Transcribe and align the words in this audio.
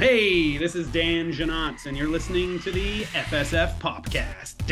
Hey, 0.00 0.56
this 0.56 0.74
is 0.74 0.88
Dan 0.88 1.30
Jeannotte, 1.30 1.84
and 1.84 1.94
you're 1.94 2.08
listening 2.08 2.58
to 2.60 2.70
the 2.70 3.02
FSF 3.02 3.78
Popcast. 3.78 4.66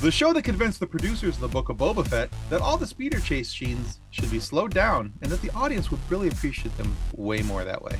The 0.00 0.10
show 0.12 0.32
that 0.32 0.42
convinced 0.42 0.78
the 0.78 0.86
producers 0.86 1.34
of 1.34 1.40
the 1.40 1.48
Book 1.48 1.70
of 1.70 1.78
Boba 1.78 2.06
Fett 2.06 2.30
that 2.50 2.60
all 2.60 2.76
the 2.76 2.86
speeder 2.86 3.18
chase 3.18 3.48
scenes 3.48 3.98
should 4.10 4.30
be 4.30 4.38
slowed 4.38 4.72
down 4.72 5.12
and 5.22 5.32
that 5.32 5.42
the 5.42 5.50
audience 5.54 5.90
would 5.90 6.00
really 6.08 6.28
appreciate 6.28 6.76
them 6.76 6.94
way 7.14 7.42
more 7.42 7.64
that 7.64 7.82
way. 7.82 7.98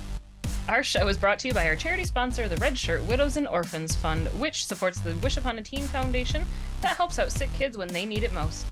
Our 0.69 0.83
show 0.83 1.07
is 1.07 1.17
brought 1.17 1.39
to 1.41 1.49
you 1.49 1.55
by 1.55 1.69
our 1.69 1.77
charity 1.77 2.05
sponsor, 2.05 2.49
the 2.49 2.57
Red 2.57 2.77
Shirt 2.77 3.01
Widows 3.05 3.37
and 3.37 3.47
Orphans 3.47 3.95
Fund, 3.95 4.27
which 4.41 4.67
supports 4.67 4.99
the 4.99 5.15
Wish 5.17 5.37
Upon 5.37 5.61
a 5.61 5.63
Teen 5.63 5.85
Foundation 5.85 6.45
that 6.81 6.97
helps 6.97 7.21
out 7.21 7.31
sick 7.31 7.53
kids 7.57 7.79
when 7.79 7.87
they 7.87 8.05
need 8.05 8.25
it 8.25 8.33
most. 8.33 8.67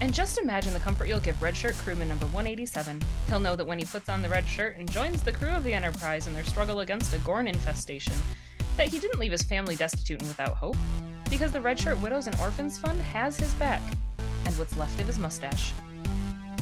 And 0.00 0.14
just 0.14 0.38
imagine 0.38 0.72
the 0.72 0.78
comfort 0.78 1.08
you'll 1.08 1.18
give 1.18 1.42
Red 1.42 1.56
Shirt 1.56 1.74
crewman 1.78 2.06
number 2.06 2.26
187. 2.26 3.02
He'll 3.26 3.40
know 3.40 3.56
that 3.56 3.66
when 3.66 3.80
he 3.80 3.84
puts 3.84 4.08
on 4.08 4.22
the 4.22 4.28
red 4.28 4.46
shirt 4.46 4.76
and 4.78 4.88
joins 4.88 5.20
the 5.20 5.32
crew 5.32 5.50
of 5.50 5.64
the 5.64 5.74
Enterprise 5.74 6.28
in 6.28 6.32
their 6.32 6.44
struggle 6.44 6.78
against 6.78 7.12
a 7.12 7.18
Gorn 7.18 7.48
infestation, 7.48 8.14
that 8.76 8.86
he 8.86 9.00
didn't 9.00 9.18
leave 9.18 9.32
his 9.32 9.42
family 9.42 9.74
destitute 9.74 10.20
and 10.20 10.28
without 10.28 10.56
hope, 10.56 10.76
because 11.28 11.50
the 11.50 11.60
Red 11.60 11.80
Shirt 11.80 12.00
Widows 12.00 12.28
and 12.28 12.38
Orphans 12.38 12.78
Fund 12.78 13.00
has 13.00 13.36
his 13.36 13.52
back, 13.54 13.82
and 14.44 14.56
what's 14.58 14.76
left 14.76 15.00
of 15.00 15.08
his 15.08 15.18
mustache. 15.18 15.72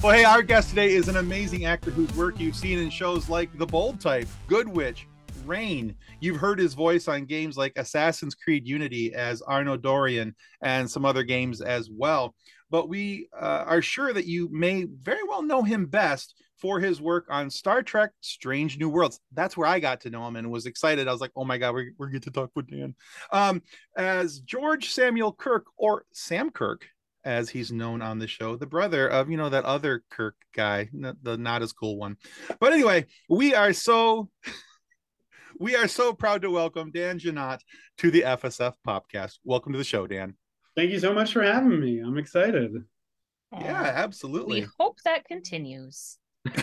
Well, 0.02 0.12
hey, 0.12 0.24
our 0.24 0.42
guest 0.42 0.68
today 0.70 0.92
is 0.92 1.08
an 1.08 1.16
amazing 1.16 1.64
actor 1.64 1.90
whose 1.90 2.14
work 2.14 2.38
you've 2.38 2.56
seen 2.56 2.78
in 2.78 2.90
shows 2.90 3.28
like 3.28 3.56
The 3.56 3.66
Bold 3.66 4.00
Type, 4.00 4.28
Good 4.46 4.68
Witch, 4.68 5.06
Reign. 5.46 5.94
You've 6.20 6.36
heard 6.36 6.58
his 6.58 6.74
voice 6.74 7.08
on 7.08 7.24
games 7.24 7.56
like 7.56 7.72
Assassin's 7.76 8.34
Creed 8.34 8.66
Unity 8.66 9.14
as 9.14 9.40
Arno 9.42 9.76
Dorian 9.76 10.34
and 10.62 10.90
some 10.90 11.04
other 11.04 11.22
games 11.22 11.60
as 11.62 11.88
well. 11.90 12.34
But 12.70 12.88
we 12.88 13.28
uh, 13.38 13.64
are 13.66 13.82
sure 13.82 14.12
that 14.12 14.26
you 14.26 14.48
may 14.52 14.84
very 14.84 15.22
well 15.28 15.42
know 15.42 15.62
him 15.62 15.86
best 15.86 16.34
for 16.64 16.80
his 16.80 17.00
work 17.00 17.26
on 17.28 17.50
Star 17.50 17.82
Trek 17.82 18.10
Strange 18.20 18.78
New 18.78 18.88
Worlds. 18.88 19.20
That's 19.32 19.56
where 19.56 19.68
I 19.68 19.80
got 19.80 20.00
to 20.02 20.10
know 20.10 20.26
him 20.26 20.36
and 20.36 20.50
was 20.50 20.66
excited. 20.66 21.08
I 21.08 21.12
was 21.12 21.20
like, 21.20 21.32
oh 21.36 21.44
my 21.44 21.58
God, 21.58 21.74
we're, 21.74 21.92
we're 21.98 22.08
going 22.08 22.22
to 22.22 22.30
talk 22.30 22.50
with 22.54 22.70
Dan. 22.70 22.94
Um, 23.32 23.62
as 23.96 24.40
George 24.40 24.90
Samuel 24.90 25.32
Kirk 25.32 25.66
or 25.76 26.04
Sam 26.12 26.50
Kirk 26.50 26.86
as 27.24 27.48
he's 27.48 27.72
known 27.72 28.02
on 28.02 28.18
the 28.18 28.26
show, 28.26 28.56
the 28.56 28.66
brother 28.66 29.08
of 29.08 29.30
you 29.30 29.36
know 29.36 29.48
that 29.48 29.64
other 29.64 30.02
Kirk 30.10 30.36
guy, 30.54 30.88
the 30.92 31.36
not 31.36 31.62
as 31.62 31.72
cool 31.72 31.96
one. 31.96 32.16
But 32.60 32.72
anyway, 32.72 33.06
we 33.28 33.54
are 33.54 33.72
so 33.72 34.28
we 35.58 35.76
are 35.76 35.88
so 35.88 36.12
proud 36.12 36.42
to 36.42 36.50
welcome 36.50 36.90
Dan 36.90 37.18
Jeannotte 37.18 37.62
to 37.98 38.10
the 38.10 38.22
FSF 38.22 38.74
podcast. 38.86 39.38
Welcome 39.44 39.72
to 39.72 39.78
the 39.78 39.84
show, 39.84 40.06
Dan. 40.06 40.34
Thank 40.76 40.90
you 40.90 40.98
so 40.98 41.14
much 41.14 41.32
for 41.32 41.42
having 41.42 41.80
me. 41.80 42.00
I'm 42.00 42.18
excited. 42.18 42.72
Yeah, 43.52 43.92
absolutely. 43.94 44.62
We 44.62 44.66
hope 44.78 44.98
that 45.04 45.24
continues. 45.24 46.18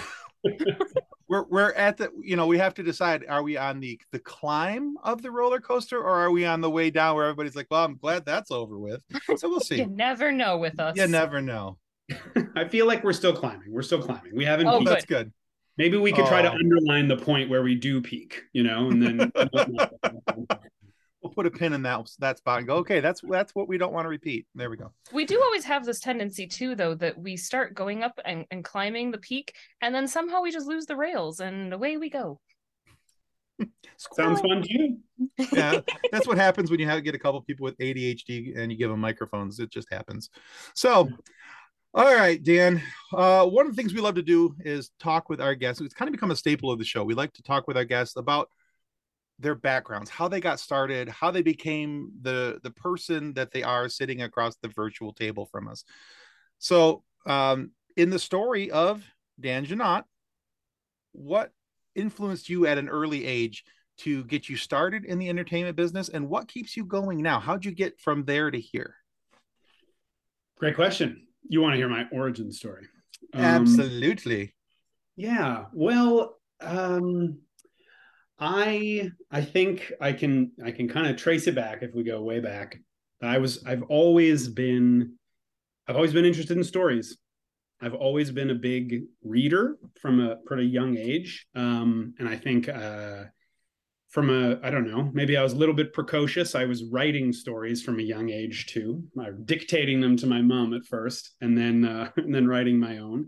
we're 1.32 1.44
we're 1.46 1.72
at 1.74 1.96
the 1.96 2.12
you 2.22 2.36
know 2.36 2.46
we 2.46 2.58
have 2.58 2.74
to 2.74 2.84
decide 2.84 3.24
are 3.30 3.42
we 3.42 3.56
on 3.56 3.80
the 3.80 3.98
the 4.12 4.20
climb 4.20 4.98
of 5.02 5.22
the 5.22 5.32
roller 5.32 5.62
coaster 5.62 5.98
or 5.98 6.10
are 6.12 6.30
we 6.30 6.44
on 6.46 6.60
the 6.60 6.70
way 6.70 6.90
down 6.92 7.16
where 7.16 7.24
everybody's 7.26 7.56
like 7.56 7.68
well 7.72 7.86
i'm 7.86 7.96
glad 7.96 8.26
that's 8.26 8.52
over 8.52 8.78
with. 8.78 9.02
So 9.38 9.48
we'll 9.50 9.62
see. 9.62 9.78
You 9.82 9.88
never 9.88 10.34
know 10.34 10.58
with 10.58 10.78
us. 10.80 10.98
You 10.98 11.08
never 11.08 11.42
know. 11.42 11.78
I 12.58 12.68
feel 12.68 12.86
like 12.86 13.06
we're 13.06 13.14
still 13.14 13.34
climbing. 13.34 13.72
We're 13.72 13.82
still 13.82 14.02
climbing. 14.02 14.36
We 14.36 14.44
haven't 14.44 14.68
Oh, 14.68 14.80
peaked. 14.80 14.90
that's 14.90 15.06
good. 15.06 15.32
Maybe 15.78 15.96
we 15.98 16.12
could 16.12 16.26
try 16.26 16.42
to 16.42 16.52
Oh. 16.52 16.56
underline 16.56 17.08
the 17.08 17.16
point 17.16 17.50
where 17.50 17.64
we 17.64 17.76
do 17.76 18.02
peak 18.02 18.44
you 18.52 18.64
know 18.64 18.90
and 18.90 19.02
then 19.02 19.32
we'll 21.22 21.34
put 21.34 21.46
a 21.46 21.52
pin 21.52 21.74
in 21.74 21.84
that 21.84 22.10
that 22.20 22.38
spot 22.38 22.60
and 22.60 22.68
go 22.68 22.78
okay 22.78 23.00
that's 23.00 23.22
that's 23.30 23.54
what 23.54 23.68
we 23.68 23.78
don't 23.78 23.94
want 23.94 24.06
to 24.06 24.10
repeat. 24.10 24.46
There 24.56 24.70
we 24.70 24.78
go. 24.78 24.92
We 25.14 25.26
do 25.26 25.42
always 25.42 25.66
have 25.66 25.86
this 25.86 26.00
tendency 26.00 26.48
too, 26.48 26.76
though, 26.76 26.96
that 26.96 27.18
we 27.18 27.38
start 27.38 27.74
going 27.74 28.04
up 28.04 28.20
and, 28.26 28.46
and 28.52 28.64
climbing 28.64 29.12
the 29.12 29.18
peak, 29.18 29.56
and 29.82 29.94
then 29.94 30.08
somehow 30.08 30.42
we 30.42 30.52
just 30.52 30.68
lose 30.68 30.86
the 30.86 30.96
rails, 30.96 31.40
and 31.40 31.74
away 31.74 31.98
we 31.98 32.10
go. 32.10 32.40
sounds 34.16 34.42
fun 34.42 34.62
to 34.64 34.74
you. 34.74 34.98
Yeah 35.54 35.81
that's 36.12 36.28
what 36.28 36.38
happens 36.38 36.72
when 36.72 36.80
you 36.80 36.88
have 36.88 37.04
get 37.04 37.14
a 37.14 37.20
couple 37.20 37.40
people 37.42 37.64
with 37.64 37.78
adhd 37.78 38.58
and 38.58 38.72
you 38.72 38.78
give 38.78 38.90
them 38.90 39.00
microphones. 39.00 39.60
It 39.60 39.72
just 39.72 39.92
happens. 39.92 40.30
So 40.74 41.10
all 41.94 42.16
right 42.16 42.42
dan 42.42 42.81
uh, 43.14 43.46
one 43.46 43.66
of 43.68 43.74
the 43.74 43.76
things 43.76 43.94
we 43.94 44.02
love 44.02 44.16
to 44.16 44.22
do 44.22 44.56
is 44.62 44.90
talk 45.00 45.30
with 45.30 45.40
our 45.42 45.54
guests. 45.54 45.81
It's 45.81 45.94
kind 45.94 46.10
of 46.10 46.14
become 46.14 46.31
a 46.31 46.36
staple 46.36 46.72
of 46.72 46.80
the 46.80 46.86
show. 46.86 47.04
We 47.04 47.14
like 47.14 47.34
to 47.34 47.44
talk 47.44 47.68
with 47.68 47.78
our 47.78 47.86
guests 47.86 48.16
about 48.16 48.50
their 49.41 49.56
backgrounds 49.56 50.09
how 50.09 50.28
they 50.28 50.40
got 50.40 50.59
started 50.59 51.09
how 51.09 51.31
they 51.31 51.41
became 51.41 52.12
the 52.22 52.59
the 52.63 52.72
person 52.72 53.34
that 53.34 53.52
they 53.52 53.63
are 53.63 53.90
sitting 53.90 54.22
across 54.22 54.56
the 54.57 54.68
virtual 54.69 55.13
table 55.13 55.46
from 55.46 55.68
us. 55.68 55.84
So 56.59 57.03
um 57.25 57.72
in 57.97 58.09
the 58.09 58.19
story 58.19 58.72
of 58.72 59.03
dan 59.40 59.66
jeannotte 59.66 60.03
what 61.13 61.51
influenced 61.96 62.50
you 62.50 62.66
at 62.68 62.78
an 62.78 62.88
early 62.88 63.25
age 63.25 63.63
to 63.97 64.24
get 64.25 64.50
you 64.50 64.56
started 64.56 65.06
in 65.06 65.19
the 65.19 65.30
entertainment 65.30 65.75
business 65.75 66.09
and 66.09 66.30
what 66.30 66.47
keeps 66.47 66.75
you 66.75 66.85
going 66.85 67.22
now? 67.22 67.40
How'd 67.40 67.66
you 67.66 67.72
get 67.72 68.00
from 68.00 68.24
there 68.25 68.50
to 68.50 68.59
here? 68.59 68.96
Great 70.57 70.75
question. 70.75 71.28
You 71.50 71.62
want 71.62 71.74
to 71.74 71.78
hear 71.78 71.90
my 71.90 72.06
origin 72.12 72.51
story. 72.51 72.88
Um, 73.34 73.44
absolutely. 73.44 74.56
Yeah. 75.16 75.66
Well, 75.74 76.38
um 76.62 77.40
I 78.41 79.12
I 79.29 79.41
think 79.41 79.94
I 80.02 80.12
can 80.13 80.52
I 80.66 80.72
can 80.72 80.90
kind 80.90 81.07
of 81.07 81.16
trace 81.16 81.46
it 81.46 81.53
back 81.53 81.84
if 81.84 81.94
we 81.94 82.03
go 82.03 82.22
way 82.24 82.40
back. 82.40 82.79
I 83.22 83.38
was 83.38 83.63
I've 83.66 83.84
always 83.84 84.47
been 84.47 85.13
I've 85.88 85.96
always 85.96 86.12
been 86.12 86.25
interested 86.25 86.57
in 86.57 86.63
stories. 86.63 87.18
I've 87.81 87.94
always 87.94 88.31
been 88.31 88.50
a 88.50 88.56
big 88.56 89.03
reader 89.24 89.78
from 90.01 90.19
a 90.19 90.38
pretty 90.38 90.66
young 90.66 90.97
age. 90.97 91.46
Um 91.53 92.16
and 92.18 92.28
I 92.28 92.35
think 92.35 92.68
uh 92.68 93.25
from 94.09 94.31
a 94.31 94.59
I 94.63 94.72
don't 94.72 94.90
know, 94.90 95.12
maybe 95.13 95.38
I 95.38 95.44
was 95.44 95.53
a 95.53 95.57
little 95.57 95.75
bit 95.75 95.94
precocious. 95.94 96.56
I 96.56 96.66
was 96.66 96.84
writing 96.85 97.31
stories 97.31 97.84
from 97.84 98.00
a 98.00 98.03
young 98.03 98.31
age 98.31 98.66
too. 98.66 99.03
I 99.19 99.30
dictating 99.46 100.01
them 100.01 100.18
to 100.18 100.25
my 100.25 100.41
mom 100.41 100.74
at 100.74 100.85
first 100.88 101.35
and 101.41 101.56
then 101.56 101.85
uh 101.85 102.09
and 102.18 102.34
then 102.34 102.47
writing 102.47 102.80
my 102.80 102.97
own. 102.97 103.28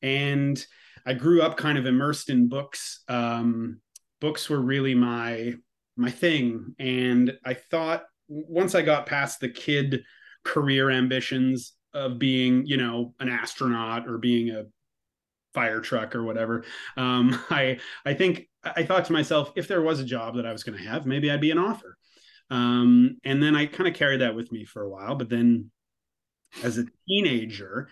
And 0.00 0.64
I 1.04 1.14
grew 1.14 1.42
up 1.42 1.56
kind 1.56 1.76
of 1.76 1.86
immersed 1.86 2.30
in 2.30 2.48
books. 2.48 3.02
Um, 3.08 3.80
books 4.24 4.48
were 4.48 4.62
really 4.62 4.94
my 4.94 5.52
my 5.98 6.10
thing, 6.10 6.74
and 6.78 7.36
I 7.44 7.52
thought 7.52 8.04
once 8.26 8.74
I 8.74 8.80
got 8.80 9.04
past 9.04 9.38
the 9.38 9.50
kid 9.50 10.02
career 10.44 10.90
ambitions 10.90 11.74
of 11.92 12.18
being, 12.18 12.64
you 12.64 12.78
know, 12.78 13.14
an 13.20 13.28
astronaut 13.28 14.08
or 14.08 14.16
being 14.16 14.48
a 14.48 14.64
fire 15.52 15.80
truck 15.80 16.16
or 16.16 16.24
whatever, 16.24 16.64
um, 16.96 17.38
I 17.50 17.78
I 18.06 18.14
think 18.14 18.48
I 18.64 18.82
thought 18.82 19.04
to 19.04 19.12
myself, 19.12 19.52
if 19.56 19.68
there 19.68 19.82
was 19.82 20.00
a 20.00 20.06
job 20.06 20.36
that 20.36 20.46
I 20.46 20.52
was 20.52 20.64
going 20.64 20.78
to 20.78 20.88
have, 20.88 21.04
maybe 21.04 21.30
I'd 21.30 21.42
be 21.42 21.50
an 21.50 21.58
author. 21.58 21.98
Um, 22.48 23.18
and 23.24 23.42
then 23.42 23.54
I 23.54 23.66
kind 23.66 23.88
of 23.88 23.94
carried 23.94 24.22
that 24.22 24.34
with 24.34 24.50
me 24.52 24.64
for 24.64 24.84
a 24.84 24.88
while, 24.88 25.16
but 25.16 25.28
then 25.28 25.70
as 26.62 26.78
a 26.78 26.86
teenager, 27.06 27.88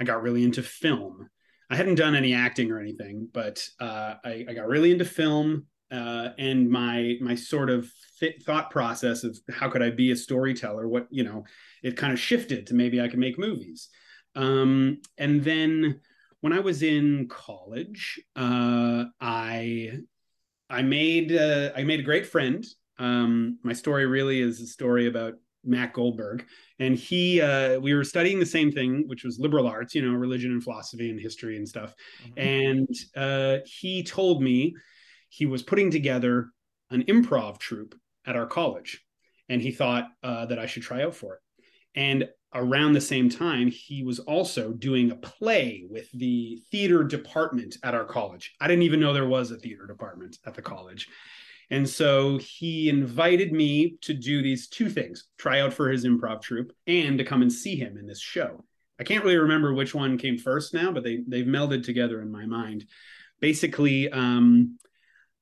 I 0.00 0.04
got 0.04 0.22
really 0.22 0.44
into 0.44 0.62
film. 0.62 1.28
I 1.68 1.76
hadn't 1.76 1.96
done 1.96 2.14
any 2.14 2.32
acting 2.32 2.70
or 2.70 2.80
anything, 2.80 3.28
but 3.30 3.68
uh, 3.80 4.14
I, 4.24 4.46
I 4.48 4.54
got 4.54 4.66
really 4.66 4.92
into 4.92 5.04
film, 5.04 5.66
uh, 5.90 6.30
and 6.38 6.68
my 6.68 7.16
my 7.20 7.34
sort 7.34 7.70
of 7.70 7.90
th- 8.20 8.42
thought 8.42 8.70
process 8.70 9.24
of 9.24 9.38
how 9.50 9.68
could 9.68 9.82
I 9.82 9.90
be 9.90 10.10
a 10.10 10.16
storyteller? 10.16 10.88
What 10.88 11.06
you 11.10 11.24
know, 11.24 11.44
it 11.82 11.96
kind 11.96 12.12
of 12.12 12.18
shifted 12.18 12.66
to 12.68 12.74
maybe 12.74 13.00
I 13.00 13.08
could 13.08 13.18
make 13.18 13.38
movies. 13.38 13.88
Um, 14.34 15.00
and 15.18 15.44
then 15.44 16.00
when 16.40 16.52
I 16.52 16.60
was 16.60 16.82
in 16.82 17.28
college, 17.28 18.20
uh, 18.36 19.04
I 19.20 19.98
I 20.68 20.82
made 20.82 21.32
uh, 21.32 21.70
I 21.76 21.84
made 21.84 22.00
a 22.00 22.04
great 22.04 22.26
friend. 22.26 22.64
Um, 22.98 23.58
my 23.62 23.72
story 23.72 24.06
really 24.06 24.40
is 24.40 24.60
a 24.60 24.66
story 24.66 25.06
about 25.06 25.34
Matt 25.64 25.92
Goldberg, 25.92 26.46
and 26.78 26.96
he 26.96 27.40
uh, 27.40 27.78
we 27.80 27.94
were 27.94 28.04
studying 28.04 28.38
the 28.38 28.46
same 28.46 28.72
thing, 28.72 29.04
which 29.06 29.24
was 29.24 29.38
liberal 29.38 29.66
arts, 29.66 29.94
you 29.94 30.02
know, 30.02 30.16
religion 30.16 30.52
and 30.52 30.62
philosophy 30.62 31.10
and 31.10 31.20
history 31.20 31.56
and 31.56 31.68
stuff. 31.68 31.94
And 32.36 32.88
uh, 33.16 33.58
he 33.64 34.02
told 34.02 34.42
me 34.42 34.74
he 35.34 35.46
was 35.46 35.62
putting 35.62 35.90
together 35.90 36.50
an 36.90 37.02
improv 37.04 37.58
troupe 37.58 37.94
at 38.24 38.36
our 38.36 38.46
college, 38.46 39.04
and 39.48 39.60
he 39.60 39.72
thought 39.72 40.08
uh, 40.22 40.46
that 40.46 40.58
I 40.60 40.66
should 40.66 40.84
try 40.84 41.02
out 41.02 41.14
for 41.14 41.34
it. 41.34 41.40
And 41.96 42.28
around 42.54 42.92
the 42.92 43.00
same 43.00 43.28
time, 43.28 43.68
he 43.68 44.04
was 44.04 44.20
also 44.20 44.72
doing 44.72 45.10
a 45.10 45.16
play 45.16 45.86
with 45.90 46.08
the 46.12 46.62
theater 46.70 47.02
department 47.02 47.76
at 47.82 47.94
our 47.94 48.04
college. 48.04 48.54
I 48.60 48.68
didn't 48.68 48.84
even 48.84 49.00
know 49.00 49.12
there 49.12 49.26
was 49.26 49.50
a 49.50 49.56
theater 49.56 49.86
department 49.86 50.38
at 50.46 50.54
the 50.54 50.62
college. 50.62 51.08
And 51.70 51.88
so 51.88 52.38
he 52.38 52.88
invited 52.88 53.52
me 53.52 53.96
to 54.02 54.14
do 54.14 54.40
these 54.40 54.68
two 54.68 54.88
things 54.88 55.24
try 55.38 55.60
out 55.60 55.72
for 55.72 55.90
his 55.90 56.04
improv 56.04 56.42
troupe 56.42 56.72
and 56.86 57.18
to 57.18 57.24
come 57.24 57.42
and 57.42 57.52
see 57.52 57.74
him 57.74 57.96
in 57.96 58.06
this 58.06 58.20
show. 58.20 58.64
I 59.00 59.04
can't 59.04 59.24
really 59.24 59.38
remember 59.38 59.74
which 59.74 59.94
one 59.94 60.18
came 60.18 60.38
first 60.38 60.74
now, 60.74 60.92
but 60.92 61.02
they, 61.02 61.20
they've 61.26 61.46
melded 61.46 61.82
together 61.82 62.22
in 62.22 62.30
my 62.30 62.46
mind. 62.46 62.84
Basically, 63.40 64.08
um, 64.10 64.78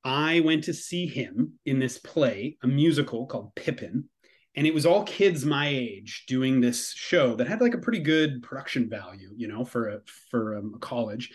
I 0.04 0.40
went 0.40 0.64
to 0.64 0.74
see 0.74 1.06
him 1.06 1.54
in 1.64 1.78
this 1.78 1.98
play, 1.98 2.56
a 2.62 2.66
musical 2.66 3.26
called 3.26 3.54
Pippin. 3.54 4.08
and 4.54 4.66
it 4.66 4.74
was 4.74 4.84
all 4.84 5.04
kids 5.04 5.44
my 5.44 5.68
age 5.68 6.24
doing 6.26 6.60
this 6.60 6.92
show 6.92 7.34
that 7.36 7.48
had 7.48 7.60
like 7.60 7.74
a 7.74 7.78
pretty 7.78 8.00
good 8.00 8.42
production 8.42 8.88
value, 8.88 9.30
you 9.36 9.48
know, 9.48 9.64
for 9.64 9.88
a 9.88 10.00
for 10.30 10.56
um, 10.56 10.72
a 10.76 10.78
college, 10.78 11.30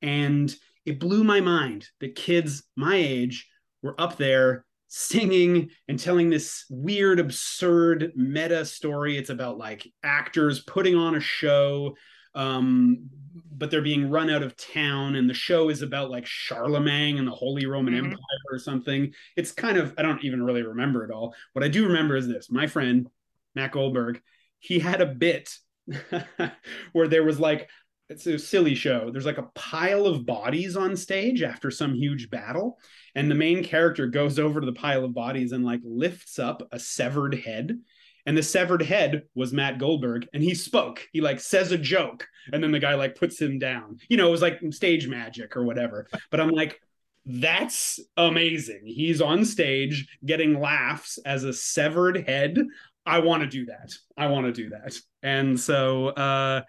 and 0.00 0.54
it 0.86 0.98
blew 0.98 1.22
my 1.22 1.40
mind 1.40 1.86
that 2.00 2.14
kids 2.14 2.64
my 2.76 2.96
age 2.96 3.48
were 3.82 4.00
up 4.00 4.16
there 4.16 4.64
singing 4.88 5.70
and 5.88 5.98
telling 5.98 6.28
this 6.28 6.64
weird, 6.68 7.18
absurd 7.18 8.12
meta 8.14 8.64
story. 8.64 9.16
It's 9.16 9.30
about 9.30 9.58
like 9.58 9.86
actors 10.02 10.60
putting 10.60 10.96
on 10.96 11.14
a 11.14 11.20
show, 11.20 11.94
um, 12.34 13.10
but 13.56 13.70
they're 13.70 13.82
being 13.82 14.10
run 14.10 14.30
out 14.30 14.42
of 14.42 14.56
town, 14.56 15.14
and 15.14 15.28
the 15.28 15.34
show 15.34 15.68
is 15.68 15.82
about 15.82 16.10
like 16.10 16.26
Charlemagne 16.26 17.18
and 17.18 17.26
the 17.26 17.32
Holy 17.32 17.66
Roman 17.66 17.94
mm-hmm. 17.94 18.06
Empire 18.06 18.18
or 18.50 18.58
something. 18.58 19.12
It's 19.36 19.52
kind 19.52 19.78
of 19.78 19.94
I 19.98 20.02
don't 20.02 20.24
even 20.24 20.42
really 20.42 20.62
remember 20.62 21.04
it 21.04 21.10
all. 21.10 21.34
What 21.52 21.64
I 21.64 21.68
do 21.68 21.86
remember 21.86 22.16
is 22.16 22.26
this: 22.26 22.50
my 22.50 22.66
friend 22.66 23.08
Matt 23.54 23.72
Goldberg, 23.72 24.20
he 24.58 24.78
had 24.78 25.00
a 25.00 25.06
bit 25.06 25.54
where 26.92 27.08
there 27.08 27.24
was 27.24 27.38
like 27.38 27.68
it's 28.08 28.26
a 28.26 28.38
silly 28.38 28.74
show. 28.74 29.10
There's 29.10 29.26
like 29.26 29.38
a 29.38 29.50
pile 29.54 30.06
of 30.06 30.26
bodies 30.26 30.76
on 30.76 30.96
stage 30.96 31.42
after 31.42 31.70
some 31.70 31.94
huge 31.94 32.30
battle, 32.30 32.78
and 33.14 33.30
the 33.30 33.34
main 33.34 33.64
character 33.64 34.06
goes 34.06 34.38
over 34.38 34.60
to 34.60 34.66
the 34.66 34.72
pile 34.72 35.04
of 35.04 35.14
bodies 35.14 35.52
and 35.52 35.64
like 35.64 35.80
lifts 35.84 36.38
up 36.38 36.62
a 36.72 36.78
severed 36.78 37.34
head. 37.34 37.78
And 38.24 38.36
the 38.36 38.42
severed 38.42 38.82
head 38.82 39.22
was 39.34 39.52
Matt 39.52 39.78
Goldberg, 39.78 40.28
and 40.32 40.42
he 40.42 40.54
spoke. 40.54 41.08
He 41.12 41.20
like 41.20 41.40
says 41.40 41.72
a 41.72 41.78
joke, 41.78 42.26
and 42.52 42.62
then 42.62 42.70
the 42.70 42.78
guy 42.78 42.94
like 42.94 43.16
puts 43.16 43.40
him 43.40 43.58
down. 43.58 43.98
You 44.08 44.16
know, 44.16 44.28
it 44.28 44.30
was 44.30 44.42
like 44.42 44.60
stage 44.70 45.08
magic 45.08 45.56
or 45.56 45.64
whatever. 45.64 46.06
But 46.30 46.40
I'm 46.40 46.50
like, 46.50 46.80
that's 47.24 48.00
amazing. 48.16 48.82
He's 48.84 49.20
on 49.20 49.44
stage 49.44 50.06
getting 50.24 50.60
laughs 50.60 51.18
as 51.24 51.44
a 51.44 51.52
severed 51.52 52.28
head. 52.28 52.58
I 53.06 53.20
want 53.20 53.42
to 53.42 53.48
do 53.48 53.66
that. 53.66 53.92
I 54.16 54.26
want 54.26 54.46
to 54.46 54.52
do 54.52 54.70
that. 54.70 54.94
And 55.22 55.58
so 55.58 56.08
uh 56.08 56.62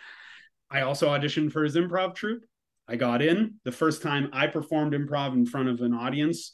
I 0.69 0.81
also 0.81 1.09
auditioned 1.09 1.51
for 1.51 1.63
his 1.63 1.75
improv 1.75 2.15
troupe. 2.15 2.43
I 2.87 2.95
got 2.95 3.21
in. 3.21 3.55
The 3.63 3.71
first 3.71 4.01
time 4.01 4.29
I 4.33 4.47
performed 4.47 4.93
improv 4.93 5.33
in 5.33 5.45
front 5.45 5.69
of 5.69 5.81
an 5.81 5.93
audience, 5.93 6.53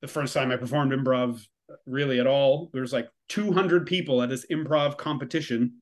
the 0.00 0.08
first 0.08 0.32
time 0.34 0.50
I 0.50 0.56
performed 0.56 0.92
improv 0.92 1.44
really 1.86 2.20
at 2.20 2.26
all, 2.26 2.70
There 2.72 2.82
was 2.82 2.92
like 2.92 3.08
200 3.28 3.86
people 3.86 4.22
at 4.22 4.28
this 4.28 4.46
improv 4.50 4.96
competition. 4.96 5.80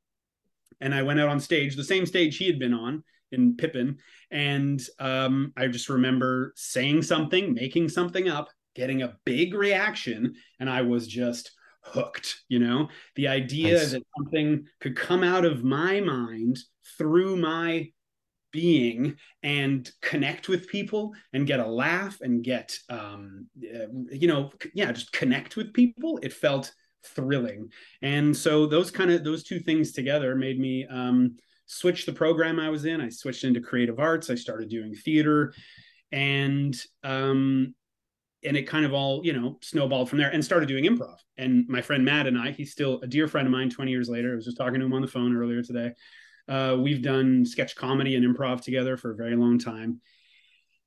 And 0.80 0.94
I 0.94 1.02
went 1.02 1.20
out 1.20 1.28
on 1.28 1.40
stage, 1.40 1.74
the 1.76 1.84
same 1.84 2.06
stage 2.06 2.36
he 2.36 2.46
had 2.46 2.58
been 2.58 2.74
on 2.74 3.02
in 3.32 3.56
Pippin. 3.56 3.98
And 4.30 4.80
um, 4.98 5.52
I 5.56 5.66
just 5.66 5.88
remember 5.88 6.52
saying 6.56 7.02
something, 7.02 7.52
making 7.54 7.88
something 7.88 8.28
up, 8.28 8.48
getting 8.74 9.02
a 9.02 9.16
big 9.24 9.54
reaction. 9.54 10.34
And 10.60 10.70
I 10.70 10.82
was 10.82 11.06
just 11.06 11.50
hooked 11.82 12.42
you 12.48 12.58
know 12.58 12.88
the 13.14 13.28
idea 13.28 13.74
nice. 13.74 13.92
that 13.92 14.02
something 14.16 14.66
could 14.80 14.96
come 14.96 15.22
out 15.22 15.44
of 15.44 15.64
my 15.64 16.00
mind 16.00 16.58
through 16.98 17.36
my 17.36 17.88
being 18.52 19.16
and 19.42 19.90
connect 20.00 20.48
with 20.48 20.68
people 20.68 21.12
and 21.32 21.46
get 21.46 21.60
a 21.60 21.66
laugh 21.66 22.20
and 22.20 22.42
get 22.42 22.78
um 22.88 23.46
you 23.54 24.26
know 24.26 24.50
yeah 24.74 24.92
just 24.92 25.12
connect 25.12 25.56
with 25.56 25.72
people. 25.72 26.18
It 26.22 26.32
felt 26.32 26.72
thrilling. 27.04 27.70
And 28.02 28.36
so 28.36 28.66
those 28.66 28.90
kind 28.90 29.10
of 29.10 29.24
those 29.24 29.44
two 29.44 29.60
things 29.60 29.92
together 29.92 30.34
made 30.34 30.58
me 30.58 30.86
um 30.86 31.36
switch 31.66 32.06
the 32.06 32.12
program 32.12 32.58
i 32.58 32.70
was 32.70 32.84
in. 32.84 33.00
I 33.00 33.08
switched 33.08 33.44
into 33.44 33.60
creative 33.60 33.98
arts. 33.98 34.30
I 34.30 34.34
started 34.34 34.68
doing 34.68 34.94
theater. 34.94 35.52
And 36.12 36.80
um 37.04 37.74
and 38.44 38.56
it 38.56 38.68
kind 38.68 38.86
of 38.86 38.92
all 38.92 39.20
you 39.24 39.32
know 39.32 39.58
snowballed 39.62 40.08
from 40.08 40.18
there 40.18 40.30
and 40.30 40.44
started 40.44 40.68
doing 40.68 40.84
improv. 40.84 41.16
And 41.36 41.68
my 41.68 41.82
friend 41.82 42.04
matt 42.04 42.26
and 42.26 42.38
i 42.38 42.50
he's 42.50 42.72
still 42.72 43.00
a 43.02 43.06
dear 43.06 43.28
friend 43.28 43.46
of 43.46 43.52
mine 43.52 43.70
20 43.70 43.90
years 43.90 44.08
later. 44.08 44.32
I 44.32 44.36
was 44.36 44.46
just 44.46 44.56
talking 44.56 44.80
to 44.80 44.86
him 44.86 44.94
on 44.94 45.02
the 45.02 45.08
phone 45.08 45.36
earlier 45.36 45.62
today 45.62 45.92
uh, 46.48 46.76
we've 46.78 47.02
done 47.02 47.44
sketch 47.44 47.76
comedy 47.76 48.16
and 48.16 48.24
improv 48.24 48.62
together 48.62 48.96
for 48.96 49.10
a 49.10 49.16
very 49.16 49.36
long 49.36 49.58
time. 49.58 50.00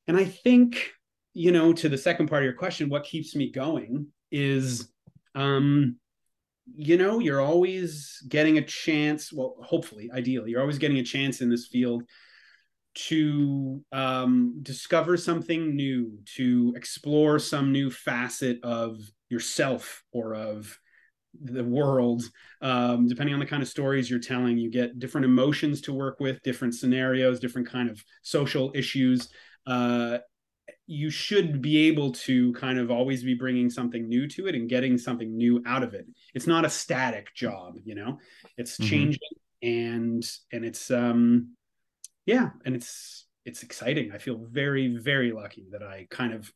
And 0.07 0.17
i 0.17 0.25
think 0.25 0.91
you 1.33 1.51
know 1.51 1.71
to 1.71 1.87
the 1.87 1.97
second 1.97 2.27
part 2.27 2.43
of 2.43 2.45
your 2.45 2.53
question 2.53 2.89
what 2.89 3.05
keeps 3.05 3.35
me 3.35 3.49
going 3.51 4.07
is 4.31 4.91
um 5.35 5.95
you 6.75 6.97
know 6.97 7.19
you're 7.19 7.39
always 7.39 8.21
getting 8.27 8.57
a 8.57 8.61
chance 8.61 9.31
well 9.31 9.55
hopefully 9.61 10.09
ideally 10.13 10.51
you're 10.51 10.59
always 10.59 10.79
getting 10.79 10.97
a 10.97 11.03
chance 11.03 11.39
in 11.39 11.49
this 11.49 11.67
field 11.67 12.03
to 12.93 13.83
um, 13.91 14.59
discover 14.61 15.15
something 15.17 15.75
new, 15.75 16.19
to 16.35 16.73
explore 16.75 17.39
some 17.39 17.71
new 17.71 17.89
facet 17.89 18.59
of 18.63 18.99
yourself 19.29 20.03
or 20.11 20.35
of 20.35 20.77
the 21.39 21.63
world. 21.63 22.23
Um, 22.61 23.07
depending 23.07 23.33
on 23.33 23.39
the 23.39 23.45
kind 23.45 23.61
of 23.61 23.69
stories 23.69 24.09
you're 24.09 24.19
telling, 24.19 24.57
you 24.57 24.69
get 24.69 24.99
different 24.99 25.25
emotions 25.25 25.81
to 25.81 25.93
work 25.93 26.19
with, 26.19 26.41
different 26.43 26.75
scenarios, 26.75 27.39
different 27.39 27.69
kind 27.69 27.89
of 27.89 28.03
social 28.21 28.71
issues. 28.75 29.29
Uh, 29.65 30.19
you 30.87 31.09
should 31.09 31.61
be 31.61 31.87
able 31.87 32.11
to 32.11 32.51
kind 32.53 32.77
of 32.77 32.91
always 32.91 33.23
be 33.23 33.33
bringing 33.33 33.69
something 33.69 34.09
new 34.09 34.27
to 34.27 34.47
it 34.47 34.55
and 34.55 34.69
getting 34.69 34.97
something 34.97 35.37
new 35.37 35.61
out 35.65 35.83
of 35.83 35.93
it. 35.93 36.05
It's 36.33 36.47
not 36.47 36.65
a 36.65 36.69
static 36.69 37.33
job, 37.33 37.75
you 37.83 37.95
know. 37.95 38.19
It's 38.57 38.73
mm-hmm. 38.73 38.89
changing 38.89 39.19
and 39.61 40.23
and 40.51 40.65
it's 40.65 40.89
um 40.89 41.55
yeah, 42.25 42.49
and 42.65 42.75
it's 42.75 43.25
it's 43.45 43.63
exciting. 43.63 44.11
I 44.11 44.17
feel 44.17 44.45
very 44.49 44.97
very 44.97 45.31
lucky 45.31 45.67
that 45.71 45.83
I 45.83 46.07
kind 46.09 46.33
of 46.33 46.51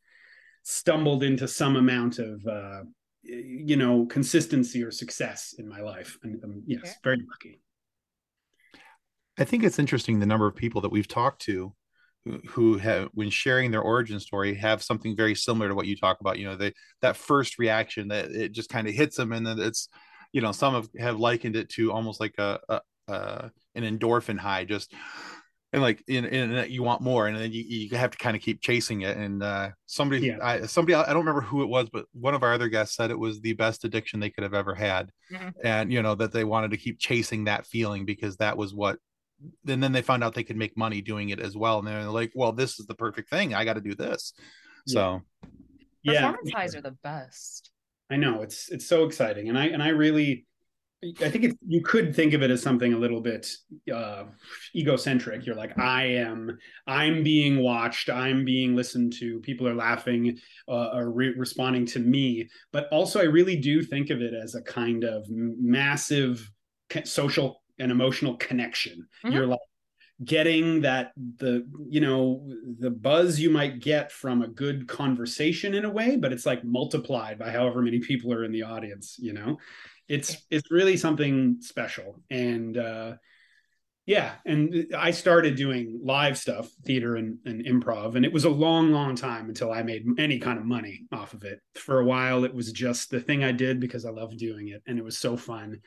stumbled 0.64 1.24
into 1.24 1.48
some 1.48 1.76
amount 1.76 2.20
of 2.20 2.46
uh, 2.46 2.82
you 3.26 3.76
know 3.76 4.06
consistency 4.06 4.84
or 4.84 4.92
success 4.92 5.56
in 5.58 5.68
my 5.68 5.82
life, 5.82 6.18
and 6.24 6.44
um, 6.44 6.64
yes, 6.66 6.82
okay. 6.84 6.94
very 7.04 7.18
lucky. 7.30 7.62
I 9.38 9.44
think 9.44 9.64
it's 9.64 9.80
interesting 9.80 10.20
the 10.20 10.26
number 10.26 10.48
of 10.48 10.56
people 10.56 10.82
that 10.82 10.92
we've 10.92 11.08
talked 11.08 11.42
to 11.44 11.74
who 12.48 12.78
have 12.78 13.10
when 13.14 13.30
sharing 13.30 13.70
their 13.70 13.82
origin 13.82 14.20
story 14.20 14.56
have 14.56 14.82
something 14.82 15.16
very 15.16 15.36
similar 15.36 15.70
to 15.70 15.76
what 15.76 15.86
you 15.86 15.96
talk 15.96 16.22
about 16.22 16.40
you 16.40 16.46
know 16.46 16.56
they 16.56 16.74
that 17.02 17.16
first 17.16 17.60
reaction 17.60 18.08
that 18.08 18.32
it 18.32 18.52
just 18.52 18.70
kind 18.70 18.88
of 18.88 18.96
hits 18.96 19.16
them 19.16 19.32
and 19.32 19.46
then 19.46 19.60
it's 19.60 19.90
you 20.34 20.42
know 20.42 20.52
some 20.52 20.74
have, 20.74 20.90
have 20.98 21.20
likened 21.20 21.56
it 21.56 21.70
to 21.70 21.92
almost 21.92 22.20
like 22.20 22.34
a, 22.40 22.60
a, 22.68 22.82
a 23.08 23.52
an 23.76 23.84
endorphin 23.84 24.40
high 24.40 24.66
just 24.66 24.92
and 25.76 25.84
like 25.84 26.02
in, 26.08 26.24
in 26.24 26.72
you 26.72 26.82
want 26.82 27.02
more 27.02 27.28
and 27.28 27.38
then 27.38 27.52
you, 27.52 27.62
you 27.62 27.98
have 27.98 28.10
to 28.10 28.18
kind 28.18 28.34
of 28.34 28.42
keep 28.42 28.62
chasing 28.62 29.02
it 29.02 29.18
and 29.18 29.44
uh 29.44 29.70
somebody 29.88 30.28
yeah. 30.28 30.38
I, 30.42 30.66
somebody 30.66 30.96
i 30.96 31.08
don't 31.08 31.26
remember 31.26 31.42
who 31.42 31.64
it 31.64 31.68
was 31.68 31.90
but 31.90 32.06
one 32.14 32.34
of 32.34 32.44
our 32.44 32.54
other 32.54 32.70
guests 32.70 32.96
said 32.96 33.12
it 33.12 33.20
was 33.20 33.42
the 33.42 33.54
best 33.54 33.84
addiction 33.84 34.22
they 34.22 34.30
could 34.30 34.44
have 34.44 34.54
ever 34.54 34.74
had 34.74 35.12
mm-hmm. 35.30 35.50
and 35.66 35.92
you 35.92 36.02
know 36.02 36.16
that 36.16 36.32
they 36.32 36.46
wanted 36.46 36.72
to 36.72 36.78
keep 36.78 36.98
chasing 36.98 37.44
that 37.44 37.68
feeling 37.68 38.06
because 38.06 38.38
that 38.38 38.56
was 38.56 38.74
what 38.74 39.00
and 39.68 39.84
then 39.84 39.92
they 39.92 40.02
found 40.02 40.24
out 40.24 40.34
they 40.34 40.44
could 40.44 40.56
make 40.56 40.78
money 40.78 41.02
doing 41.02 41.28
it 41.30 41.42
as 41.42 41.58
well 41.58 41.80
and 41.80 41.88
they're 41.88 42.06
like 42.06 42.32
well 42.36 42.54
this 42.54 42.80
is 42.80 42.86
the 42.86 42.96
perfect 42.96 43.30
thing 43.30 43.54
i 43.54 43.66
got 43.66 43.74
to 43.74 43.82
do 43.82 43.94
this 43.94 44.32
so 44.88 45.22
yeah 46.04 46.32
performance 46.32 46.52
highs 46.54 46.74
are 46.76 46.82
the 46.82 46.96
best 47.04 47.72
i 48.10 48.16
know 48.16 48.42
it's 48.42 48.70
it's 48.70 48.88
so 48.88 49.04
exciting 49.04 49.50
and 49.50 49.60
i 49.60 49.66
and 49.66 49.84
i 49.84 49.90
really 49.90 50.46
I 51.22 51.30
think 51.30 51.44
it's, 51.46 51.56
you 51.68 51.82
could 51.82 52.16
think 52.16 52.34
of 52.34 52.42
it 52.42 52.52
as 52.52 52.62
something 52.62 52.94
a 52.94 52.98
little 52.98 53.22
bit 53.22 53.48
uh, 53.94 54.26
egocentric. 54.76 55.46
You're 55.46 55.56
like, 55.56 55.78
I 55.78 56.04
am, 56.06 56.58
I'm 56.88 57.24
being 57.24 57.62
watched, 57.62 58.10
I'm 58.10 58.46
being 58.46 58.76
listened 58.76 59.14
to, 59.20 59.40
people 59.40 59.68
are 59.68 59.76
laughing 59.76 60.38
uh, 60.68 60.92
or 60.94 61.12
re- 61.12 61.36
responding 61.38 61.86
to 61.88 62.00
me. 62.00 62.50
But 62.72 62.88
also, 62.92 63.20
I 63.20 63.26
really 63.26 63.58
do 63.58 63.82
think 63.82 64.10
of 64.10 64.22
it 64.22 64.34
as 64.34 64.56
a 64.56 64.62
kind 64.62 65.04
of 65.04 65.26
massive 65.30 66.50
social 67.04 67.62
and 67.80 67.92
emotional 67.92 68.38
connection. 68.38 69.08
Mm-hmm. 69.24 69.36
You're 69.36 69.48
like 69.48 69.60
getting 70.24 70.82
that 70.82 71.12
the 71.40 71.68
you 71.90 72.00
know 72.00 72.48
the 72.80 72.90
buzz 72.90 73.38
you 73.38 73.50
might 73.50 73.82
get 73.82 74.14
from 74.14 74.42
a 74.42 74.48
good 74.48 74.88
conversation 74.88 75.74
in 75.74 75.84
a 75.84 75.90
way 75.90 76.16
but 76.16 76.32
it's 76.32 76.46
like 76.46 76.64
multiplied 76.64 77.38
by 77.38 77.50
however 77.52 77.82
many 77.82 78.00
people 78.00 78.32
are 78.32 78.46
in 78.46 78.54
the 78.54 78.64
audience 78.64 79.18
you 79.20 79.34
know 79.34 79.58
it's 80.08 80.38
it's 80.50 80.72
really 80.72 80.98
something 80.98 81.58
special. 81.62 82.22
And 82.30 82.78
uh 82.78 83.14
yeah 84.08 84.34
and 84.46 84.94
i 84.96 85.10
started 85.10 85.56
doing 85.56 86.00
live 86.04 86.38
stuff 86.38 86.70
theater 86.84 87.16
and, 87.16 87.40
and 87.46 87.66
improv 87.66 88.16
and 88.16 88.24
it 88.24 88.32
was 88.32 88.46
a 88.46 88.50
long 88.50 88.92
long 88.92 89.16
time 89.16 89.50
until 89.50 89.72
i 89.72 89.82
made 89.82 90.06
any 90.20 90.38
kind 90.38 90.60
of 90.60 90.66
money 90.66 91.06
off 91.12 91.34
of 91.34 91.44
it. 91.44 91.60
For 91.76 92.00
a 92.00 92.06
while 92.06 92.44
it 92.44 92.54
was 92.54 92.72
just 92.72 93.10
the 93.10 93.20
thing 93.20 93.44
i 93.44 93.52
did 93.52 93.80
because 93.80 94.06
i 94.06 94.12
loved 94.12 94.38
doing 94.38 94.70
it 94.70 94.84
and 94.88 95.00
it 95.00 95.04
was 95.04 95.18
so 95.18 95.36
fun. 95.36 95.82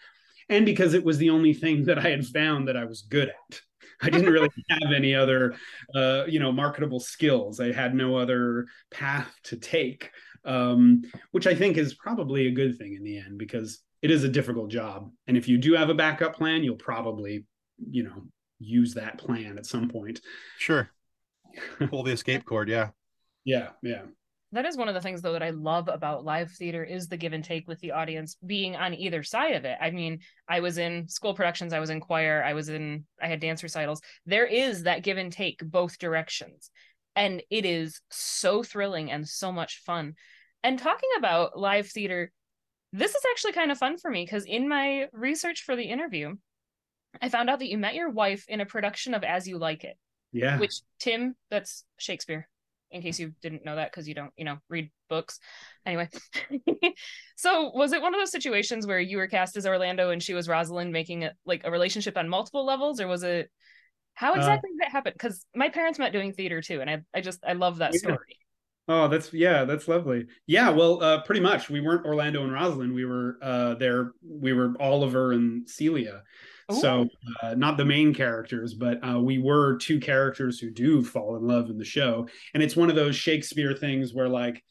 And 0.48 0.64
because 0.64 0.94
it 0.94 1.04
was 1.04 1.18
the 1.18 1.30
only 1.30 1.54
thing 1.54 1.84
that 1.84 1.98
i 1.98 2.08
had 2.08 2.26
found 2.26 2.68
that 2.68 2.76
i 2.76 2.84
was 2.84 3.02
good 3.02 3.28
at. 3.28 3.60
I 4.02 4.10
didn't 4.10 4.32
really 4.32 4.50
have 4.70 4.92
any 4.94 5.14
other 5.14 5.54
uh, 5.94 6.25
you 6.26 6.40
know 6.40 6.50
marketable 6.52 7.00
skills. 7.00 7.60
I 7.60 7.72
had 7.72 7.94
no 7.94 8.16
other 8.16 8.66
path 8.90 9.32
to 9.44 9.56
take 9.56 10.10
um, 10.44 11.02
which 11.30 11.46
i 11.46 11.54
think 11.54 11.76
is 11.76 11.94
probably 11.94 12.46
a 12.46 12.52
good 12.52 12.78
thing 12.78 12.94
in 12.94 13.04
the 13.04 13.18
end 13.18 13.38
because 13.38 13.80
it 14.02 14.11
is 14.11 14.25
a 14.25 14.28
difficult 14.28 14.71
job. 14.71 15.11
And 15.26 15.37
if 15.37 15.49
you 15.49 15.59
do 15.59 15.75
have 15.75 15.90
a 15.90 15.95
backup 15.95 16.37
plan, 16.37 16.62
you'll 16.62 16.76
probably, 16.76 17.45
you 17.90 18.05
know, 18.05 18.25
use 18.59 18.95
that 18.95 19.19
plan 19.19 19.59
at 19.59 19.67
some 19.67 19.88
point. 19.88 20.21
Sure. 20.59 20.88
Pull 21.90 22.02
the 22.02 22.12
escape 22.12 22.45
cord. 22.45 22.69
Yeah. 22.69 22.90
Yeah. 23.45 23.71
Yeah. 23.83 24.02
That 24.52 24.64
is 24.64 24.78
one 24.78 24.88
of 24.88 24.95
the 24.95 25.00
things 25.00 25.21
though 25.21 25.35
that 25.35 25.43
I 25.43 25.50
love 25.50 25.88
about 25.88 26.25
live 26.25 26.50
theater 26.52 26.83
is 26.83 27.09
the 27.09 27.19
give 27.19 27.35
and 27.35 27.45
take 27.45 27.69
with 27.69 27.81
the 27.81 27.93
audience 27.93 28.37
being 28.47 28.76
on 28.76 28.95
either 28.95 29.23
side 29.23 29.55
of 29.55 29.67
it. 29.67 29.76
I 29.81 29.90
mean, 29.90 30.21
I 30.49 30.61
was 30.61 30.78
in 30.78 31.07
school 31.09 31.35
productions, 31.35 31.75
I 31.75 31.81
was 31.81 31.90
in 31.90 32.00
choir, 32.00 32.43
I 32.43 32.55
was 32.55 32.71
in 32.71 33.05
I 33.21 33.26
had 33.26 33.40
dance 33.40 33.62
recitals. 33.62 34.00
There 34.25 34.47
is 34.47 34.85
that 34.85 35.02
give 35.02 35.19
and 35.19 35.31
take 35.31 35.61
both 35.62 35.99
directions. 35.99 36.71
And 37.14 37.43
it 37.50 37.67
is 37.67 38.00
so 38.11 38.62
thrilling 38.62 39.11
and 39.11 39.28
so 39.28 39.52
much 39.52 39.83
fun. 39.85 40.14
And 40.62 40.78
talking 40.78 41.11
about 41.19 41.59
live 41.59 41.88
theater, 41.88 42.33
this 42.92 43.14
is 43.14 43.23
actually 43.30 43.52
kind 43.52 43.71
of 43.71 43.78
fun 43.78 43.99
for 43.99 44.11
me 44.11 44.25
because 44.25 44.45
in 44.45 44.68
my 44.68 45.09
research 45.12 45.62
for 45.62 45.76
the 45.76 45.85
interview, 45.85 46.35
I 47.21 47.28
found 47.28 47.50
out 47.50 47.59
that 47.59 47.68
you 47.68 47.78
met 47.78 47.95
your 47.95 48.11
wife 48.11 48.45
in 48.49 48.61
a 48.61 48.66
production 48.66 49.14
of 49.14 49.25
As 49.25 49.47
You 49.47 49.59
Like 49.59 49.85
It. 49.85 49.97
Yeah. 50.33 50.59
Which 50.59 50.80
Tim, 50.99 51.35
that's 51.50 51.85
Shakespeare 51.99 52.49
in 52.90 53.02
case 53.02 53.18
you 53.18 53.33
didn't 53.42 53.64
know 53.64 53.76
that 53.76 53.90
because 53.90 54.09
you 54.09 54.14
don't, 54.14 54.33
you 54.37 54.45
know, 54.45 54.59
read 54.68 54.90
books. 55.09 55.38
Anyway, 55.85 56.09
so 57.37 57.71
was 57.75 57.92
it 57.92 58.02
one 58.02 58.14
of 58.14 58.21
those 58.21 58.30
situations 58.30 58.87
where 58.87 59.00
you 59.00 59.18
were 59.18 59.26
cast 59.26 59.57
as 59.57 59.66
Orlando 59.66 60.11
and 60.11 60.23
she 60.23 60.35
was 60.35 60.49
Rosalind, 60.49 60.92
making 60.92 61.23
it 61.23 61.35
like 61.45 61.62
a 61.64 61.71
relationship 61.71 62.16
on 62.16 62.28
multiple 62.28 62.64
levels, 62.64 63.00
or 63.00 63.07
was 63.07 63.23
it? 63.23 63.50
How 64.14 64.33
uh, 64.33 64.37
exactly 64.37 64.71
uh, 64.71 64.73
did 64.73 64.80
that 64.80 64.92
happen? 64.92 65.12
Because 65.12 65.45
my 65.54 65.68
parents 65.68 65.99
met 65.99 66.12
doing 66.12 66.33
theater 66.33 66.61
too, 66.62 66.80
and 66.80 66.90
I, 66.90 67.02
I 67.14 67.21
just, 67.21 67.40
I 67.47 67.52
love 67.52 67.78
that 67.78 67.92
yeah. 67.95 67.99
story. 67.99 68.38
Oh, 68.88 69.07
that's 69.07 69.33
yeah, 69.35 69.64
that's 69.64 69.87
lovely. 69.87 70.26
Yeah, 70.47 70.71
well, 70.71 71.02
uh, 71.02 71.23
pretty 71.23 71.42
much. 71.42 71.68
We 71.68 71.80
weren't 71.80 72.07
Orlando 72.07 72.42
and 72.42 72.52
Rosalind. 72.52 72.95
We 72.95 73.04
were 73.04 73.38
uh, 73.42 73.75
there. 73.75 74.12
We 74.23 74.54
were 74.54 74.75
Oliver 74.80 75.33
and 75.33 75.68
Celia. 75.68 76.23
Ooh. 76.73 76.80
So 76.80 77.09
uh, 77.42 77.54
not 77.54 77.76
the 77.76 77.85
main 77.85 78.14
characters, 78.14 78.75
but 78.75 78.99
uh, 79.07 79.21
we 79.21 79.38
were 79.38 79.76
two 79.76 80.00
characters 80.00 80.59
who 80.59 80.71
do 80.71 81.04
fall 81.04 81.37
in 81.37 81.47
love 81.47 81.68
in 81.68 81.76
the 81.76 81.85
show, 81.85 82.28
and 82.54 82.62
it's 82.62 82.76
one 82.76 82.88
of 82.88 82.97
those 82.97 83.14
Shakespeare 83.14 83.75
things 83.75 84.14
where 84.14 84.28
like 84.28 84.64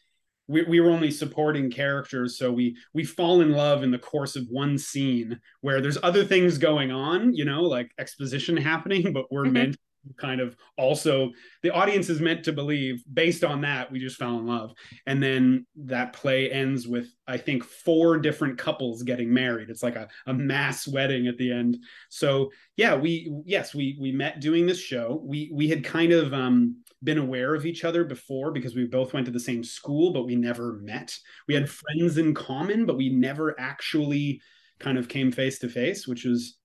we, 0.47 0.63
we 0.63 0.79
were 0.79 0.89
only 0.89 1.11
supporting 1.11 1.69
characters 1.69 2.37
so 2.37 2.51
we 2.51 2.75
we 2.93 3.03
fall 3.03 3.41
in 3.41 3.51
love 3.51 3.83
in 3.83 3.91
the 3.91 3.99
course 3.99 4.35
of 4.35 4.47
one 4.49 4.77
scene 4.77 5.39
where 5.61 5.81
there's 5.81 5.97
other 6.03 6.23
things 6.23 6.57
going 6.57 6.91
on 6.91 7.33
you 7.33 7.45
know 7.45 7.63
like 7.63 7.91
exposition 7.99 8.55
happening 8.71 9.13
but 9.13 9.25
we're 9.31 9.43
mm-hmm. 9.43 9.53
meant 9.53 9.77
kind 10.17 10.41
of 10.41 10.55
also 10.77 11.31
the 11.63 11.73
audience 11.73 12.09
is 12.09 12.19
meant 12.19 12.43
to 12.43 12.53
believe 12.53 13.03
based 13.13 13.43
on 13.43 13.61
that 13.61 13.91
we 13.91 13.99
just 13.99 14.17
fell 14.17 14.39
in 14.39 14.45
love. 14.45 14.73
And 15.05 15.21
then 15.21 15.65
that 15.75 16.13
play 16.13 16.51
ends 16.51 16.87
with 16.87 17.07
i 17.27 17.37
think 17.37 17.63
four 17.63 18.17
different 18.17 18.57
couples 18.57 19.03
getting 19.03 19.33
married. 19.33 19.69
It's 19.69 19.83
like 19.83 19.95
a, 19.95 20.07
a 20.25 20.33
mass 20.33 20.87
wedding 20.87 21.27
at 21.27 21.37
the 21.37 21.51
end. 21.51 21.77
So 22.09 22.51
yeah 22.75 22.95
we 22.95 23.31
yes 23.45 23.73
we 23.73 23.97
we 23.99 24.11
met 24.11 24.39
doing 24.39 24.65
this 24.65 24.79
show. 24.79 25.21
We 25.23 25.51
we 25.53 25.67
had 25.67 25.83
kind 25.83 26.11
of 26.11 26.33
um 26.33 26.83
been 27.03 27.19
aware 27.19 27.53
of 27.53 27.65
each 27.65 27.83
other 27.83 28.03
before 28.03 28.51
because 28.51 28.75
we 28.75 28.85
both 28.85 29.13
went 29.13 29.25
to 29.25 29.31
the 29.31 29.39
same 29.39 29.63
school 29.63 30.11
but 30.11 30.25
we 30.25 30.35
never 30.35 30.79
met. 30.81 31.17
We 31.47 31.53
had 31.53 31.69
friends 31.69 32.17
in 32.17 32.33
common 32.33 32.85
but 32.85 32.97
we 32.97 33.09
never 33.09 33.59
actually 33.59 34.41
kind 34.79 34.97
of 34.97 35.07
came 35.07 35.31
face 35.31 35.59
to 35.59 35.69
face 35.69 36.07
which 36.07 36.23
was 36.23 36.57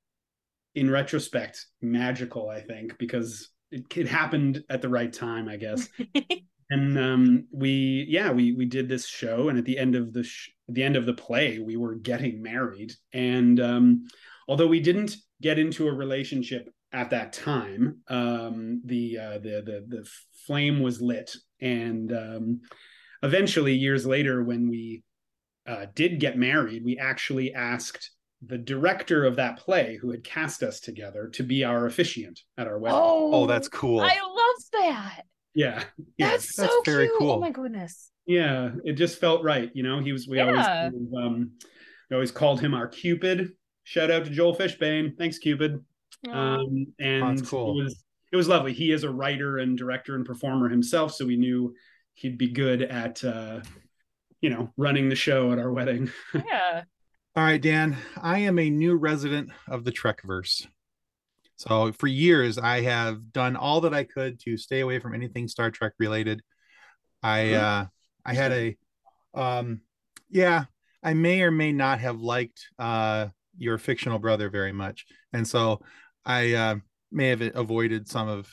in 0.74 0.90
retrospect 0.90 1.66
magical 1.80 2.48
i 2.48 2.60
think 2.60 2.96
because 2.98 3.50
it, 3.70 3.84
it 3.96 4.08
happened 4.08 4.62
at 4.68 4.82
the 4.82 4.88
right 4.88 5.12
time 5.12 5.48
i 5.48 5.56
guess. 5.56 5.88
And 6.72 6.98
um, 6.98 7.46
we 7.52 8.06
yeah 8.08 8.30
we 8.30 8.54
we 8.54 8.64
did 8.64 8.88
this 8.88 9.06
show 9.06 9.50
and 9.50 9.58
at 9.58 9.66
the 9.66 9.76
end 9.76 9.94
of 9.94 10.14
the 10.14 10.24
sh- 10.24 10.52
the 10.68 10.82
end 10.82 10.96
of 10.96 11.04
the 11.04 11.12
play 11.12 11.58
we 11.58 11.76
were 11.76 11.96
getting 11.96 12.42
married. 12.42 12.94
And 13.12 13.60
um, 13.60 14.08
although 14.48 14.68
we 14.68 14.80
didn't 14.80 15.16
get 15.42 15.58
into 15.58 15.86
a 15.86 15.92
relationship 15.92 16.70
at 16.90 17.10
that 17.10 17.34
time 17.34 17.98
um, 18.08 18.80
the 18.86 19.18
uh, 19.18 19.38
the 19.38 19.62
the 19.66 19.84
the 19.86 20.08
flame 20.46 20.80
was 20.80 21.02
lit. 21.02 21.36
And 21.60 22.10
um, 22.10 22.60
eventually 23.22 23.74
years 23.74 24.06
later 24.06 24.42
when 24.42 24.70
we 24.70 25.02
uh, 25.66 25.86
did 25.94 26.20
get 26.20 26.38
married 26.38 26.86
we 26.86 26.96
actually 26.96 27.52
asked 27.52 28.12
the 28.46 28.58
director 28.58 29.24
of 29.24 29.36
that 29.36 29.58
play 29.58 29.96
who 30.00 30.10
had 30.10 30.24
cast 30.24 30.62
us 30.62 30.80
together 30.80 31.28
to 31.28 31.42
be 31.42 31.64
our 31.64 31.86
officiant 31.86 32.40
at 32.58 32.66
our 32.66 32.78
wedding. 32.78 32.98
Oh, 33.00 33.30
oh 33.32 33.46
that's 33.46 33.68
cool. 33.68 34.00
I 34.00 34.18
love 34.20 34.64
that. 34.72 35.22
Yeah. 35.54 35.84
yeah. 36.16 36.30
That's 36.30 36.54
so 36.54 36.62
that's 36.62 36.74
very 36.84 37.06
cute. 37.06 37.18
cool. 37.18 37.32
Oh 37.32 37.40
my 37.40 37.50
goodness. 37.50 38.10
Yeah, 38.26 38.70
it 38.84 38.94
just 38.94 39.20
felt 39.20 39.44
right. 39.44 39.70
You 39.74 39.82
know, 39.82 40.00
he 40.00 40.12
was 40.12 40.26
we 40.26 40.38
yeah. 40.38 40.46
always 40.46 40.66
um 41.16 41.52
we 42.10 42.14
always 42.14 42.32
called 42.32 42.60
him 42.60 42.74
our 42.74 42.88
Cupid. 42.88 43.50
Shout 43.84 44.10
out 44.10 44.24
to 44.24 44.30
Joel 44.30 44.56
Fishbane. 44.56 45.16
Thanks, 45.16 45.38
Cupid. 45.38 45.84
Um 46.30 46.86
and 46.98 47.40
oh, 47.42 47.44
cool. 47.44 47.80
it 47.80 47.84
was 47.84 48.04
it 48.32 48.36
was 48.36 48.48
lovely. 48.48 48.72
He 48.72 48.92
is 48.92 49.04
a 49.04 49.10
writer 49.10 49.58
and 49.58 49.76
director 49.78 50.16
and 50.16 50.24
performer 50.24 50.68
himself, 50.68 51.14
so 51.14 51.26
we 51.26 51.36
knew 51.36 51.74
he'd 52.14 52.38
be 52.38 52.48
good 52.50 52.82
at 52.82 53.22
uh 53.22 53.60
you 54.40 54.50
know 54.50 54.72
running 54.76 55.08
the 55.08 55.14
show 55.14 55.52
at 55.52 55.58
our 55.58 55.72
wedding. 55.72 56.10
Yeah. 56.34 56.82
All 57.34 57.42
right, 57.42 57.62
Dan, 57.62 57.96
I 58.20 58.40
am 58.40 58.58
a 58.58 58.68
new 58.68 58.94
resident 58.94 59.52
of 59.66 59.84
the 59.84 59.90
Trekverse. 59.90 60.66
So 61.56 61.90
for 61.92 62.06
years, 62.06 62.58
I 62.58 62.82
have 62.82 63.32
done 63.32 63.56
all 63.56 63.80
that 63.82 63.94
I 63.94 64.04
could 64.04 64.38
to 64.40 64.58
stay 64.58 64.80
away 64.80 64.98
from 64.98 65.14
anything 65.14 65.48
Star 65.48 65.70
Trek 65.70 65.94
related. 65.98 66.42
I 67.22 67.54
uh, 67.54 67.86
I 68.26 68.34
had 68.34 68.52
a, 68.52 68.76
um, 69.32 69.80
yeah, 70.28 70.64
I 71.02 71.14
may 71.14 71.40
or 71.40 71.50
may 71.50 71.72
not 71.72 72.00
have 72.00 72.20
liked 72.20 72.68
uh, 72.78 73.28
your 73.56 73.78
fictional 73.78 74.18
brother 74.18 74.50
very 74.50 74.72
much, 74.72 75.06
and 75.32 75.48
so 75.48 75.80
I 76.26 76.52
uh, 76.52 76.74
may 77.10 77.28
have 77.28 77.40
avoided 77.54 78.08
some 78.08 78.28
of 78.28 78.46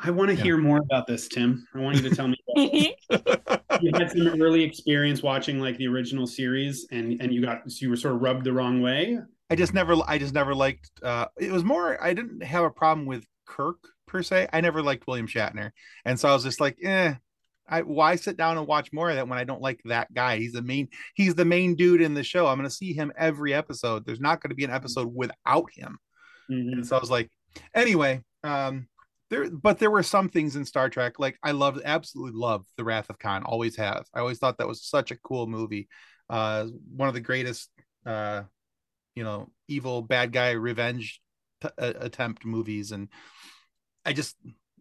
I 0.00 0.10
want 0.10 0.30
to 0.30 0.36
hear 0.36 0.58
more 0.58 0.78
about 0.78 1.08
this, 1.08 1.26
Tim. 1.26 1.66
I 1.74 1.80
want 1.80 1.96
you 1.96 2.08
to 2.08 2.14
tell 2.14 2.28
me. 2.28 2.36
you 3.80 3.92
had 3.94 4.10
some 4.10 4.40
early 4.40 4.62
experience 4.62 5.22
watching 5.22 5.60
like 5.60 5.76
the 5.76 5.86
original 5.86 6.26
series, 6.26 6.86
and 6.90 7.20
and 7.20 7.32
you 7.32 7.42
got 7.42 7.70
so 7.70 7.78
you 7.82 7.90
were 7.90 7.96
sort 7.96 8.14
of 8.14 8.22
rubbed 8.22 8.44
the 8.44 8.52
wrong 8.52 8.80
way. 8.80 9.18
I 9.50 9.54
just 9.54 9.74
never, 9.74 9.96
I 10.08 10.18
just 10.18 10.34
never 10.34 10.54
liked. 10.54 10.90
uh 11.02 11.26
It 11.38 11.52
was 11.52 11.64
more. 11.64 12.02
I 12.02 12.14
didn't 12.14 12.42
have 12.42 12.64
a 12.64 12.70
problem 12.70 13.06
with 13.06 13.24
Kirk 13.46 13.78
per 14.06 14.22
se. 14.22 14.48
I 14.52 14.60
never 14.60 14.82
liked 14.82 15.06
William 15.06 15.26
Shatner, 15.26 15.70
and 16.04 16.18
so 16.18 16.28
I 16.28 16.32
was 16.32 16.44
just 16.44 16.60
like, 16.60 16.76
eh. 16.82 17.14
I, 17.68 17.82
why 17.82 18.14
sit 18.14 18.36
down 18.36 18.58
and 18.58 18.66
watch 18.68 18.92
more 18.92 19.10
of 19.10 19.16
that 19.16 19.26
when 19.26 19.40
I 19.40 19.44
don't 19.44 19.60
like 19.60 19.80
that 19.86 20.14
guy? 20.14 20.38
He's 20.38 20.52
the 20.52 20.62
main. 20.62 20.88
He's 21.16 21.34
the 21.34 21.44
main 21.44 21.74
dude 21.74 22.00
in 22.00 22.14
the 22.14 22.22
show. 22.22 22.46
I'm 22.46 22.58
going 22.58 22.68
to 22.68 22.74
see 22.74 22.92
him 22.92 23.12
every 23.18 23.52
episode. 23.52 24.06
There's 24.06 24.20
not 24.20 24.40
going 24.40 24.50
to 24.50 24.54
be 24.54 24.62
an 24.62 24.70
episode 24.70 25.12
without 25.12 25.68
him. 25.74 25.98
Mm-hmm. 26.48 26.74
And 26.74 26.86
so 26.86 26.96
I 26.96 27.00
was 27.00 27.10
like, 27.10 27.28
anyway. 27.74 28.22
Um, 28.44 28.86
there 29.30 29.50
but 29.50 29.78
there 29.78 29.90
were 29.90 30.02
some 30.02 30.28
things 30.28 30.56
in 30.56 30.64
star 30.64 30.88
trek 30.88 31.18
like 31.18 31.38
i 31.42 31.50
loved 31.50 31.80
absolutely 31.84 32.38
loved 32.38 32.66
the 32.76 32.84
wrath 32.84 33.10
of 33.10 33.18
khan 33.18 33.42
always 33.44 33.76
have. 33.76 34.06
I 34.14 34.20
always 34.20 34.38
thought 34.38 34.58
that 34.58 34.68
was 34.68 34.84
such 34.84 35.10
a 35.10 35.16
cool 35.16 35.46
movie. 35.46 35.88
Uh 36.28 36.66
one 36.94 37.08
of 37.08 37.14
the 37.14 37.20
greatest 37.20 37.70
uh 38.04 38.42
you 39.14 39.24
know 39.24 39.50
evil 39.68 40.02
bad 40.02 40.32
guy 40.32 40.52
revenge 40.52 41.20
t- 41.60 41.68
uh, 41.78 41.92
attempt 41.98 42.44
movies 42.44 42.92
and 42.92 43.08
i 44.04 44.12
just 44.12 44.36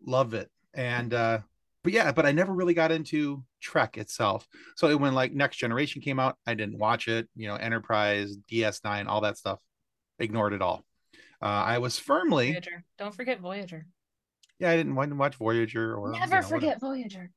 love 0.06 0.34
it. 0.34 0.50
And 0.74 1.14
uh 1.14 1.40
but 1.84 1.94
yeah 1.94 2.12
but 2.12 2.26
i 2.26 2.32
never 2.32 2.54
really 2.54 2.74
got 2.74 2.92
into 2.92 3.44
trek 3.62 3.98
itself. 3.98 4.48
So 4.76 4.96
when 4.98 5.16
like 5.16 5.34
next 5.34 5.58
generation 5.58 6.02
came 6.02 6.20
out 6.20 6.38
i 6.46 6.54
didn't 6.54 6.78
watch 6.78 7.08
it 7.08 7.28
you 7.36 7.48
know 7.48 7.56
enterprise 7.56 8.38
ds9 8.52 9.08
all 9.08 9.22
that 9.22 9.38
stuff 9.38 9.60
ignored 10.20 10.54
it 10.54 10.62
all. 10.62 10.86
Uh, 11.42 11.46
I 11.46 11.80
was 11.80 12.00
firmly. 12.00 12.54
Voyager. 12.54 12.84
Don't 12.98 13.14
forget 13.14 13.40
Voyager 13.40 13.86
yeah, 14.60 14.70
I 14.70 14.76
didn't 14.76 14.96
want 14.96 15.10
to 15.10 15.16
watch 15.16 15.36
Voyager 15.36 15.96
or 15.96 16.12
never 16.12 16.26
you 16.26 16.32
know, 16.32 16.42
forget 16.42 16.82
whatever. 16.82 16.86
Voyager. 16.86 17.32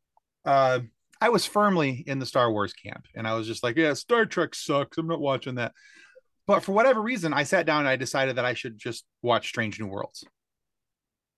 Uh, 0.45 0.81
I 1.21 1.31
was 1.31 1.45
firmly 1.45 2.05
in 2.07 2.19
the 2.19 2.27
Star 2.27 2.51
Wars 2.53 2.73
camp, 2.73 3.07
and 3.15 3.27
I 3.27 3.35
was 3.35 3.47
just 3.47 3.63
like, 3.63 3.77
yeah, 3.77 3.95
Star 3.95 4.25
Trek 4.25 4.55
sucks. 4.55 4.99
I'm 4.99 5.09
not 5.09 5.21
watching 5.21 5.57
that. 5.57 5.73
But 6.47 6.63
for 6.63 6.73
whatever 6.73 7.03
reason, 7.03 7.35
I 7.35 7.43
sat 7.43 7.67
down 7.67 7.81
and 7.81 7.89
I 7.89 7.97
decided 7.97 8.37
that 8.37 8.45
I 8.45 8.55
should 8.55 8.79
just 8.79 9.05
watch 9.21 9.49
Strange 9.49 9.79
New 9.81 9.89
Worlds. 9.89 10.25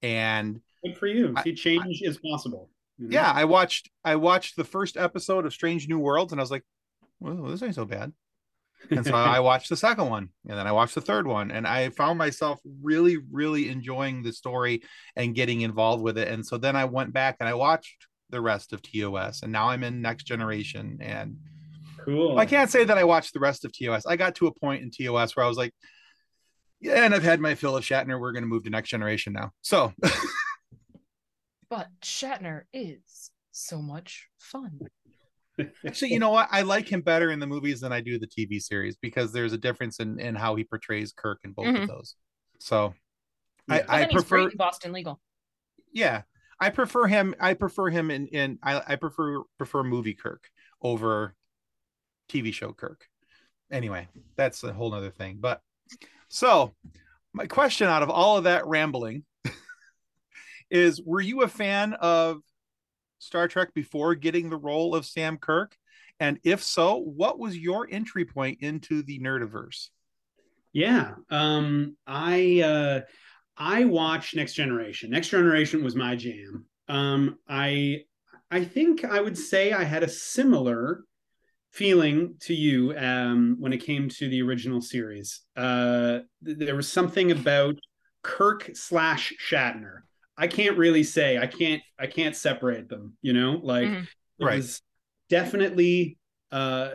And 0.02 0.60
good 0.84 0.96
for 0.96 1.06
you. 1.06 1.34
See, 1.42 1.54
change 1.54 2.02
I, 2.04 2.08
is 2.08 2.18
possible. 2.18 2.70
You 2.98 3.08
know? 3.08 3.14
Yeah, 3.14 3.32
I 3.34 3.44
watched 3.44 3.90
I 4.04 4.16
watched 4.16 4.56
the 4.56 4.64
first 4.64 4.96
episode 4.96 5.46
of 5.46 5.52
Strange 5.52 5.88
New 5.88 5.98
Worlds, 5.98 6.32
and 6.32 6.40
I 6.40 6.44
was 6.44 6.50
like, 6.50 6.64
well, 7.18 7.34
this 7.44 7.62
ain't 7.62 7.74
so 7.74 7.86
bad 7.86 8.12
and 8.90 9.04
so 9.04 9.14
I 9.14 9.40
watched 9.40 9.68
the 9.68 9.76
second 9.76 10.08
one 10.08 10.30
and 10.48 10.58
then 10.58 10.66
I 10.66 10.72
watched 10.72 10.94
the 10.94 11.00
third 11.00 11.26
one 11.26 11.50
and 11.50 11.66
I 11.66 11.90
found 11.90 12.18
myself 12.18 12.60
really 12.82 13.18
really 13.30 13.68
enjoying 13.68 14.22
the 14.22 14.32
story 14.32 14.82
and 15.16 15.34
getting 15.34 15.60
involved 15.60 16.02
with 16.02 16.18
it. 16.18 16.28
And 16.28 16.44
so 16.44 16.58
then 16.58 16.76
I 16.76 16.84
went 16.86 17.12
back 17.12 17.36
and 17.40 17.48
I 17.48 17.54
watched 17.54 18.06
the 18.30 18.40
rest 18.40 18.72
of 18.72 18.82
TOS 18.82 19.42
and 19.42 19.52
now 19.52 19.68
I'm 19.68 19.82
in 19.82 20.00
next 20.00 20.24
generation. 20.24 20.98
And 21.00 21.36
cool. 22.04 22.38
I 22.38 22.46
can't 22.46 22.70
say 22.70 22.84
that 22.84 22.98
I 22.98 23.04
watched 23.04 23.34
the 23.34 23.40
rest 23.40 23.64
of 23.64 23.72
TOS 23.72 24.06
I 24.06 24.16
got 24.16 24.34
to 24.36 24.46
a 24.46 24.54
point 24.54 24.82
in 24.82 24.90
TOS 24.90 25.36
where 25.36 25.44
I 25.44 25.48
was 25.48 25.58
like 25.58 25.74
yeah 26.80 27.04
and 27.04 27.14
I've 27.14 27.22
had 27.22 27.40
my 27.40 27.54
fill 27.54 27.76
of 27.76 27.84
Shatner. 27.84 28.20
We're 28.20 28.32
going 28.32 28.44
to 28.44 28.48
move 28.48 28.64
to 28.64 28.70
next 28.70 28.88
generation 28.88 29.32
now. 29.32 29.50
So 29.62 29.92
but 31.70 31.88
Shatner 32.02 32.62
is 32.72 33.30
so 33.52 33.82
much 33.82 34.28
fun 34.38 34.80
Actually, 35.86 36.12
you 36.12 36.18
know 36.18 36.30
what? 36.30 36.48
I 36.50 36.62
like 36.62 36.90
him 36.90 37.00
better 37.00 37.30
in 37.30 37.38
the 37.38 37.46
movies 37.46 37.80
than 37.80 37.92
I 37.92 38.00
do 38.00 38.18
the 38.18 38.26
TV 38.26 38.60
series 38.60 38.96
because 38.96 39.32
there's 39.32 39.52
a 39.52 39.58
difference 39.58 40.00
in, 40.00 40.18
in 40.20 40.34
how 40.34 40.54
he 40.56 40.64
portrays 40.64 41.12
Kirk 41.12 41.40
in 41.44 41.52
both 41.52 41.66
mm-hmm. 41.66 41.82
of 41.82 41.88
those. 41.88 42.14
So 42.58 42.94
yeah. 43.68 43.84
I, 43.88 44.02
I 44.02 44.04
prefer 44.06 44.50
Boston 44.56 44.92
Legal. 44.92 45.20
Yeah, 45.92 46.22
I 46.60 46.70
prefer 46.70 47.06
him. 47.06 47.34
I 47.40 47.54
prefer 47.54 47.88
him 47.88 48.10
in 48.10 48.26
in 48.28 48.58
I, 48.62 48.82
I 48.86 48.96
prefer 48.96 49.42
prefer 49.58 49.82
movie 49.82 50.14
Kirk 50.14 50.48
over 50.82 51.34
TV 52.28 52.52
show 52.52 52.72
Kirk. 52.72 53.06
Anyway, 53.70 54.08
that's 54.36 54.62
a 54.64 54.72
whole 54.72 54.94
other 54.94 55.10
thing. 55.10 55.38
But 55.40 55.60
so 56.28 56.74
my 57.32 57.46
question 57.46 57.88
out 57.88 58.02
of 58.02 58.10
all 58.10 58.36
of 58.36 58.44
that 58.44 58.66
rambling 58.66 59.24
is 60.70 61.00
were 61.02 61.20
you 61.20 61.42
a 61.42 61.48
fan 61.48 61.94
of 61.94 62.42
Star 63.20 63.46
Trek 63.48 63.72
before 63.74 64.14
getting 64.14 64.50
the 64.50 64.56
role 64.56 64.94
of 64.94 65.06
Sam 65.06 65.38
Kirk? 65.38 65.76
And 66.18 66.38
if 66.42 66.62
so, 66.62 66.96
what 66.96 67.38
was 67.38 67.56
your 67.56 67.88
entry 67.90 68.24
point 68.24 68.58
into 68.60 69.02
the 69.02 69.20
nerdiverse? 69.20 69.88
Yeah. 70.72 71.12
Um 71.30 71.96
I 72.06 72.60
uh 72.60 73.00
I 73.56 73.84
watched 73.84 74.36
Next 74.36 74.54
Generation. 74.54 75.10
Next 75.10 75.28
Generation 75.28 75.84
was 75.84 75.94
my 75.94 76.16
jam. 76.16 76.66
Um 76.88 77.38
I 77.48 78.02
I 78.50 78.64
think 78.64 79.04
I 79.04 79.20
would 79.20 79.38
say 79.38 79.72
I 79.72 79.84
had 79.84 80.02
a 80.02 80.08
similar 80.08 81.04
feeling 81.70 82.34
to 82.40 82.54
you 82.54 82.96
um, 82.96 83.56
when 83.58 83.72
it 83.72 83.84
came 83.84 84.08
to 84.08 84.28
the 84.28 84.42
original 84.42 84.80
series. 84.80 85.42
Uh, 85.56 86.20
there 86.42 86.74
was 86.74 86.90
something 86.90 87.30
about 87.30 87.76
Kirk 88.22 88.70
slash 88.74 89.32
Shatner. 89.40 90.00
I 90.40 90.46
can't 90.46 90.78
really 90.78 91.02
say. 91.04 91.38
I 91.38 91.46
can't. 91.46 91.82
I 91.98 92.06
can't 92.06 92.34
separate 92.34 92.88
them. 92.88 93.16
You 93.20 93.34
know, 93.34 93.60
like 93.62 93.88
Mhm. 93.88 94.06
Right. 94.40 94.56
was 94.56 94.80
definitely 95.28 96.16
uh, 96.50 96.90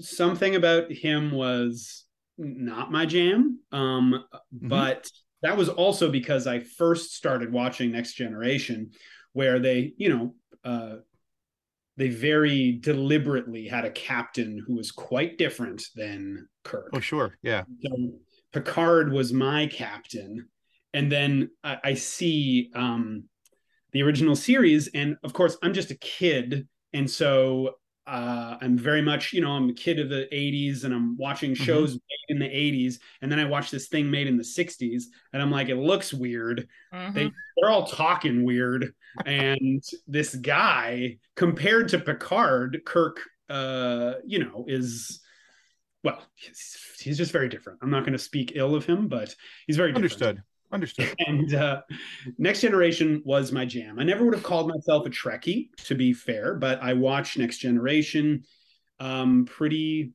something 0.00 0.54
about 0.54 0.90
him 0.90 1.32
was 1.32 2.04
not 2.38 2.90
my 2.90 3.04
jam. 3.04 3.58
Um, 3.72 4.24
but 4.52 5.10
that 5.42 5.56
was 5.56 5.68
also 5.68 6.10
because 6.10 6.46
I 6.46 6.60
first 6.60 7.14
started 7.14 7.52
watching 7.52 7.90
Next 7.90 8.14
Generation, 8.14 8.92
where 9.32 9.58
they, 9.58 9.92
you 9.98 10.08
know, 10.08 10.34
uh, 10.64 10.96
they 11.96 12.08
very 12.08 12.72
deliberately 12.80 13.66
had 13.66 13.84
a 13.84 13.90
captain 13.90 14.62
who 14.66 14.76
was 14.76 14.90
quite 14.90 15.36
different 15.36 15.84
than 15.94 16.48
Kirk. 16.64 16.90
Oh, 16.94 17.00
sure. 17.00 17.36
Yeah. 17.42 17.64
So 17.82 18.12
Picard 18.52 19.12
was 19.12 19.32
my 19.32 19.66
captain, 19.66 20.48
and 20.94 21.10
then 21.10 21.50
I, 21.64 21.78
I 21.84 21.94
see 21.94 22.70
um, 22.74 23.24
the 23.92 24.02
original 24.02 24.36
series, 24.36 24.88
and 24.88 25.16
of 25.24 25.32
course 25.32 25.56
I'm 25.62 25.72
just 25.74 25.90
a 25.90 25.96
kid, 25.96 26.68
and 26.92 27.10
so 27.10 27.76
uh, 28.06 28.56
I'm 28.60 28.76
very 28.76 29.00
much, 29.00 29.32
you 29.32 29.40
know, 29.40 29.52
I'm 29.52 29.70
a 29.70 29.74
kid 29.74 29.98
of 30.00 30.08
the 30.08 30.28
'80s, 30.32 30.84
and 30.84 30.92
I'm 30.92 31.16
watching 31.16 31.54
shows 31.54 31.92
made 31.92 32.00
in 32.28 32.38
the 32.38 32.46
'80s, 32.46 32.96
and 33.20 33.30
then 33.30 33.38
I 33.38 33.44
watch 33.44 33.70
this 33.70 33.88
thing 33.88 34.10
made 34.10 34.26
in 34.26 34.36
the 34.36 34.44
'60s, 34.44 35.04
and 35.32 35.40
I'm 35.42 35.50
like, 35.50 35.68
it 35.68 35.76
looks 35.76 36.12
weird. 36.12 36.66
Mhm. 36.92 37.14
They 37.14 37.30
they're 37.60 37.70
all 37.70 37.86
talking 37.86 38.44
weird, 38.44 38.92
and 39.24 39.82
this 40.06 40.34
guy 40.34 41.18
compared 41.36 41.88
to 41.90 41.98
Picard, 42.00 42.82
Kirk, 42.84 43.20
uh, 43.48 44.14
you 44.26 44.40
know, 44.40 44.64
is 44.66 45.20
well, 46.02 46.20
he's, 46.34 46.76
he's 46.98 47.18
just 47.18 47.30
very 47.30 47.48
different. 47.48 47.78
I'm 47.82 47.90
not 47.90 48.00
going 48.00 48.14
to 48.14 48.18
speak 48.18 48.52
ill 48.56 48.74
of 48.74 48.84
him, 48.84 49.06
but 49.06 49.34
he's 49.68 49.76
very 49.76 49.92
different. 49.92 50.40
Understood. 50.72 51.14
Understood. 51.18 51.18
And 51.28 51.54
uh, 51.54 51.82
Next 52.38 52.60
Generation 52.60 53.22
was 53.24 53.52
my 53.52 53.64
jam. 53.64 53.98
I 53.98 54.04
never 54.04 54.24
would 54.24 54.34
have 54.34 54.42
called 54.42 54.68
myself 54.68 55.06
a 55.06 55.10
Trekkie, 55.10 55.68
to 55.84 55.94
be 55.94 56.12
fair, 56.12 56.54
but 56.54 56.82
I 56.82 56.94
watched 56.94 57.38
Next 57.38 57.58
Generation 57.58 58.44
um, 59.00 59.44
pretty 59.44 60.12